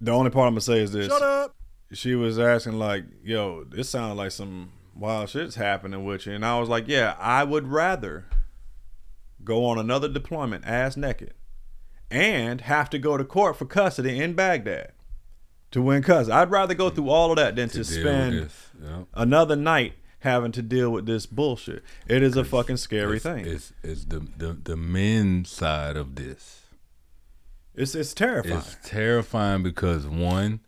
[0.00, 1.54] The only part I'm gonna say is this: Shut up.
[1.92, 6.44] she was asking like, "Yo, this sounds like some wild shit's happening with you," and
[6.44, 8.26] I was like, "Yeah, I would rather
[9.42, 11.34] go on another deployment ass naked
[12.10, 14.92] and have to go to court for custody in Baghdad
[15.72, 16.32] to win custody.
[16.32, 19.02] I'd rather go through all of that than to, deal with spend this, yeah.
[19.14, 21.82] another night having to deal with this bullshit.
[22.06, 23.46] It is a fucking scary it's, thing.
[23.46, 26.62] It's, it's the, the the men's side of this.
[27.74, 28.56] It's it's terrifying.
[28.58, 30.60] It's terrifying because one,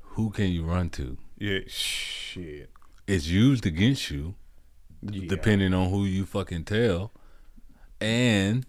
[0.00, 1.16] who can you run to?
[1.38, 2.70] yeah, shit.
[3.06, 4.34] It's used against you,
[5.04, 7.12] depending on who you fucking tell,
[8.00, 8.64] and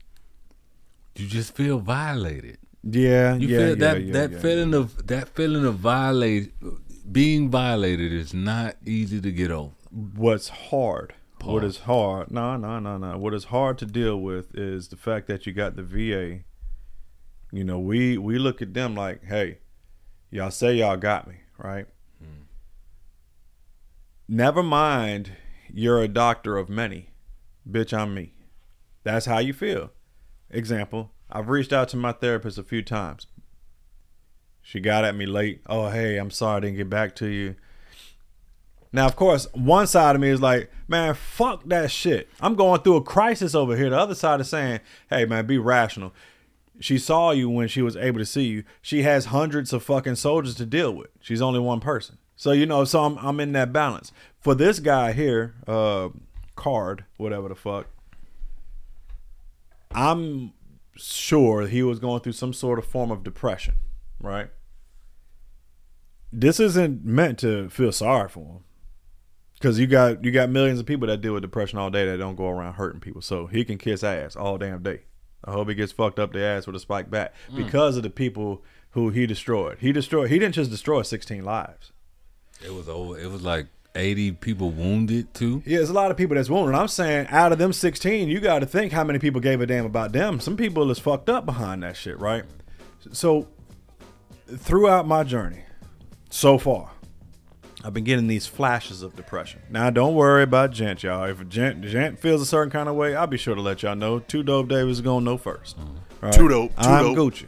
[1.15, 2.57] you just feel violated.
[2.83, 6.51] Yeah, You yeah, feel yeah, that yeah, that yeah, feeling of that feeling of violate,
[7.11, 9.71] being violated is not easy to get over.
[10.15, 11.13] what's hard
[11.43, 14.95] what is hard no no no no what is hard to deal with is the
[14.95, 16.39] fact that you got the va
[17.53, 19.59] you know we we look at them like hey
[20.31, 21.85] y'all say y'all got me right?
[22.19, 22.43] Hmm.
[24.27, 25.33] Never mind
[25.71, 27.11] you're a doctor of many.
[27.69, 28.33] Bitch i'm me.
[29.03, 29.91] That's how you feel.
[30.49, 33.27] Example i've reached out to my therapist a few times.
[34.61, 35.61] She got at me late.
[35.67, 37.55] Oh hey i'm sorry i didn't get back to you.
[38.95, 42.29] Now, of course, one side of me is like, man, fuck that shit.
[42.39, 43.89] I'm going through a crisis over here.
[43.89, 46.13] The other side is saying, hey, man, be rational.
[46.83, 48.65] She saw you when she was able to see you.
[48.81, 51.07] She has hundreds of fucking soldiers to deal with.
[51.21, 52.17] She's only one person.
[52.35, 54.11] So, you know, so I'm, I'm in that balance.
[54.41, 56.09] For this guy here, uh,
[56.57, 57.87] card, whatever the fuck,
[59.91, 60.51] I'm
[60.97, 63.75] sure he was going through some sort of form of depression,
[64.19, 64.49] right?
[66.33, 68.63] This isn't meant to feel sorry for him
[69.53, 72.17] because you got you got millions of people that deal with depression all day that
[72.17, 73.21] don't go around hurting people.
[73.21, 75.03] So he can kiss ass all damn day.
[75.45, 77.57] I hope he gets fucked up the ass with a spike bat hmm.
[77.57, 79.77] because of the people who he destroyed.
[79.79, 80.29] He destroyed.
[80.29, 81.91] He didn't just destroy 16 lives.
[82.63, 83.19] It was over.
[83.19, 85.61] It was like eighty people wounded too.
[85.65, 86.75] Yeah, there's a lot of people that's wounded.
[86.75, 89.65] I'm saying out of them 16, you got to think how many people gave a
[89.65, 90.39] damn about them.
[90.39, 92.43] Some people is fucked up behind that shit, right?
[93.11, 93.47] So
[94.47, 95.63] throughout my journey
[96.29, 96.91] so far,
[97.83, 99.61] I've been getting these flashes of depression.
[99.69, 101.25] Now, don't worry about Gent, y'all.
[101.25, 103.95] If Gent, Gent feels a certain kind of way, I'll be sure to let y'all
[103.95, 104.19] know.
[104.19, 106.25] Two Dope Davis is going to know 1st Mm-hmm.
[106.25, 107.33] All Two Dope, two I'm Dope.
[107.33, 107.45] Gucci.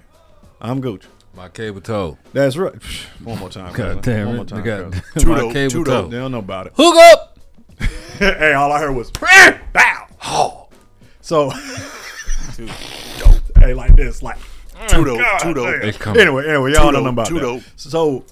[0.60, 1.06] I'm Gucci.
[1.36, 2.18] My cable toe.
[2.34, 2.76] That's right.
[3.24, 3.74] One more time.
[3.74, 4.38] God damn One it.
[4.38, 4.64] more time.
[4.64, 6.02] Got- Two my dope, cable two toe.
[6.04, 6.12] dope.
[6.12, 6.74] They don't know about it.
[6.76, 7.40] Hook up.
[8.20, 10.08] hey, all I heard was bow.
[10.26, 10.68] Oh.
[11.22, 11.52] So
[13.60, 14.38] Hey, like this, like
[14.88, 15.80] Two dope, two dope.
[15.82, 15.90] damn.
[15.90, 16.06] It's.
[16.08, 17.42] Anyway, anyway, y'all Two don't know dope, about two that.
[17.42, 17.64] dope.
[17.78, 18.24] So,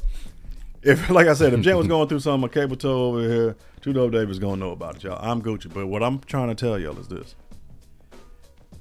[0.84, 3.56] if like I said, if Jen was going through something, a cable toe over here,
[3.82, 5.20] two dope Davis gonna know about it, y'all.
[5.22, 7.36] I'm Gucci, but what I'm trying to tell y'all is this: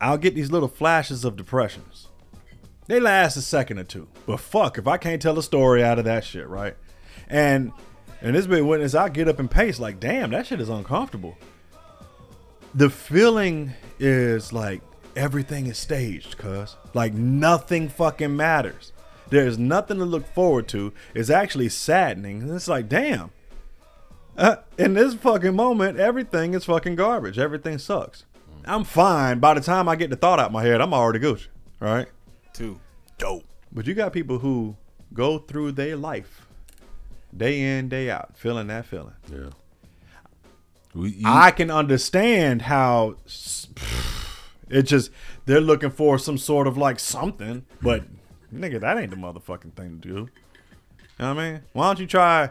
[0.00, 2.08] I'll get these little flashes of depressions.
[2.86, 5.98] They last a second or two, but fuck if I can't tell a story out
[5.98, 6.76] of that shit, right?
[7.28, 7.72] And
[8.20, 11.36] and this big witness, I get up and pace like, damn, that shit is uncomfortable.
[12.74, 14.80] The feeling is like
[15.16, 16.76] everything is staged, cuz.
[16.94, 18.92] Like nothing fucking matters.
[19.32, 20.92] There's nothing to look forward to.
[21.14, 22.42] It's actually saddening.
[22.42, 23.30] And it's like, damn.
[24.36, 27.38] Uh, in this fucking moment, everything is fucking garbage.
[27.38, 28.26] Everything sucks.
[28.66, 29.38] I'm fine.
[29.38, 31.46] By the time I get the thought out of my head, I'm already Gucci,
[31.80, 32.08] right?
[32.52, 32.78] Two
[33.16, 33.44] dope.
[33.72, 34.76] But you got people who
[35.14, 36.46] go through their life
[37.34, 39.14] day in, day out, feeling that feeling.
[39.32, 39.48] Yeah.
[40.94, 43.16] We, you, I can understand how
[44.68, 45.10] it just
[45.46, 48.04] they're looking for some sort of like something, but
[48.52, 50.14] nigga, that ain't the motherfucking thing to do.
[50.14, 50.28] You
[51.18, 51.62] know what I mean?
[51.72, 52.50] Why don't you try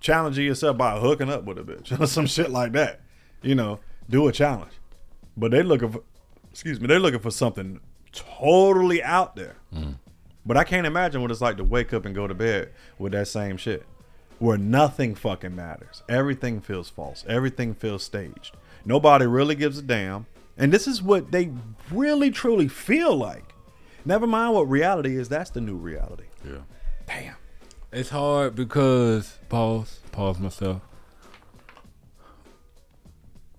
[0.00, 3.00] challenging yourself by hooking up with a bitch or some shit like that?
[3.42, 4.72] You know, do a challenge.
[5.36, 6.02] But they looking for,
[6.50, 7.80] excuse me, they're looking for something
[8.12, 9.56] totally out there.
[9.74, 9.96] Mm.
[10.44, 13.12] But I can't imagine what it's like to wake up and go to bed with
[13.12, 13.84] that same shit.
[14.38, 16.02] Where nothing fucking matters.
[16.08, 17.24] Everything feels false.
[17.26, 18.54] Everything feels staged.
[18.84, 20.26] Nobody really gives a damn.
[20.56, 21.50] And this is what they
[21.90, 23.55] really truly feel like.
[24.06, 26.26] Never mind what reality is, that's the new reality.
[26.44, 26.58] yeah.
[27.06, 27.34] Damn.
[27.92, 30.80] It's hard because pause, pause myself.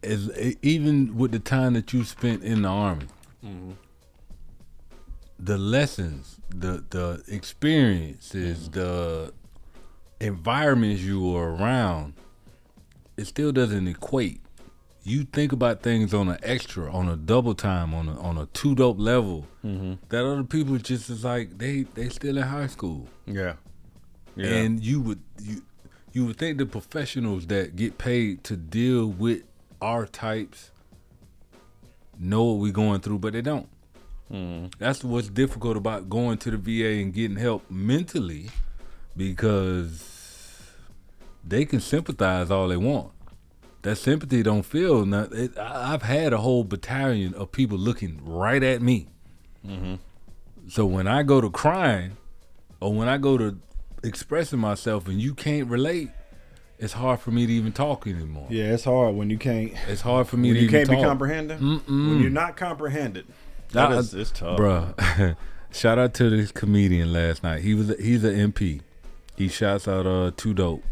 [0.01, 0.29] Is
[0.61, 3.07] even with the time that you spent in the army,
[3.43, 3.71] mm-hmm.
[5.37, 8.79] the lessons, the the experiences, mm-hmm.
[8.79, 9.33] the
[10.21, 12.13] environments you were around,
[13.17, 14.41] it still doesn't equate.
[15.07, 18.45] You think about things on an extra, on a double time, on a on a
[18.47, 19.47] two dope level.
[19.63, 19.93] Mm-hmm.
[20.09, 23.07] That other people just is like they they still in high school.
[23.25, 23.53] Yeah.
[24.35, 24.47] Yeah.
[24.47, 25.61] And you would you
[26.11, 29.43] you would think the professionals that get paid to deal with
[29.81, 30.71] our types
[32.19, 33.69] know what we're going through, but they don't.
[34.29, 34.67] Mm-hmm.
[34.77, 38.49] That's what's difficult about going to the VA and getting help mentally,
[39.15, 40.03] because
[41.45, 43.11] they can sympathize all they want.
[43.87, 45.05] That sympathy don't feel.
[45.05, 49.07] Not, it, I- I've had a whole battalion of people looking right at me.
[50.67, 52.17] So when I go to crying,
[52.81, 53.57] or when I go to
[54.03, 56.09] expressing myself, and you can't relate,
[56.77, 58.47] it's hard for me to even talk anymore.
[58.49, 60.95] yeah, it's hard when you can't It's hard for me when to you can't be
[60.95, 61.05] talk.
[61.05, 61.61] comprehended.
[61.61, 63.25] When you're not comprehended.
[63.71, 64.59] That I- is it's tough.
[64.59, 65.35] Bruh,
[65.71, 67.61] shout out to this comedian last night.
[67.61, 68.81] He was he's an MP.
[69.37, 70.83] He shouts out uh two dope.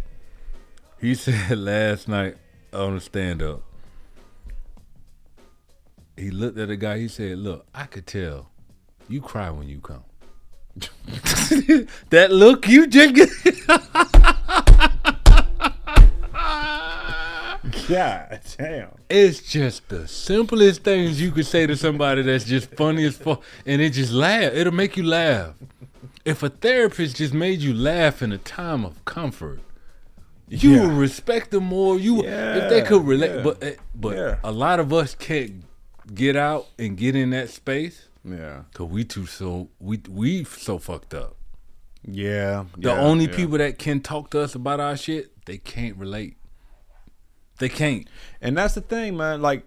[1.02, 2.38] He said last night
[2.76, 3.64] on the stand up.
[6.18, 7.00] He looked at the guy.
[7.00, 8.50] He said, "Look, I could tell
[9.08, 10.04] you cry when you come.
[12.10, 13.30] that look you just get."
[17.88, 18.90] God damn.
[19.10, 23.44] It's just the simplest things you could say to somebody that's just funny as fuck,
[23.66, 24.54] and it just laugh.
[24.54, 25.54] It'll make you laugh.
[26.24, 29.60] If a therapist just made you laugh in a time of comfort,
[30.48, 30.98] you Yeah.
[30.98, 32.00] respect them more.
[32.00, 34.38] You if they could relate, Yeah, but eh, but yeah.
[34.44, 35.64] a lot of us can't
[36.14, 38.64] get out and get in that space Yeah.
[38.72, 41.36] because we too so we we so fucked up.
[42.08, 42.66] Yeah.
[42.78, 43.36] The yeah, only yeah.
[43.36, 46.38] people that can talk to us about our shit, they can't relate.
[47.58, 48.08] They can't.
[48.42, 49.42] And that's the thing, man.
[49.42, 49.66] Like,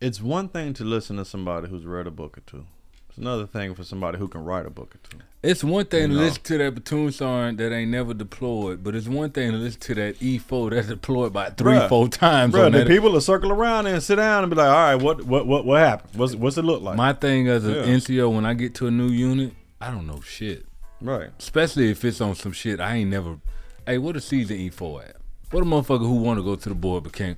[0.00, 2.66] it's one thing to listen to somebody who's read a book or two.
[3.12, 5.18] It's another thing for somebody who can write a book or two.
[5.42, 6.20] It's one thing to know.
[6.20, 9.80] listen to that platoon sergeant that ain't never deployed, but it's one thing to listen
[9.80, 11.88] to that E4 that's deployed about three, Bruh.
[11.88, 12.52] four times.
[12.52, 14.94] Bro, on the people will circle around and sit down and be like, "All right,
[14.94, 16.14] what, what, what, what happened?
[16.18, 17.82] What's, what's it look like?" My thing as an Yeah.
[17.82, 20.64] NCO, when I get to a new unit, I don't know shit.
[21.00, 21.30] right.
[21.38, 23.38] Especially if it's on some shit I ain't never.
[23.84, 25.16] Hey, what a season E4 at?
[25.50, 27.36] What a motherfucker who want to go to the board but can't.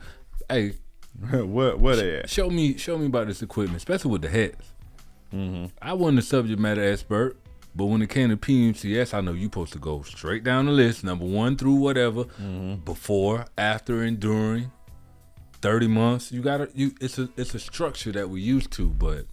[0.49, 0.75] Hey,
[1.31, 2.29] what, where they at?
[2.31, 4.72] show me, show me about this equipment, especially with the heads.
[5.35, 5.66] Mm-hmm.
[5.82, 7.37] I wasn't a subject matter expert,
[7.74, 10.72] but when it came to PMCS, I know you're supposed to go straight down the
[10.72, 12.85] list, number one through whatever, Mm-hmm.
[12.85, 14.70] before, after, and during.
[15.61, 16.68] Thirty months, you gotta.
[16.74, 19.24] You it's a it's a structure that we used to, but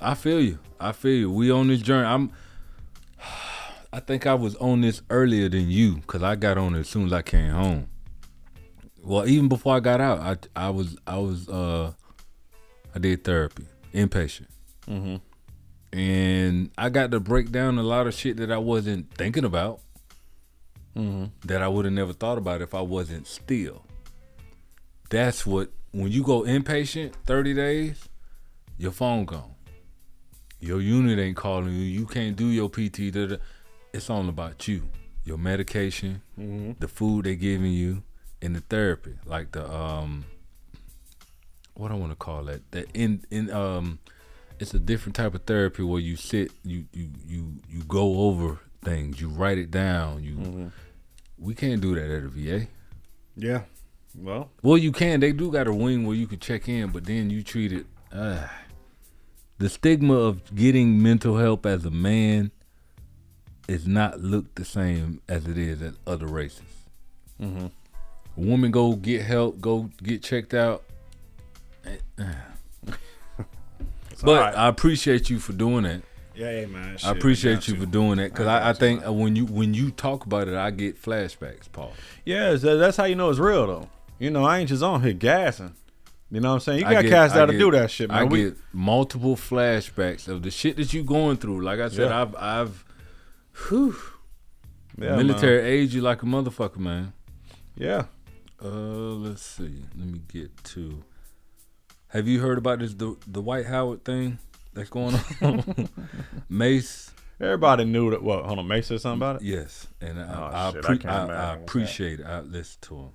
[0.00, 0.58] I feel you.
[0.80, 1.30] I feel you.
[1.30, 2.06] We on this journey.
[2.06, 2.32] I'm.
[3.92, 6.88] I think I was on this earlier than you because I got on it as
[6.88, 7.86] soon as I came home.
[9.04, 10.18] Well, even before I got out,
[10.56, 11.92] I I was I was uh
[12.92, 14.46] I did therapy, inpatient,
[14.88, 15.20] Mhm.
[15.92, 19.80] and I got to break down a lot of shit that I wasn't thinking about,
[20.96, 21.30] Mhm.
[21.44, 23.84] that I would have never thought about if I wasn't still.
[25.10, 28.08] That's what when you go inpatient, thirty days,
[28.78, 29.54] your phone gone.
[30.60, 31.82] Your unit ain't calling you.
[31.84, 33.10] You can't do your PT.
[33.12, 33.36] da, da.
[33.92, 34.88] It's all about you,
[35.24, 36.78] your medication, Mhm.
[36.80, 38.02] the food they giving you,
[38.42, 40.24] and the therapy, like the um,
[41.74, 42.68] what I want to call that.
[42.72, 43.98] That in in um,
[44.58, 48.58] it's a different type of therapy where you sit, you you you you go over
[48.82, 50.22] things, you write it down.
[50.22, 50.70] You
[51.38, 52.68] we can't do that at a VA.
[53.36, 53.62] Yeah.
[54.16, 55.18] Well, Well, you can.
[55.20, 57.86] They do got a wing where you can check in, but then you treat it.
[58.12, 58.46] Uh,
[59.58, 62.52] the stigma of getting mental help as a man
[63.66, 66.62] is not looked the same as it is at other races.
[67.40, 67.66] Mm-hmm.
[67.66, 70.84] A woman go get help, go get checked out.
[71.84, 72.24] Eh,
[74.22, 74.56] but alright.
[74.56, 76.02] I appreciate you for doing that.
[76.34, 79.12] Yeah, hey, man, shit, I appreciate you for doing that because I I, think uh,
[79.12, 81.92] when you when you talk about it, I get flashbacks, Paul.
[82.24, 83.88] yeah, that's how you know it's real, though.
[84.18, 85.74] You know, I ain't just on here gassing.
[86.30, 86.78] You know what I'm saying?
[86.80, 88.18] You got get- cats I out to do that shit, man.
[88.18, 91.62] I We- get multiple flashbacks of the shit that you going through.
[91.62, 92.22] Like I said, Yeah.
[92.22, 92.84] I've I've
[93.68, 93.94] whew,
[95.00, 97.12] Yeah, military age you like a motherfucker, man.
[97.76, 98.06] Yeah.
[98.60, 99.84] Uh let's see.
[99.96, 101.04] Let me get to
[102.14, 104.38] Have you heard about this the the Dwight Howard thing
[104.72, 105.88] that's going on?
[106.48, 107.10] Mase.
[107.40, 108.22] Everybody knew that.
[108.22, 108.44] What?
[108.44, 109.42] Hold on, Mase said something about it.
[109.42, 112.20] Yes, and I, Oh, I, shit, I appre- can't I, imagine I what that- appreciate
[112.20, 112.26] it.
[112.26, 113.08] I listen to him.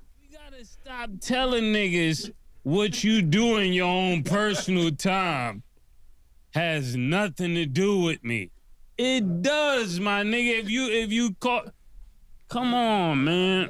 [0.61, 2.33] Stop telling niggas
[2.63, 5.63] what you do in your own personal time
[6.49, 8.51] has nothing to do with me.
[8.97, 10.59] It does, my nigga.
[10.59, 11.63] If you if you call,
[12.49, 13.69] come on, man.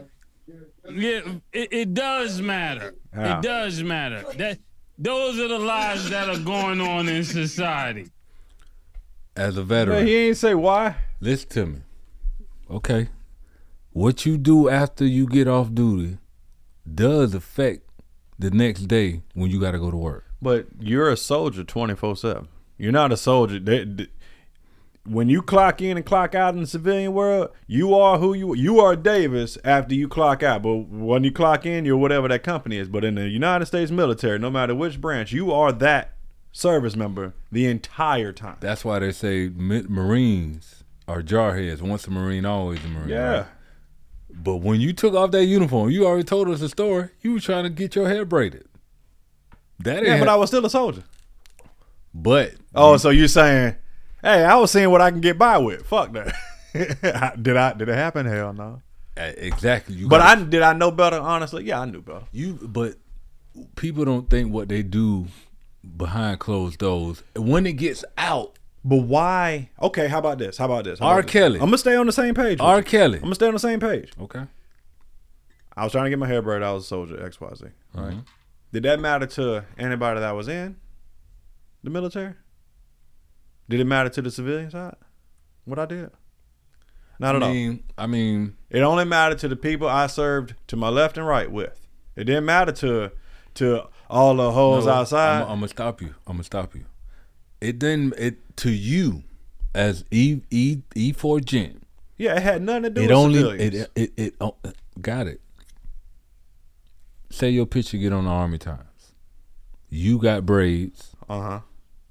[0.90, 1.22] Yeah,
[1.54, 2.96] it, it does matter.
[3.14, 3.22] How?
[3.22, 3.42] It ah.
[3.42, 4.24] does matter.
[4.38, 4.58] That
[5.00, 8.08] those are the lies that are going on in society.
[9.36, 10.00] As a veteran.
[10.00, 10.96] Man, he ain't say why.
[11.22, 11.80] Listen to me.
[12.70, 13.10] Okay.
[13.92, 16.18] What you do after you get off duty
[16.94, 17.90] does affect
[18.38, 20.26] the next day when you got to go to work.
[20.42, 22.48] But you're a soldier 24 7.
[22.78, 23.60] You're not a soldier.
[23.60, 24.08] They, they-
[25.06, 28.54] when you clock in and clock out in the civilian world, you are who you
[28.56, 30.62] you are Davis after you clock out.
[30.62, 32.90] But when you clock in, you're whatever that company is.
[32.90, 36.16] But in the United States military, no matter which branch, you are that
[36.52, 38.58] service member the entire time.
[38.60, 41.82] That's why they say Marines are jarheads.
[41.82, 43.10] Once a Marine, always a Marine.
[43.10, 43.32] Yeah.
[43.32, 43.46] right?
[44.32, 47.10] But when you took off that uniform, you already told us the story.
[47.22, 48.66] You were trying to get your hair braided.
[49.80, 51.04] That Yeah, but I was still a soldier.
[52.14, 53.76] But Oh, so you're saying,
[54.22, 55.86] hey, I was seeing what I can get by with.
[55.86, 56.36] Fuck that.
[57.42, 57.74] did I?
[57.74, 58.26] Did it happen?
[58.26, 58.82] Hell no.
[59.18, 59.96] exactly.
[59.96, 60.62] You but gotta- I did.
[60.62, 61.20] I know better.
[61.20, 62.26] Honestly, yeah, I knew better.
[62.32, 62.96] You but
[63.76, 65.28] people don't think what they do
[65.98, 68.58] behind closed doors when it gets out.
[68.86, 69.70] But why?
[69.82, 70.58] Okay, how about this?
[70.58, 71.00] How about this?
[71.00, 71.22] How R.
[71.22, 71.32] this?
[71.32, 71.56] Kelly.
[71.60, 72.60] I'm gonna stay on the same page.
[72.62, 72.78] R.
[72.78, 72.84] you.
[72.84, 73.16] Kelly.
[73.18, 74.12] I'm gonna stay on the same page.
[74.22, 74.44] Okay.
[75.76, 76.64] I was trying to get my hair braided.
[76.64, 77.26] I was a soldier.
[77.26, 77.66] X Y Z.
[77.94, 78.14] Right.
[78.14, 78.26] Mhm.
[78.72, 80.76] Did that matter to anybody that was in
[81.84, 82.36] the military?
[83.70, 84.96] Did it matter to the civilian side?
[85.66, 86.10] What I did?
[87.20, 87.78] Not at I all.
[87.98, 91.52] I mean, It only mattered to the people I served to my left and right
[91.52, 91.88] with.
[92.16, 93.12] It didn't matter to
[93.56, 95.42] to all the hoes no, outside.
[95.44, 96.16] I'm, I'm gonna stop you.
[96.26, 96.86] I'm gonna stop you.
[97.62, 98.14] It didn't.
[98.18, 99.24] It to you
[99.76, 101.84] as E E E four gent.
[102.18, 103.76] yeah, it had nothing to do It with only civilians.
[103.76, 104.56] it it it oh,
[105.02, 105.42] got it.
[107.30, 109.14] Say your picture get on the Army Times.
[109.90, 111.12] You got braids.
[111.30, 111.60] Uh huh.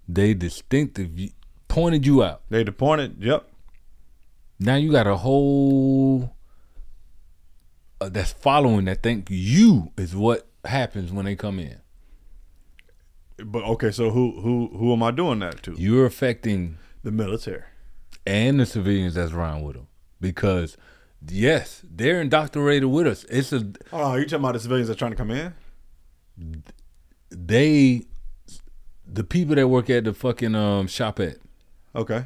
[0.08, 1.10] They distinctive
[1.68, 2.42] pointed you out.
[2.50, 3.16] They pointed.
[3.22, 3.48] Yep.
[4.60, 6.34] Now you got a whole
[8.00, 11.80] uh, that's following that think you is what happens when they come in.
[13.44, 15.74] But okay, so who who who am I doing that to?
[15.78, 17.62] You're affecting the military
[18.26, 19.86] and the civilians that's around with them
[20.20, 20.76] because
[21.28, 23.24] yes, they're indoctrinated with us.
[23.24, 25.54] It's a Oh, you talking about the civilians that trying to come in?
[27.30, 28.06] they
[29.06, 31.36] the people that work at the fucking um shop at.
[31.94, 32.24] Okay.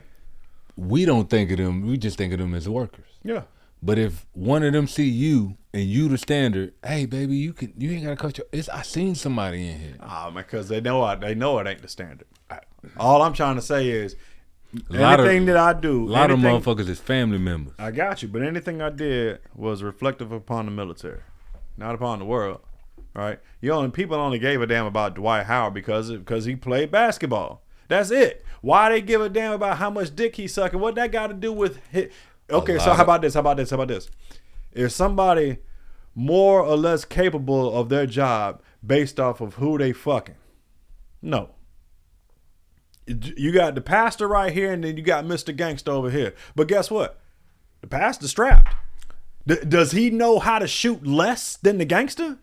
[0.77, 1.87] We don't think of them.
[1.87, 3.07] We just think of them as workers.
[3.23, 3.43] Yeah.
[3.83, 7.73] But if one of them see you and you the standard, hey baby, you can
[7.77, 8.47] you ain't gotta cut your.
[8.53, 9.97] It's I seen somebody in here.
[10.01, 12.27] Ah, because they know I, they know it ain't the standard.
[12.97, 14.17] All I'm trying to say is
[14.91, 17.75] A lot of- anything that I do, a lot of motherfuckers is family members.
[17.79, 21.21] I got you, but anything I did was reflective upon the military,
[21.77, 22.61] not upon the world.
[23.15, 23.41] Right?
[23.61, 27.63] You only people only gave a damn about Dwight Howard because because he played basketball.
[27.89, 28.45] That's it.
[28.63, 30.81] Why they give a damn about how much dick he sucking?
[30.81, 32.09] What that got to do with hi
[32.49, 33.35] Okay, so how about this?
[33.35, 33.71] How about this?
[33.71, 34.11] How about this?
[34.73, 35.59] Is somebody
[36.15, 40.37] more or less capable of their job based off of who they fucking?
[41.21, 41.51] No.
[43.07, 45.55] You got the pastor right here, and then you got Mr.
[45.55, 46.35] Gangster over here.
[46.55, 47.21] But guess what?
[47.81, 48.75] The pastor strapped.
[49.47, 52.39] D- does he know how to shoot less than the gangster?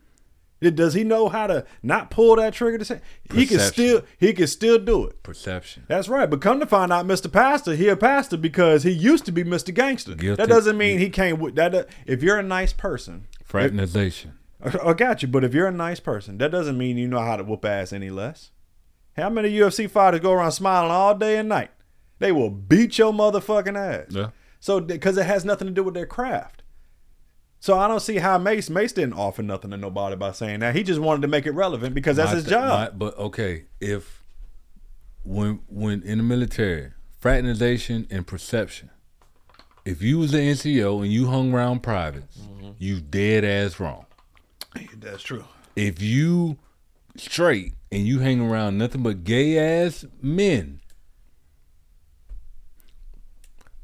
[0.62, 2.78] Does he know how to not pull that trigger?
[2.78, 3.02] The same?
[3.34, 5.24] He can still he can still do it.
[5.24, 5.86] Perception.
[5.88, 6.30] That's right.
[6.30, 7.32] But come to find out, Mr.
[7.32, 9.74] Pastor, he a pastor because he used to be Mr.
[9.74, 10.16] Gangster.
[10.16, 10.42] Guilty.
[10.42, 11.56] That doesn't mean he can't.
[11.56, 14.34] That if you're a nice person, Fraternization.
[14.62, 15.28] I, I got you.
[15.30, 17.94] But if you're a nice person, that doesn't mean you know how to whoop ass
[17.94, 18.52] any less.
[19.16, 21.72] How many UFC fighters go around smiling all day and night?
[22.20, 24.08] They will beat your motherfucking ass.
[24.10, 24.30] Yeah.
[24.60, 26.59] So because it has nothing to do with their craft.
[27.62, 30.76] So I don't see how Mase Mase didn't offer nothing to nobody by saying that.
[30.76, 32.70] He just wanted to make it relevant because that's My his th- job.
[32.94, 34.24] my- but okay, if
[35.24, 38.90] when when in the military, fraternization and perception.
[39.86, 42.72] If you was an NCO and you hung around privates, Mm-hmm.
[42.78, 44.06] you dead ass wrong.
[44.98, 45.46] that's true.
[45.76, 46.58] If you
[47.18, 50.80] straight and you hang around nothing but gay ass men,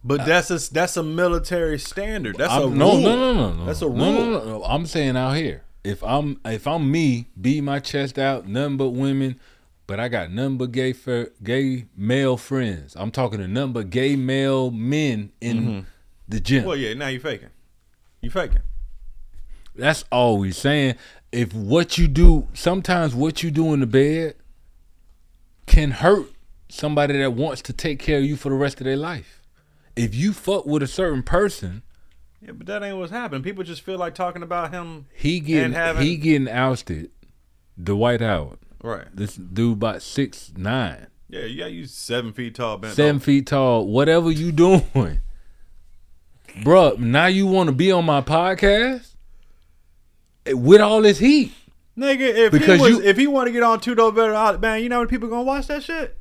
[0.07, 2.35] But that's a that's a military standard.
[2.37, 3.01] That's a I'm- no, rule.
[3.01, 3.65] no, no, no, no.
[3.65, 3.97] That's a rule.
[3.97, 4.63] No, no, no.
[4.63, 5.63] I'm saying out here.
[5.83, 9.39] If I'm if I'm me, beat my chest out, nothing but women,
[9.87, 12.95] but I got nothing but gay fer- gay male friends.
[12.95, 15.85] I'm talking to nothing but gay male men in Mhm.
[16.27, 16.65] the gym.
[16.65, 16.93] Well, yeah.
[16.93, 17.49] Now you faking.
[18.21, 18.61] You faking.
[19.75, 20.95] That's all we saying.
[21.31, 24.35] If what you do, sometimes what you do in the bed
[25.65, 26.27] can hurt
[26.69, 29.34] somebody that wants to take care of you for the rest of their life.
[29.95, 31.83] If you fuck with a certain person,
[32.41, 33.43] Yeah, but that ain't what's happening.
[33.43, 35.05] People just feel like talking about him.
[35.13, 37.11] he getting and having he getting ousted.
[37.81, 39.07] Dwight Howard, right.
[39.13, 43.47] this dude about six nine, Yeah, you got you seven feet tall, bent seven feet
[43.47, 43.85] tall.
[43.87, 45.19] Whatever you doing,
[46.63, 46.97] bruh.
[46.97, 49.15] Now you want to be on my podcast
[50.45, 51.53] eh, with all this heat.
[51.97, 54.57] Nigga, if Because he was, you- if he want to get on two dope better,
[54.59, 56.17] man, you know when people gonna watch that shit.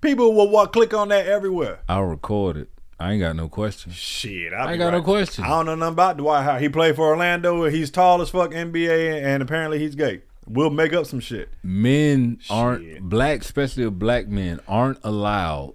[0.00, 1.78] People will walk, click on that everywhere.
[1.88, 2.68] I'll record it.
[3.02, 3.92] I ain't got no question.
[3.92, 5.44] Shit, I I ain't got no question.
[5.44, 6.62] I don't know nothing about Dwight Howard.
[6.62, 7.64] He played for Orlando.
[7.64, 10.22] He's tall as fuck NBA, and apparently he's gay.
[10.46, 11.48] We'll make up some shit.
[11.62, 15.74] men aren't black, especially black men, aren't allowed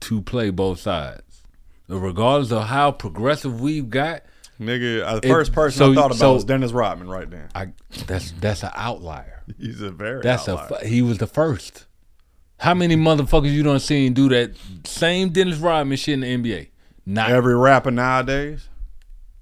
[0.00, 1.22] to play both sides.
[1.88, 4.22] Regardless of how progressive we've got,
[4.60, 7.28] Nigga, uh, the It- first person so- I thought about so- was Dennis Rodman right
[7.30, 7.48] there.
[7.54, 7.68] I
[8.06, 9.42] that's that's an outlier.
[9.58, 10.80] He's a very That's outlier.
[10.82, 11.86] a he was the first.
[12.60, 14.54] How many motherfuckers you done seen do that
[14.84, 16.68] same Dennis Rodman shit in the NBA?
[17.06, 18.68] Not Every rapper nowadays.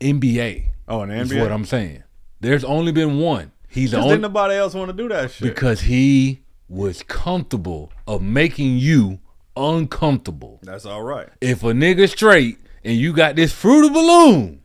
[0.01, 0.66] NBA.
[0.87, 1.41] Oh, in the Is NBA?
[1.41, 2.05] what I'm saying.
[2.41, 3.51] There's only been one.
[3.69, 5.49] He's the only didn't nobody else want to do that shit.
[5.49, 9.19] because he was comfortable of making you
[9.57, 10.61] uncomfortable.
[10.62, 11.29] That's all right.
[11.41, 14.62] if a nigga straight and you got this fruity balloon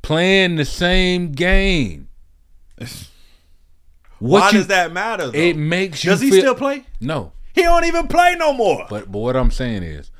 [0.00, 2.08] playing the same game,
[4.18, 5.30] Why you- does that matter?
[5.30, 5.38] Though?
[5.38, 6.10] It makes you.
[6.10, 6.84] Does he feel- still play?
[7.00, 8.86] No, He don't even play no more.
[8.88, 10.10] but but what I'm saying is,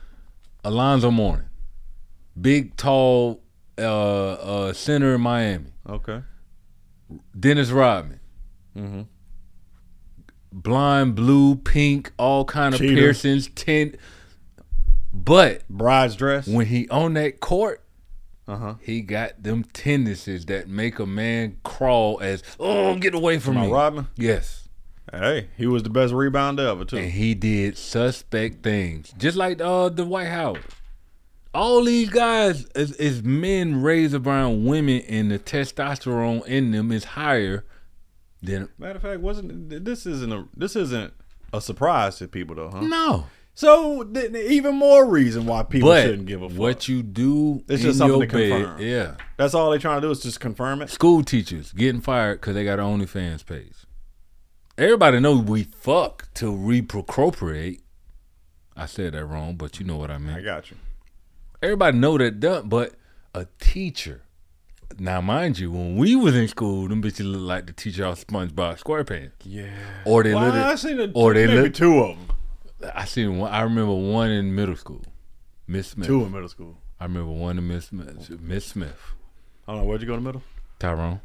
[0.65, 1.49] Alonzo Mourning,
[2.41, 3.43] big tall
[3.79, 5.73] uh, uh, center in Miami.
[5.89, 6.23] Okay.
[7.39, 8.21] Dennis Rodman,
[8.77, 9.07] Mm Mhm.
[10.53, 12.95] blind, blue, pink, all kind of Cheetah.
[12.95, 13.97] piercings, tint.
[15.13, 17.83] But bride's dress when he on that court,
[18.49, 18.75] uh-huh.
[18.81, 23.67] he got them tendencies that make a man crawl as oh get away from Am
[23.67, 23.73] me.
[23.73, 24.07] Rodman?
[24.17, 24.62] Yes,
[25.13, 26.97] Hey, he was the best rebounder ever too.
[26.97, 30.57] and he did suspect things, just like uh, the White House.
[31.55, 37.05] All these guys is, is men raised around women, and the testosterone in them is
[37.05, 37.65] higher
[38.43, 41.13] than Matter of fact, wasn't this isn't a this isn't
[41.53, 42.81] a surprise to people though, huh?
[42.81, 43.27] no.
[43.55, 46.59] So th- even more reason why people but shouldn't give a fuck.
[46.59, 48.81] what you do It's just something to bed, confirm.
[48.81, 49.17] yeah.
[49.37, 50.89] That's all they're trying to do is just confirm it.
[50.89, 53.75] School teachers getting fired because they got an OnlyFans page.
[54.79, 57.81] Everybody knows we fuck to reprocreate.
[58.77, 60.35] I said that wrong, but you know what I mean.
[60.35, 60.77] I got you.
[61.63, 62.95] Everybody know that done, but
[63.35, 64.23] a teacher.
[64.99, 68.27] Now, mind you, when we was in school, them bitches look like the teacher off
[68.27, 69.33] SpongeBob SquarePants.
[69.45, 69.67] Yeah.
[70.05, 70.55] Or they Well, look.
[70.55, 71.75] I seen a, or they maybe look.
[71.75, 72.37] two of them.
[72.95, 73.53] I seen one.
[73.53, 75.03] I remember one in middle school,
[75.67, 76.07] Miss Smith.
[76.09, 76.79] Two in middle school.
[76.99, 78.29] I remember one in Miss Smith.
[78.41, 78.99] Miss Smith.
[79.69, 80.43] I don't know where'd you go to middle.
[80.79, 81.21] Tyrone.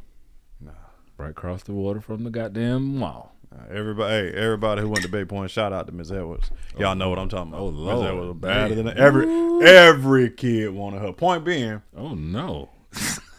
[0.60, 0.70] Nah.
[1.16, 3.34] Right across the water from the goddamn mall.
[3.50, 6.50] Uh, everybody, hey, everybody who went to Bay Point, shout out to Miss Edwards.
[6.78, 7.60] Y'all know what I'm talking about.
[7.62, 8.06] Oh, Miss Lord.
[8.06, 9.26] Edwards was better than every
[9.66, 11.12] every kid wanted her.
[11.12, 12.68] Point being, Oh no.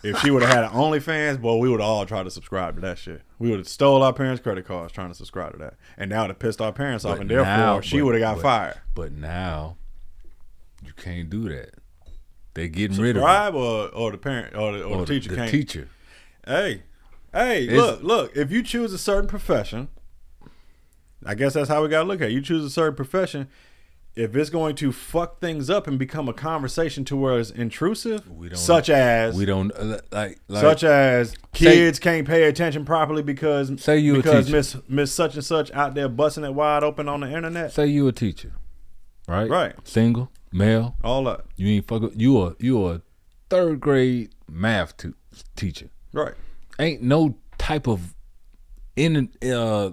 [0.03, 2.81] if she would have had an OnlyFans, boy, we would all try to subscribe to
[2.81, 3.21] that shit.
[3.37, 6.21] We would have stole our parents' credit cards trying to subscribe to that, and that
[6.21, 8.77] would have pissed our parents off, and therefore now- she would have got but- fired.
[8.95, 9.77] But now
[10.83, 11.75] you can't do that.
[12.55, 13.25] They're getting rid of it.
[13.25, 15.51] Subscribe or, or the parent or the, or Or the teacher the can't.
[15.51, 15.87] teacher.
[16.47, 16.81] Hey,
[17.31, 18.35] hey, It's- look, look.
[18.35, 19.89] If you choose a certain profession,
[21.25, 22.33] I guess that's how we gotta look at it.
[22.33, 23.47] You choose a certain profession.
[24.15, 28.25] If it's going to fuck things up and become a conversation to where it's intrusive,
[28.27, 32.85] don't- such as We don't uh, like like such as Say- kids can't pay attention
[32.85, 34.49] properly because Say you because.
[34.51, 37.71] Miss Miss such and such out there busting it wide open on the internet.
[37.71, 38.51] say you a teacher,
[39.27, 39.49] right?
[39.49, 39.75] Right.
[39.83, 40.95] Single, male.
[41.03, 41.41] All that.
[41.55, 42.11] You ain't fuck.
[42.15, 43.01] You a you a
[43.49, 45.15] third grade math tu-
[45.55, 45.89] teacher.
[46.13, 46.33] Right.
[46.79, 48.15] Ain't no type of
[48.95, 49.91] in uh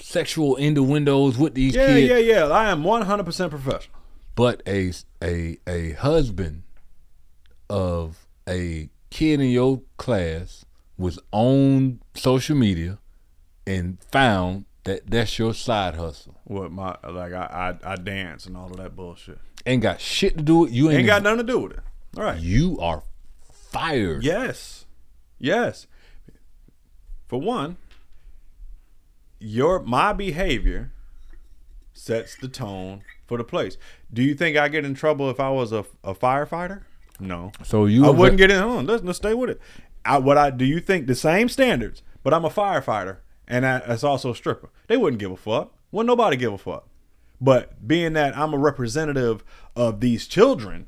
[0.00, 2.08] sexual innuendos with these Yeah, kids.
[2.10, 2.46] yeah, yeah.
[2.46, 2.52] Yeah.
[2.52, 3.96] I am one hundred percent professional.
[4.34, 4.92] But a
[5.22, 6.62] a a husband
[7.70, 10.64] of a kid in your class
[10.96, 12.98] was on social media
[13.66, 16.36] and found that that's your side hustle.
[16.44, 19.38] What my like I I, I dance and all of that bullshit.
[19.66, 20.88] Ain't got shit to do with you.
[20.90, 21.80] Ain't, Ain't got nothing to do with it.
[22.16, 22.40] All right.
[22.40, 23.02] You are
[23.52, 24.22] fired.
[24.24, 24.86] Yes.
[25.38, 25.86] Yes.
[27.26, 27.76] For one,
[29.38, 30.92] your my behavior
[31.92, 33.76] sets the tone for the place.
[34.12, 36.82] Do you think I get in trouble if I was a, a firefighter?
[37.20, 37.52] No.
[37.64, 38.60] So you I wouldn't get in.
[38.60, 39.60] Hold on, let's, let's stay with it.
[40.04, 43.78] I, what I do you think the same standards, but I'm a firefighter and I,
[43.80, 44.70] that's also a stripper.
[44.86, 45.74] They wouldn't give a fuck.
[45.90, 46.86] Wouldn't nobody give a fuck.
[47.40, 49.44] But being that I'm a representative
[49.76, 50.86] of these children,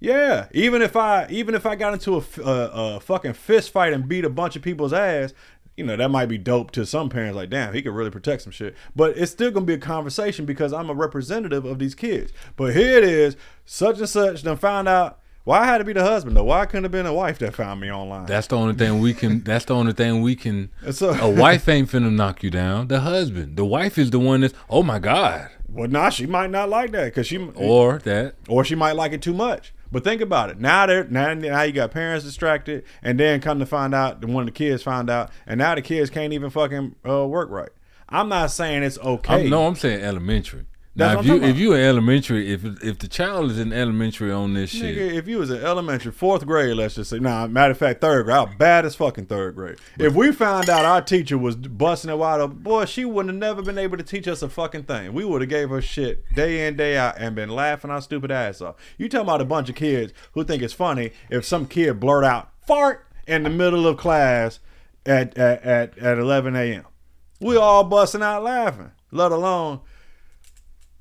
[0.00, 4.08] yeah, even if I even if I got into a a fucking fist fight and
[4.08, 5.34] beat a bunch of people's ass,
[5.78, 7.36] you know that might be dope to some parents.
[7.36, 8.74] Like, damn, he could really protect some shit.
[8.96, 12.32] But it's still gonna be a conversation because I'm a representative of these kids.
[12.56, 14.42] But here it is, such and such.
[14.42, 16.44] Then found out why I had to be the husband though.
[16.44, 18.26] Why couldn't have been a wife that found me online?
[18.26, 19.40] That's the only thing we can.
[19.44, 20.70] That's the only thing we can.
[20.90, 22.88] So- a wife ain't finna knock you down.
[22.88, 24.54] The husband, the wife is the one that's.
[24.68, 25.48] Oh my god.
[25.70, 28.34] well, nah, she might not like that because she Or that.
[28.48, 29.72] or she might like it too much.
[29.90, 30.60] But think about it.
[30.60, 34.26] Now they're now, now you got parents distracted, and then come to find out, the
[34.26, 37.50] one of the kids found out, and now the kids can't even fucking uh, work
[37.50, 37.70] right.
[38.08, 39.44] I'm not saying it's okay.
[39.44, 40.66] I'm, no, I'm saying elementary.
[40.98, 44.32] That's now, if you if you in elementary, if if the child is in elementary
[44.32, 47.70] on this shit, if you was in elementary, fourth grade, let's just say, nah, matter
[47.70, 49.76] of fact, third grade, how bad as fucking third grade.
[49.96, 53.38] If we found out our teacher was busting it wide open, boy, she wouldn't have
[53.38, 55.12] never been able to teach us a fucking thing.
[55.12, 58.32] We would have gave her shit day in, day out, and been laughing our stupid
[58.32, 58.74] ass off.
[58.96, 62.24] You talking about a bunch of kids who think it's funny if some kid blurt
[62.24, 64.58] out fart in the middle of class
[65.06, 66.86] at at at, at 11 a.m.
[67.40, 69.82] We all busting out laughing, let alone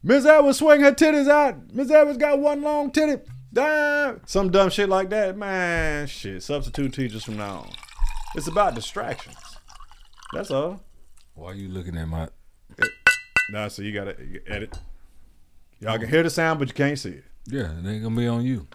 [0.04, 1.74] Miss Edwards swing her titties out.
[1.74, 3.22] Miss Edwards got one long titty.
[3.58, 5.38] Ah, some dumb shit like that.
[5.38, 6.44] Man, shit.
[6.44, 7.72] Substitute teachers from now on.
[8.36, 9.38] It's about distractions.
[10.34, 10.82] That's all.
[11.34, 12.30] why are you looking at my?
[13.50, 14.78] Nah, so you gotta edit.
[15.80, 17.24] Y'all can hear the sound, but you can't see it.
[17.48, 18.68] Yeah, it ain't gonna be on you.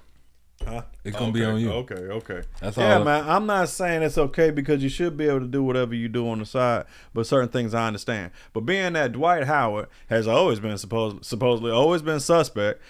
[0.66, 0.82] Huh?
[1.04, 1.70] It's gonna be on you.
[1.72, 2.42] Okay, okay.
[2.60, 3.04] That's yeah, all.
[3.04, 3.28] man.
[3.28, 6.28] I'm not saying it's okay because you should be able to do whatever you do
[6.28, 8.30] on the side, but certain things I understand.
[8.52, 12.80] But being that Dwight Howard has always been supposed supposedly always been suspect,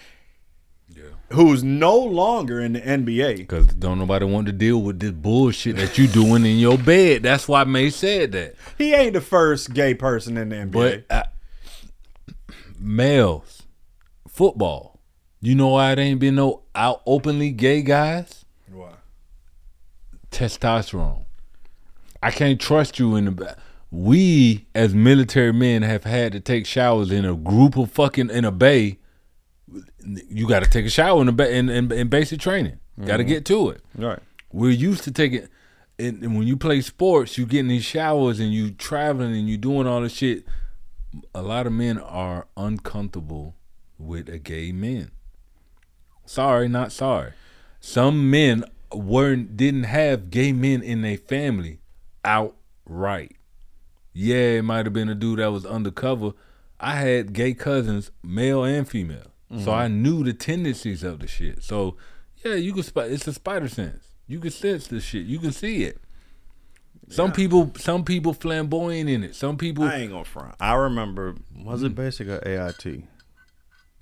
[0.95, 1.03] Yeah.
[1.31, 3.47] who's no longer in the NBA.
[3.47, 7.23] Cause don't nobody want to deal with this bullshit that you doing in your bed.
[7.23, 8.55] That's why Mase said that.
[8.77, 10.71] He ain't the first gay person in the NBA.
[10.71, 11.23] But uh,
[12.79, 13.63] males,
[14.27, 14.92] football.
[15.43, 18.45] You know why it ain't been no out openly gay guys?
[18.71, 18.93] Why?
[20.31, 21.25] Testosterone.
[22.21, 23.31] I can't trust you in the.
[23.31, 23.57] ba-
[23.91, 28.45] We as military men have had to take showers in a group of fucking in
[28.45, 28.99] a bay.
[30.29, 32.79] You got to take a shower in a bay in, in, in basic training.
[32.97, 33.33] Got to mm-hmm.
[33.33, 33.81] get to it.
[33.97, 34.19] Right.
[34.53, 35.49] We're used to taking,
[35.99, 39.49] and, and when you play sports, you get in these showers and you traveling and
[39.49, 40.45] you doing all this shit.
[41.35, 43.57] A lot of men are uncomfortable
[43.97, 45.11] with a gay man.
[46.25, 47.33] Sorry, not sorry.
[47.79, 48.63] Some men
[48.93, 51.79] weren't didn't have gay men in their family
[52.23, 53.35] outright.
[54.13, 56.31] Yeah, it might have been a dude that was undercover.
[56.79, 59.73] I had gay cousins, male and female, so Mhm.
[59.73, 61.63] I knew the tendencies of the shit.
[61.63, 61.97] So
[62.43, 62.83] yeah, you can.
[62.85, 64.07] Sp- it's a spider sense.
[64.27, 65.25] You can sense the shit.
[65.25, 65.99] You can see it.
[67.09, 69.35] Some people, some people flamboyant in it.
[69.35, 69.83] Some people.
[69.83, 70.55] I ain't gonna front.
[70.59, 73.03] I remember was it basic or AIT?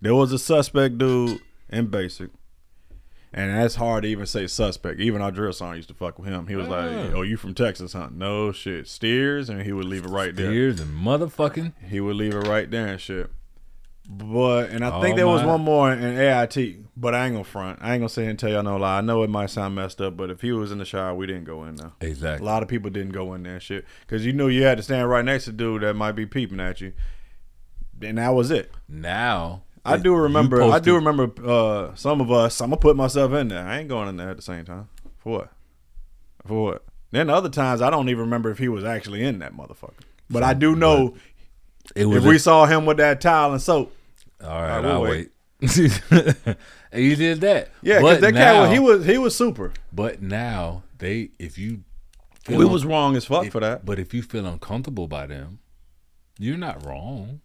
[0.02, 1.40] There was a suspect dude
[1.72, 2.30] in basic.
[3.34, 5.00] And that's hard to even say suspect.
[5.00, 6.48] Even our drill song used to fuck with him.
[6.48, 6.72] He was Ah.
[6.72, 10.36] like, "Oh, you from Texas, huh?" No shit, Steers, and he would leave it right
[10.36, 10.48] there.
[10.52, 11.72] Steers and motherfucking.
[11.88, 13.30] He would leave it right there and shit.
[14.10, 17.46] But and I Oh, think there was one more in AIT, but I ain't gonna
[17.46, 17.80] front.
[17.82, 18.98] I ain't gonna sit here and tell y'all no lie.
[18.98, 21.26] I know it might sound messed up, but if he was in the shower, we
[21.26, 21.92] didn't go in there.
[22.02, 22.46] Exactly.
[22.46, 24.76] A lot of people didn't go in there and shit because you knew you had
[24.78, 26.92] to stand right next to dude that might be peeping at you,
[28.02, 28.74] and that was it.
[28.90, 30.62] Now I do remember.
[30.64, 31.32] I do remember.
[31.44, 32.62] Uh, some of us.
[32.62, 33.66] I'm gonna put myself in there.
[33.66, 34.90] I ain't going in there at the same time.
[35.20, 35.52] For what?
[36.46, 36.84] For what?
[37.12, 40.00] Then other times I don't even remember if he was actually in that motherfucker.
[40.30, 41.16] But I do know
[41.96, 43.94] It was if we a- saw him with that towel and soap.
[44.44, 45.30] All right, we'll I'll wait.
[45.62, 46.56] and
[46.94, 47.70] you did that.
[47.82, 49.74] Yeah, because But that cat was, he was he was super.
[49.94, 51.84] But now they, if you,
[52.50, 53.86] We was wrong as fuck if- for that.
[53.86, 55.60] But if you feel uncomfortable by them,
[56.40, 57.42] you're not wrong.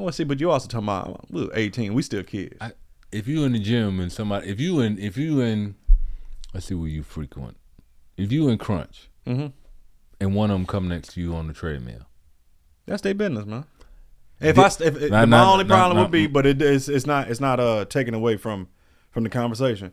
[0.00, 1.92] Well, see, but you also talking about we were 18.
[1.94, 2.56] We still kids.
[2.60, 2.72] I,
[3.12, 5.74] if you in the gym and somebody, if you in, if you in,
[6.54, 7.56] let's see where you frequent.
[8.16, 9.52] If you in crunch, Mhm.
[10.20, 12.06] and one of them come next to you on the treadmill,
[12.86, 13.64] That's their business, man.
[14.40, 17.40] If I if, if- my only problem would be, but it is it's not it's
[17.40, 18.68] not uh taken away from
[19.10, 19.92] from the conversation.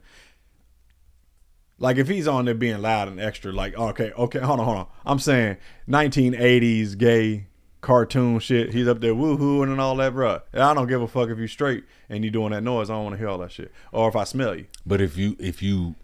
[1.80, 4.78] Like if he's on there being loud and extra, like okay, okay, hold on, hold
[4.78, 4.88] on.
[5.05, 7.47] I'm saying 1980s gay
[7.82, 8.73] cartoon shit.
[8.73, 10.41] He's up there woohooing and all that, bruh.
[10.53, 12.89] And I don't give a fuck if you straight and you doing that noise.
[12.89, 13.71] I don't want to hear all that shit.
[13.91, 14.65] Or if I smell you.
[14.86, 15.95] but if you, if you,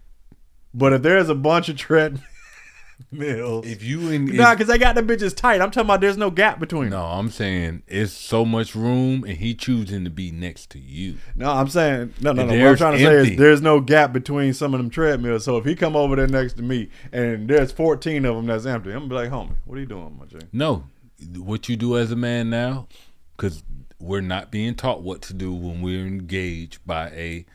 [0.72, 4.94] But if there's a bunch of treadmills, if you in, nah, if- because they got
[4.94, 5.60] the bitches tight.
[5.60, 6.90] I'm talking about there's no gap between.
[6.90, 7.00] them.
[7.00, 11.16] no, I'm saying it's so much room, and he choosing to be next to you.
[11.34, 12.52] No, I'm saying no, no, no.
[12.58, 15.44] What I'm trying to say is there's no gap between some of them treadmills.
[15.44, 18.66] So if he come over there next to me and there's 14 of them that's
[18.66, 20.38] empty, I'm gonna be like, homie, what are you doing, my G?
[20.52, 20.84] No,
[21.36, 22.88] what you do as a man now,
[23.36, 23.62] because
[24.00, 27.46] we're not being taught what to do when we're engaged by a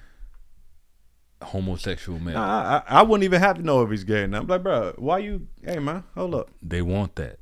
[1.41, 2.35] homosexual man.
[2.35, 4.25] I, I, I wouldn't even have to know if he's gay.
[4.27, 5.47] Now I'm like, bro, why you?
[5.63, 6.49] Hey, man, hold up.
[6.61, 7.39] They want that.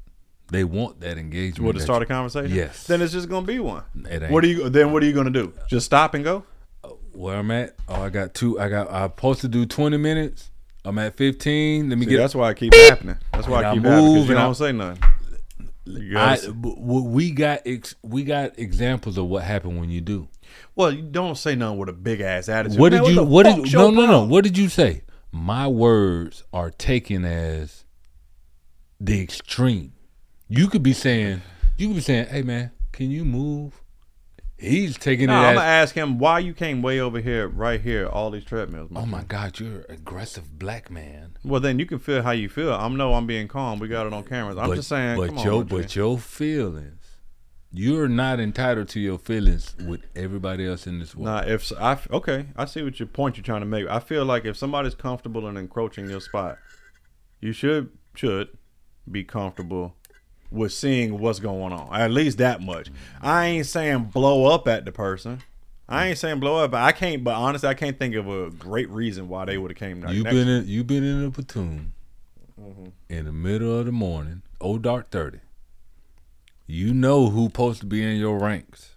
[0.49, 1.65] They want that engagement.
[1.65, 2.55] What to start a conversation?
[2.55, 2.86] Yes.
[2.88, 3.84] Then it's just gonna be one.
[4.09, 4.32] It ain't.
[4.32, 4.70] What are you?
[4.70, 5.51] Then what are you gonna do?
[5.70, 6.43] Just stop and go?
[6.84, 7.76] Uh, where I'm at?
[7.89, 8.57] Oh, I got two.
[8.59, 8.89] I got.
[8.91, 10.51] I'm supposed to do 20 minutes.
[10.86, 11.89] I'm at 15.
[11.89, 12.18] Let me See, get.
[12.18, 13.18] that's why I keep happening.
[13.34, 15.03] That's why And I I keep happening because you I- don't say nothing.
[15.88, 19.90] You I, gotta- b- w- we got ex, we got examples of what happened when
[19.90, 20.28] you do.
[20.76, 22.80] well, you don't say nothing with a big ass attitude.
[22.80, 23.16] What Man, did you?
[23.16, 23.74] the What did?
[23.74, 24.24] No, no, no.
[24.26, 25.04] What did you say?
[25.32, 27.84] My words are taken as
[29.00, 29.94] the extreme.
[30.48, 31.42] You could be saying,
[31.78, 33.82] you could be saying, "Hey, man, can you move?"
[34.58, 37.47] He's taking No, it I'm as, gonna ask him why you came way over here,
[37.47, 38.89] right here, all these treadmills.
[38.95, 42.49] "Oh my God, you're an aggressive black man." Well, then you can feel how you
[42.49, 42.74] feel.
[42.74, 43.78] I know I'm being calm.
[43.78, 44.58] We got it on cameras.
[44.58, 45.18] I'm but, just saying.
[45.18, 45.76] but come on, your Jay.
[45.76, 47.18] but your feelings,
[47.72, 51.26] you're not entitled to your feelings with everybody else in this world.
[51.28, 53.88] Nah, if I okay, I see what your point you're trying to make.
[53.88, 56.58] I feel like if somebody's comfortable in encroaching your spot,
[57.39, 58.49] you should should
[59.10, 59.95] be comfortable
[60.52, 61.93] with seeing what's going on.
[61.93, 62.89] At least that much.
[63.22, 65.41] I ain't saying blow up at the person.
[65.89, 67.24] I ain't saying blow up, I can't.
[67.24, 70.06] But honestly, I can't think of a great reason why they would have came.
[70.10, 71.93] You've been in you been in a platoon
[72.60, 72.88] mm-hmm.
[73.10, 75.39] in the middle of the morning, oh dark thirty.
[76.66, 78.95] You know who supposed to be in your ranks,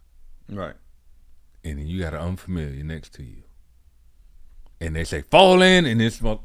[0.49, 0.75] right.
[1.63, 3.45] and then you got an unfamiliar next to you,
[4.81, 6.41] and they say fall in, and it's what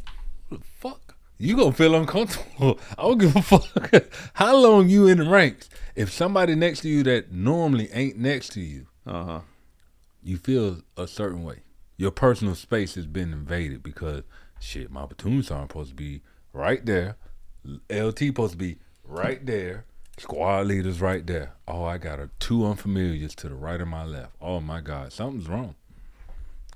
[0.52, 1.05] the fuck
[1.38, 2.80] you gonna feel uncomfortable.
[2.98, 5.70] I don't give a fuck how long you in the ranks.
[5.96, 9.40] If somebody next to you that normally ain't next to you, Uh huh.
[10.24, 11.60] you feel a certain way.
[11.98, 14.24] Your personal space has been invaded because
[14.60, 16.22] shit, my platoon sergeant supposed to be
[16.54, 17.16] right there.
[17.90, 19.86] LT supposed to be right there.
[20.18, 21.54] Squad leaders right there.
[21.68, 24.34] Oh, I got a two unfamiliars to the right and my left.
[24.42, 25.76] Oh my God, something's wrong.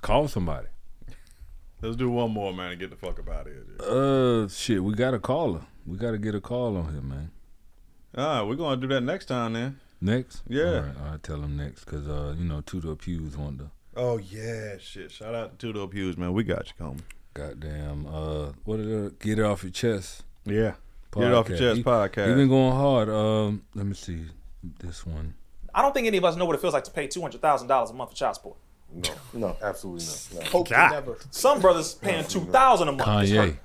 [0.02, 0.68] Call somebody.
[1.82, 3.64] Let's do one more, man, and get the fuck up out of here.
[3.80, 3.86] Jay.
[4.46, 5.62] Uh, shit, we got a caller.
[5.86, 7.32] We got to get a call on him, man.
[8.18, 9.80] All right, we're gonna do that next time, then.
[10.02, 10.64] Next, Yeah.
[10.64, 13.72] All right, I'll tell him next because uh, you know, Tudor Pews wanted to.
[13.96, 15.12] Oh yeah, shit!
[15.12, 16.34] Shout out to Tudo Pews, man.
[16.34, 17.04] We got you, Coleman.
[17.34, 19.20] Goddamn, uh, what did it?
[19.20, 20.24] Get it off your chest.
[20.46, 20.74] Yeah.
[21.14, 22.30] Get it off your chest He- podcast.
[22.30, 23.10] He been going hard.
[23.10, 24.26] Um, let me see
[24.80, 25.36] this one.
[25.74, 27.42] I don't think any of us know what it feels like to pay two hundred
[27.42, 28.58] thousand dollars a month for child support.
[28.92, 30.46] No, no, absolutely not.
[30.46, 30.50] No.
[30.52, 31.18] Hope to never.
[31.32, 33.08] Some brothers paying two thousand a month.
[33.08, 33.58] Kanye,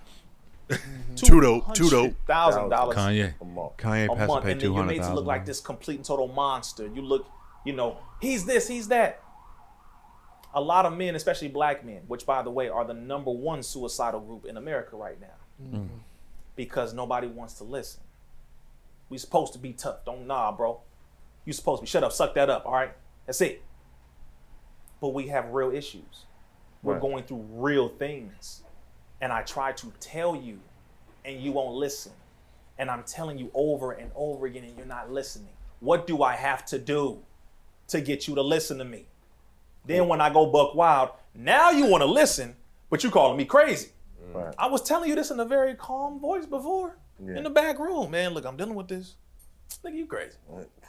[1.16, 2.14] Too dope, too dope.
[2.26, 3.34] Thousand dollars Kanye.
[3.40, 3.76] A month.
[3.76, 5.96] Kanye a has to month, and then two you're made to look like this complete
[5.96, 6.86] and total monster.
[6.86, 7.26] You look,
[7.64, 9.22] you know, he's this, he's that.
[10.52, 13.62] A lot of men, especially black men, which by the way are the number one
[13.62, 15.88] suicidal group in America right now, mm.
[16.55, 18.02] because nobody wants to listen.
[19.09, 20.05] We supposed to be tough.
[20.05, 20.80] Don't nah, bro.
[21.44, 22.66] You supposed to be shut up, suck that up.
[22.66, 22.92] All right,
[23.26, 23.62] that's it.
[25.05, 26.24] But we have real issues.
[26.82, 27.02] We're Right.
[27.02, 28.62] going through real things,
[29.20, 30.60] and I try to tell you,
[31.26, 32.12] and you won't listen
[32.78, 35.52] and I'm telling you over and over again, and you're not listening.
[35.81, 37.22] What do I have to do
[37.89, 39.06] to get you to listen to me?
[39.85, 42.56] Then when I go buck wild, now you want to listen,
[42.90, 43.90] but you calling me crazy.
[44.32, 44.55] Right.
[44.59, 47.36] I was telling you this in a very calm voice before Yeah.
[47.36, 48.32] in the back room, man.
[48.35, 49.14] Look, I'm dealing with this.
[49.85, 50.39] Look, you crazy.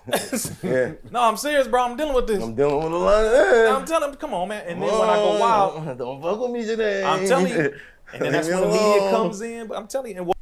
[0.63, 0.93] Yeah.
[1.11, 1.83] No, I'm serious, bro.
[1.83, 2.41] I'm dealing with this.
[2.41, 3.75] I'm dealing with a lot of that.
[3.75, 4.65] I'm telling him, come on, man.
[4.67, 7.03] And then when I go wild, Don't fuck with me today.
[7.03, 7.73] I'm telling you.
[8.13, 9.67] And then that's when the media comes in.
[9.67, 10.37] But I'm telling you, and what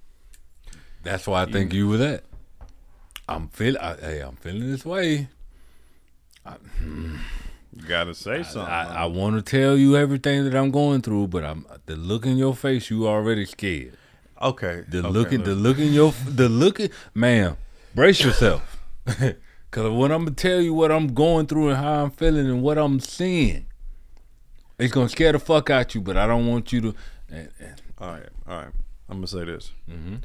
[1.01, 2.25] That's why I think you were that.
[3.27, 3.77] I'm feel.
[3.77, 5.29] I, hey, I'm feeling this way.
[6.45, 7.15] You hmm.
[7.87, 8.71] gotta say something.
[8.71, 12.25] I, I want to tell you everything that I'm going through, but I'm the look
[12.25, 12.91] in your face.
[12.91, 13.97] You already scared.
[14.41, 14.83] okay.
[14.87, 15.77] The okay, look in the look.
[15.77, 17.55] look in your the look in ma'am,
[17.95, 18.77] brace yourself.
[19.73, 22.61] Cause when I'm gonna tell you what I'm going through and how I'm feeling and
[22.61, 23.65] what I'm seeing,
[24.77, 26.01] it's gonna scare the fuck out you.
[26.01, 26.95] But I don't want you to.
[27.27, 28.71] And, and All right, all right.
[29.09, 29.71] I'm gonna say this.
[29.89, 30.17] Mm-hmm.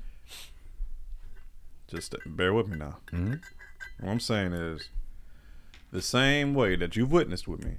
[1.87, 2.99] Just bear with me now.
[3.11, 3.41] Mhm.
[4.01, 4.91] What I'm saying is,
[5.93, 7.77] the same way that you've witnessed with me,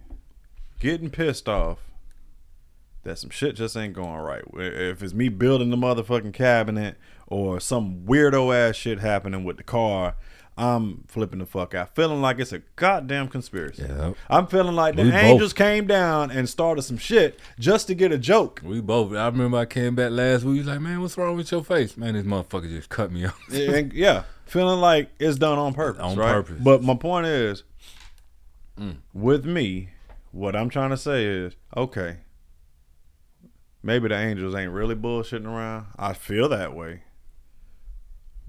[0.79, 1.77] getting pissed off
[3.03, 4.43] that some shit just ain't going right.
[4.55, 6.97] If it's me building the motherfucking cabinet
[7.27, 10.15] or some weirdo ass shit happening with the car,
[10.57, 13.83] I'm flipping the fuck out, feeling like it's a goddamn conspiracy.
[13.83, 14.15] Yep.
[14.29, 15.23] I'm feeling like the We both.
[15.23, 18.59] angels came down and started some shit just to get a joke.
[18.63, 19.13] we both.
[19.15, 20.65] I remember I came back last week.
[20.65, 21.95] Like, "Man, what's wrong with your face?
[21.95, 26.01] Man, this motherfucker just cut me off." and, yeah, feeling like it's done on purpose.
[26.01, 26.33] On right?
[26.33, 26.59] purpose.
[26.61, 27.63] But my point is,
[28.77, 28.97] Mm.
[29.13, 29.89] with me,
[30.31, 32.17] what I'm trying to say is, okay,
[33.83, 35.87] maybe the angels ain't really bullshitting around.
[35.97, 37.03] I feel that way.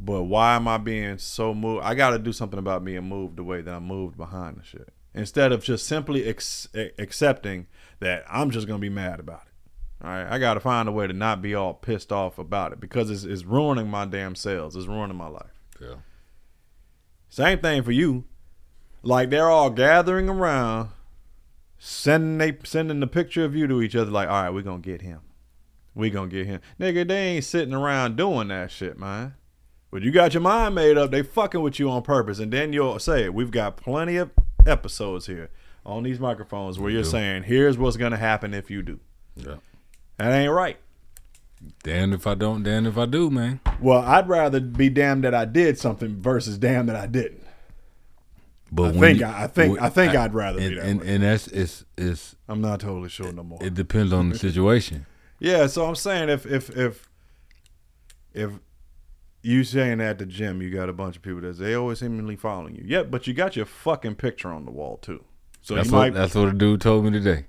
[0.03, 1.85] But why am I being so moved?
[1.85, 4.65] I got to do something about being moved the way that I'm moved behind the
[4.65, 4.89] shit.
[5.13, 6.69] Instead of just simply ex-
[6.99, 7.67] accepting
[7.99, 10.03] that I'm just going to be mad about it.
[10.03, 12.73] All right, I got to find a way to not be all pissed off about
[12.73, 14.75] it because it's, it's ruining my damn sales.
[14.75, 15.61] It's ruining my life.
[15.79, 15.97] Yeah.
[17.29, 18.25] Same thing for you.
[19.03, 20.91] Like they're all gathering around,
[21.79, 24.11] sending they sending the picture of you to each other.
[24.11, 25.21] Like, all right, we gonna get him.
[25.95, 27.07] We gonna get him, nigga.
[27.07, 29.35] They ain't sitting around doing that shit, man.
[29.91, 31.11] But you got your mind made up.
[31.11, 34.31] They fucking with you on purpose, and then you'll say, "We've got plenty of
[34.67, 35.51] episodes here
[35.85, 39.01] on these microphones where you're saying, here's what's gonna happen if you do."
[39.35, 39.57] Yeah.
[40.19, 40.77] That ain't right.
[41.83, 42.62] Damn if I don't.
[42.62, 43.61] Damn if I do, man.
[43.81, 47.43] Well, I'd rather be damned that I did something versus damned that I didn't.
[48.73, 50.87] But I think you- I, I think when- I think I'd rather and, be that
[50.87, 51.07] and, way.
[51.09, 52.37] and that's it's it's.
[52.49, 53.59] I'm not totally sure no more.
[53.61, 55.07] It depends on the situation.
[55.43, 57.09] Yeah, so I'm saying if if if
[58.35, 58.51] if
[59.43, 62.37] you saying at the gym, you got a bunch of people that they always seemingly
[62.37, 62.83] following you.
[62.87, 65.25] Yep, but you got your fucking picture on the wall too.
[65.62, 66.15] So that's you what might.
[66.15, 67.47] that's what a dude told me today.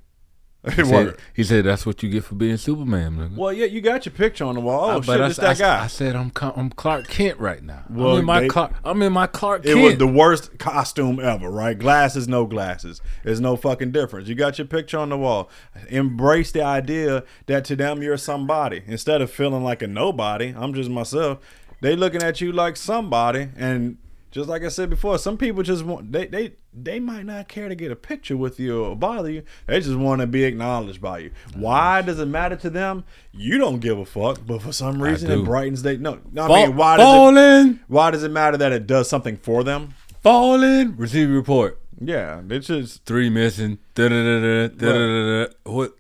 [0.76, 3.16] He said, he said that's what you get for being Superman.
[3.18, 3.36] Nigga.
[3.36, 4.92] well, yeah, you got your picture on the wall.
[4.92, 5.84] Oh Uh, shit, I, it's I, that guy.
[5.84, 7.84] I said I'm I'm Clark Kent right now.
[7.90, 8.74] Well, I'm in my they- Clark.
[8.86, 9.82] I'm in my Clark it Kent.
[9.84, 11.76] was the worst costume ever, right?
[11.80, 13.02] Glasses, no glasses.
[13.24, 14.28] There's no fucking difference.
[14.28, 15.50] You got your picture on the wall.
[15.90, 18.84] Embrace the idea that to them you're somebody.
[18.86, 21.40] Instead of feeling like a nobody, I'm just myself.
[21.82, 23.98] They looking at you like somebody, and
[24.32, 27.68] just like I said before, some people just want they they they might not care
[27.68, 29.44] to get a picture with you or bother you.
[29.68, 31.32] They just want to be acknowledged by you.
[31.54, 33.04] Why does it matter to them?
[33.34, 36.20] You don't give a fuck, but for some reason it brightens they no.
[36.32, 39.38] no I mean, why does it, falling, why does it matter that it does something
[39.38, 39.94] for them?
[40.22, 40.96] falling.
[40.98, 41.80] Receive report.
[42.00, 43.80] Yeah, it's just Three missing.
[43.96, 45.54] Da-da-da-da, da-da-da-da.
[45.72, 45.96] What?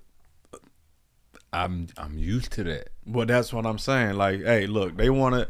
[1.53, 2.89] I'm I'm used to that.
[3.05, 4.15] well, that's what I'm saying.
[4.15, 5.47] Like, hey, look, they want to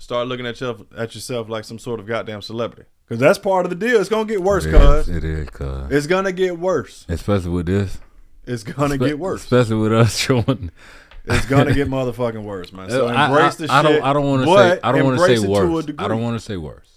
[0.00, 3.64] start looking at yourself at yourself like some sort of goddamn celebrity, because that's part
[3.66, 4.00] of the deal.
[4.00, 5.90] It's gonna get worse, It cuz it is, cuz.
[5.92, 7.06] it's gonna get worse.
[7.08, 7.98] Especially with this.
[8.46, 9.42] It's gonna Espe- get worse.
[9.44, 10.70] Especially with us showing.
[11.26, 12.90] It's gonna get motherfucking worse, man.
[12.90, 13.92] So I- embrace I, the I shit.
[13.92, 14.02] don't.
[14.08, 14.80] I don't want to say.
[14.82, 15.86] I don't want to say it worse.
[15.98, 16.88] I don't want to say worse.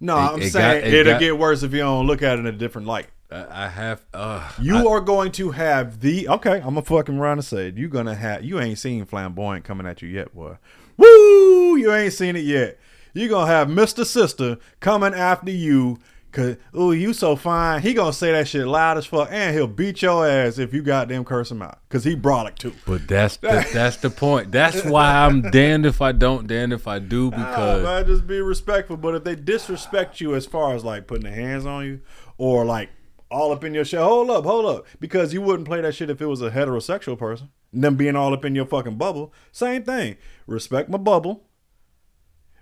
[0.00, 2.22] No, It- I'm it got- saying it it'll got- get worse if you don't look
[2.22, 3.06] at it in a different light.
[3.30, 4.02] I, I have.
[4.14, 6.56] Uh, You I- are going to have the okay.
[6.58, 7.56] I'm gonna fucking run said.
[7.56, 7.76] say it.
[7.76, 8.44] You gonna have.
[8.44, 10.56] You ain't seen flamboyant coming at you yet, boy.
[10.96, 11.61] Woo!
[11.76, 12.78] You ain't seen it yet.
[13.14, 15.98] You gonna have Mister Sister coming after you.
[16.32, 17.82] Cause ooh, you so fine.
[17.82, 20.80] He gonna say that shit loud as fuck, and he'll beat your ass if you
[20.80, 21.78] goddamn curse him out.
[21.90, 22.72] Cause he brolic too.
[22.86, 24.50] But that's the, that's the point.
[24.50, 28.40] That's why I'm damned if I don't, damned if I do, because man, just be
[28.40, 28.96] respectful.
[28.96, 32.00] But if they disrespect you as far as like putting their hands on you
[32.38, 32.88] or like
[33.30, 34.86] all up in your shit, hold up, hold up.
[35.00, 37.50] Because you wouldn't play that shit if it was a heterosexual person.
[37.74, 39.34] Them being all up in your fucking bubble.
[39.50, 40.16] Same thing.
[40.46, 41.44] Respect my bubble.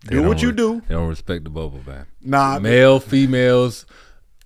[0.07, 0.83] They Do what you re- do.
[0.89, 2.07] They don't respect the bubble, man.
[2.23, 3.85] Nah, Male, females,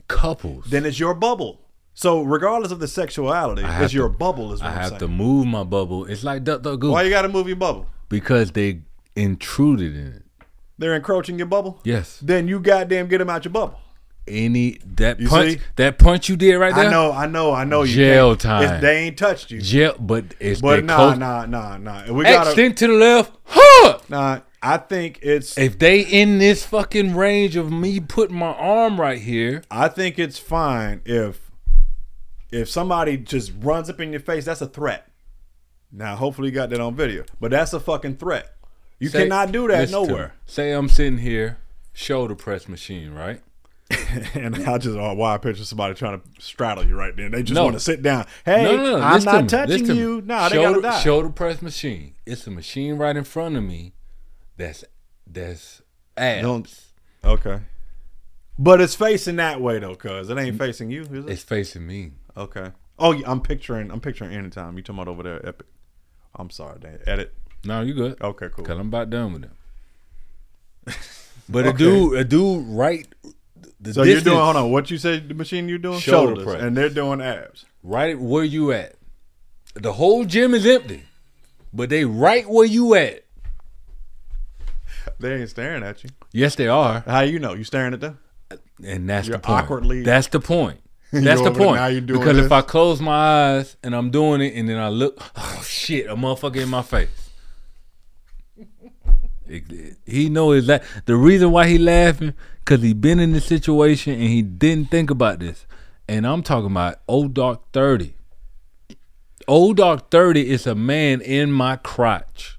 [0.09, 0.67] couples.
[0.71, 1.61] then it's your bubble.
[1.97, 4.99] So regardless of the sexuality, it's your to- bubble is what I am have saying.
[5.01, 6.07] to move my bubble.
[6.07, 6.93] It's like duck, duck, goose.
[6.93, 7.87] Why you gotta move your bubble?
[8.09, 8.81] because they
[9.17, 10.23] intruded in it.
[10.79, 11.81] They're encroaching your bubble?
[11.85, 12.19] Yes.
[12.21, 13.79] Then you goddamn get them out your bubble.
[14.27, 15.61] Any that You punch see?
[15.77, 16.87] that punch you did right there.
[16.89, 18.63] I know, I know, I know you Jail can't- time.
[18.65, 19.61] it's- They ain't touched you.
[19.61, 21.19] Jail, but it's But they nah, close.
[21.19, 22.13] nah, nah, nah.
[22.13, 23.33] We gotta Extend to the left.
[23.45, 23.99] Huh.
[24.09, 28.99] Nah, I think it's If they in this fucking range of me putting my arm
[28.99, 31.51] right here, I think it's fine if
[32.51, 35.07] if somebody just runs up in your face, that's a threat.
[35.93, 38.57] Now, hopefully, you got that on video, but that's a fucking threat.
[38.99, 40.35] You Say- cannot do that listen to nowhere.
[40.47, 41.59] Say I'm sitting here,
[41.93, 43.43] shoulder press machine, right?
[44.35, 47.29] and I just oh, why I picture somebody trying to straddle you right there.
[47.29, 47.65] They just No.
[47.65, 48.25] want to sit down.
[48.47, 50.01] Hey, No, no, no, I'm not touching listen to me.
[50.01, 50.23] you.
[50.25, 51.01] No, they shoulder, gotta die.
[51.03, 52.15] Shoulder press machine.
[52.25, 53.93] It's a machine right in front of me.
[54.57, 54.85] That's
[55.27, 55.83] that's
[56.17, 56.43] abs.
[56.43, 56.81] Don't-
[57.25, 57.61] Okay,
[58.59, 61.03] but it's facing that way though, cause it ain't facing you.
[61.05, 61.29] Is it?
[61.31, 62.13] It's facing me.
[62.37, 62.71] Okay.
[62.99, 63.91] Oh, yeah, I'm picturing.
[63.91, 64.77] I'm picturing anytime.
[64.77, 65.67] You talking about over there, Epic?
[66.37, 66.99] I'm sorry, Dan.
[67.07, 67.33] Edit.
[67.65, 68.21] No, you good.
[68.23, 68.65] Okay, cool.
[68.65, 69.53] Cause I'm about done with them.
[71.49, 73.07] But a dude, a dude, right?
[73.81, 74.37] The So you're doing.
[74.39, 74.71] Hold on.
[74.71, 75.29] What you said?
[75.29, 75.99] The machine you're doing?
[75.99, 76.63] Shoulder Shoulders, press.
[76.63, 77.65] and they're doing abs.
[77.83, 78.95] right where you at.
[79.75, 81.03] The whole gym is empty,
[81.73, 83.24] but they right where you at.
[85.19, 86.11] They ain't staring at you.
[86.33, 87.01] Yes, they are.
[87.07, 87.55] How you know?
[87.55, 88.19] You staring at them?
[88.85, 89.65] And that's You're the point.
[89.65, 90.81] awkwardly- That's the point.
[91.13, 91.77] That's the point.
[91.77, 92.47] now you doing because this?
[92.47, 93.13] if I close my
[93.57, 96.83] eyes and I'm doing it, and then I look, oh shit, a motherfucker in my
[96.83, 97.09] face.
[99.47, 102.35] It- it- he knows that the reason why he laughing
[102.65, 105.67] because he been in this situation and he didn't think about this.
[106.09, 108.17] And I'm talking about old dark thirty.
[109.47, 112.54] Old dark thirty is a man in my crotch.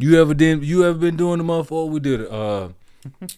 [0.00, 0.64] You ever did?
[0.64, 1.88] You ever been doing the motherfucker?
[1.90, 2.68] We did uh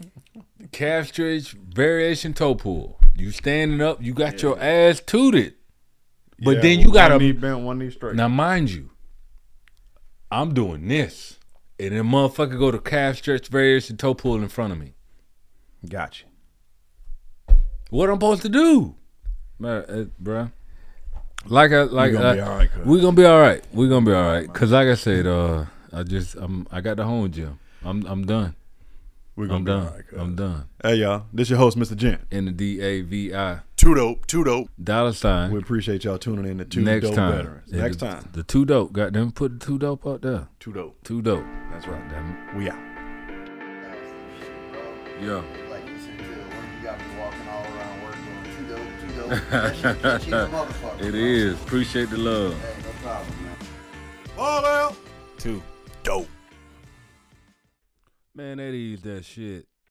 [0.72, 2.98] calf stretch variation toe pull.
[3.16, 5.54] You standing up, you got your ass tooted,
[6.38, 8.14] but Yeah, then you got one knee bent, one knee straight.
[8.16, 8.90] now, mind you,
[10.30, 11.38] I'm doing this,
[11.78, 14.94] and then motherfucker go to calf stretch variation toe pull in front of me.
[15.88, 16.24] Gotcha.
[17.90, 18.94] What I'm supposed to do,
[19.58, 20.52] man, uh, bruh?
[21.46, 23.64] Like I like gonna I- be all right, we gonna be all right.
[23.72, 24.52] We gonna be all right.
[24.52, 27.58] Cause like I said, uh, I just I'm I got the home gym.
[27.84, 28.54] I'm I'm done.
[29.36, 29.86] We're gonna I'm be done.
[29.86, 30.18] all right, cuz.
[30.18, 30.68] I'm done.
[30.82, 31.96] Hey y'all, this your host, Mr.
[31.96, 32.20] Gent.
[32.30, 34.68] In the D A V I Too dope, too dope.
[34.82, 35.50] dollar sign.
[35.50, 37.36] We appreciate y'all tuning in to two next dope time.
[37.36, 37.68] veterans.
[37.72, 38.92] Yeah, Next the, time, The two dope.
[38.92, 39.32] Got them.
[39.32, 40.48] Put the two dope out there.
[40.58, 40.96] too dope.
[41.04, 41.44] Two dope.
[41.72, 42.08] That's right.
[42.10, 42.56] Damn it.
[42.56, 42.78] We out.
[45.20, 45.42] Yeah.
[45.70, 49.36] Like listen to when you got me walking all around work going too dope, too
[49.36, 49.50] dope.
[49.50, 51.20] That shit catchy as a motherfucker, It bro.
[51.20, 51.54] is.
[51.62, 52.58] Appreciate the love.
[52.60, 53.56] Hey, no problem, man.
[54.36, 54.96] Ball out.
[55.38, 55.62] Two.
[58.34, 59.69] Man, that is that shit.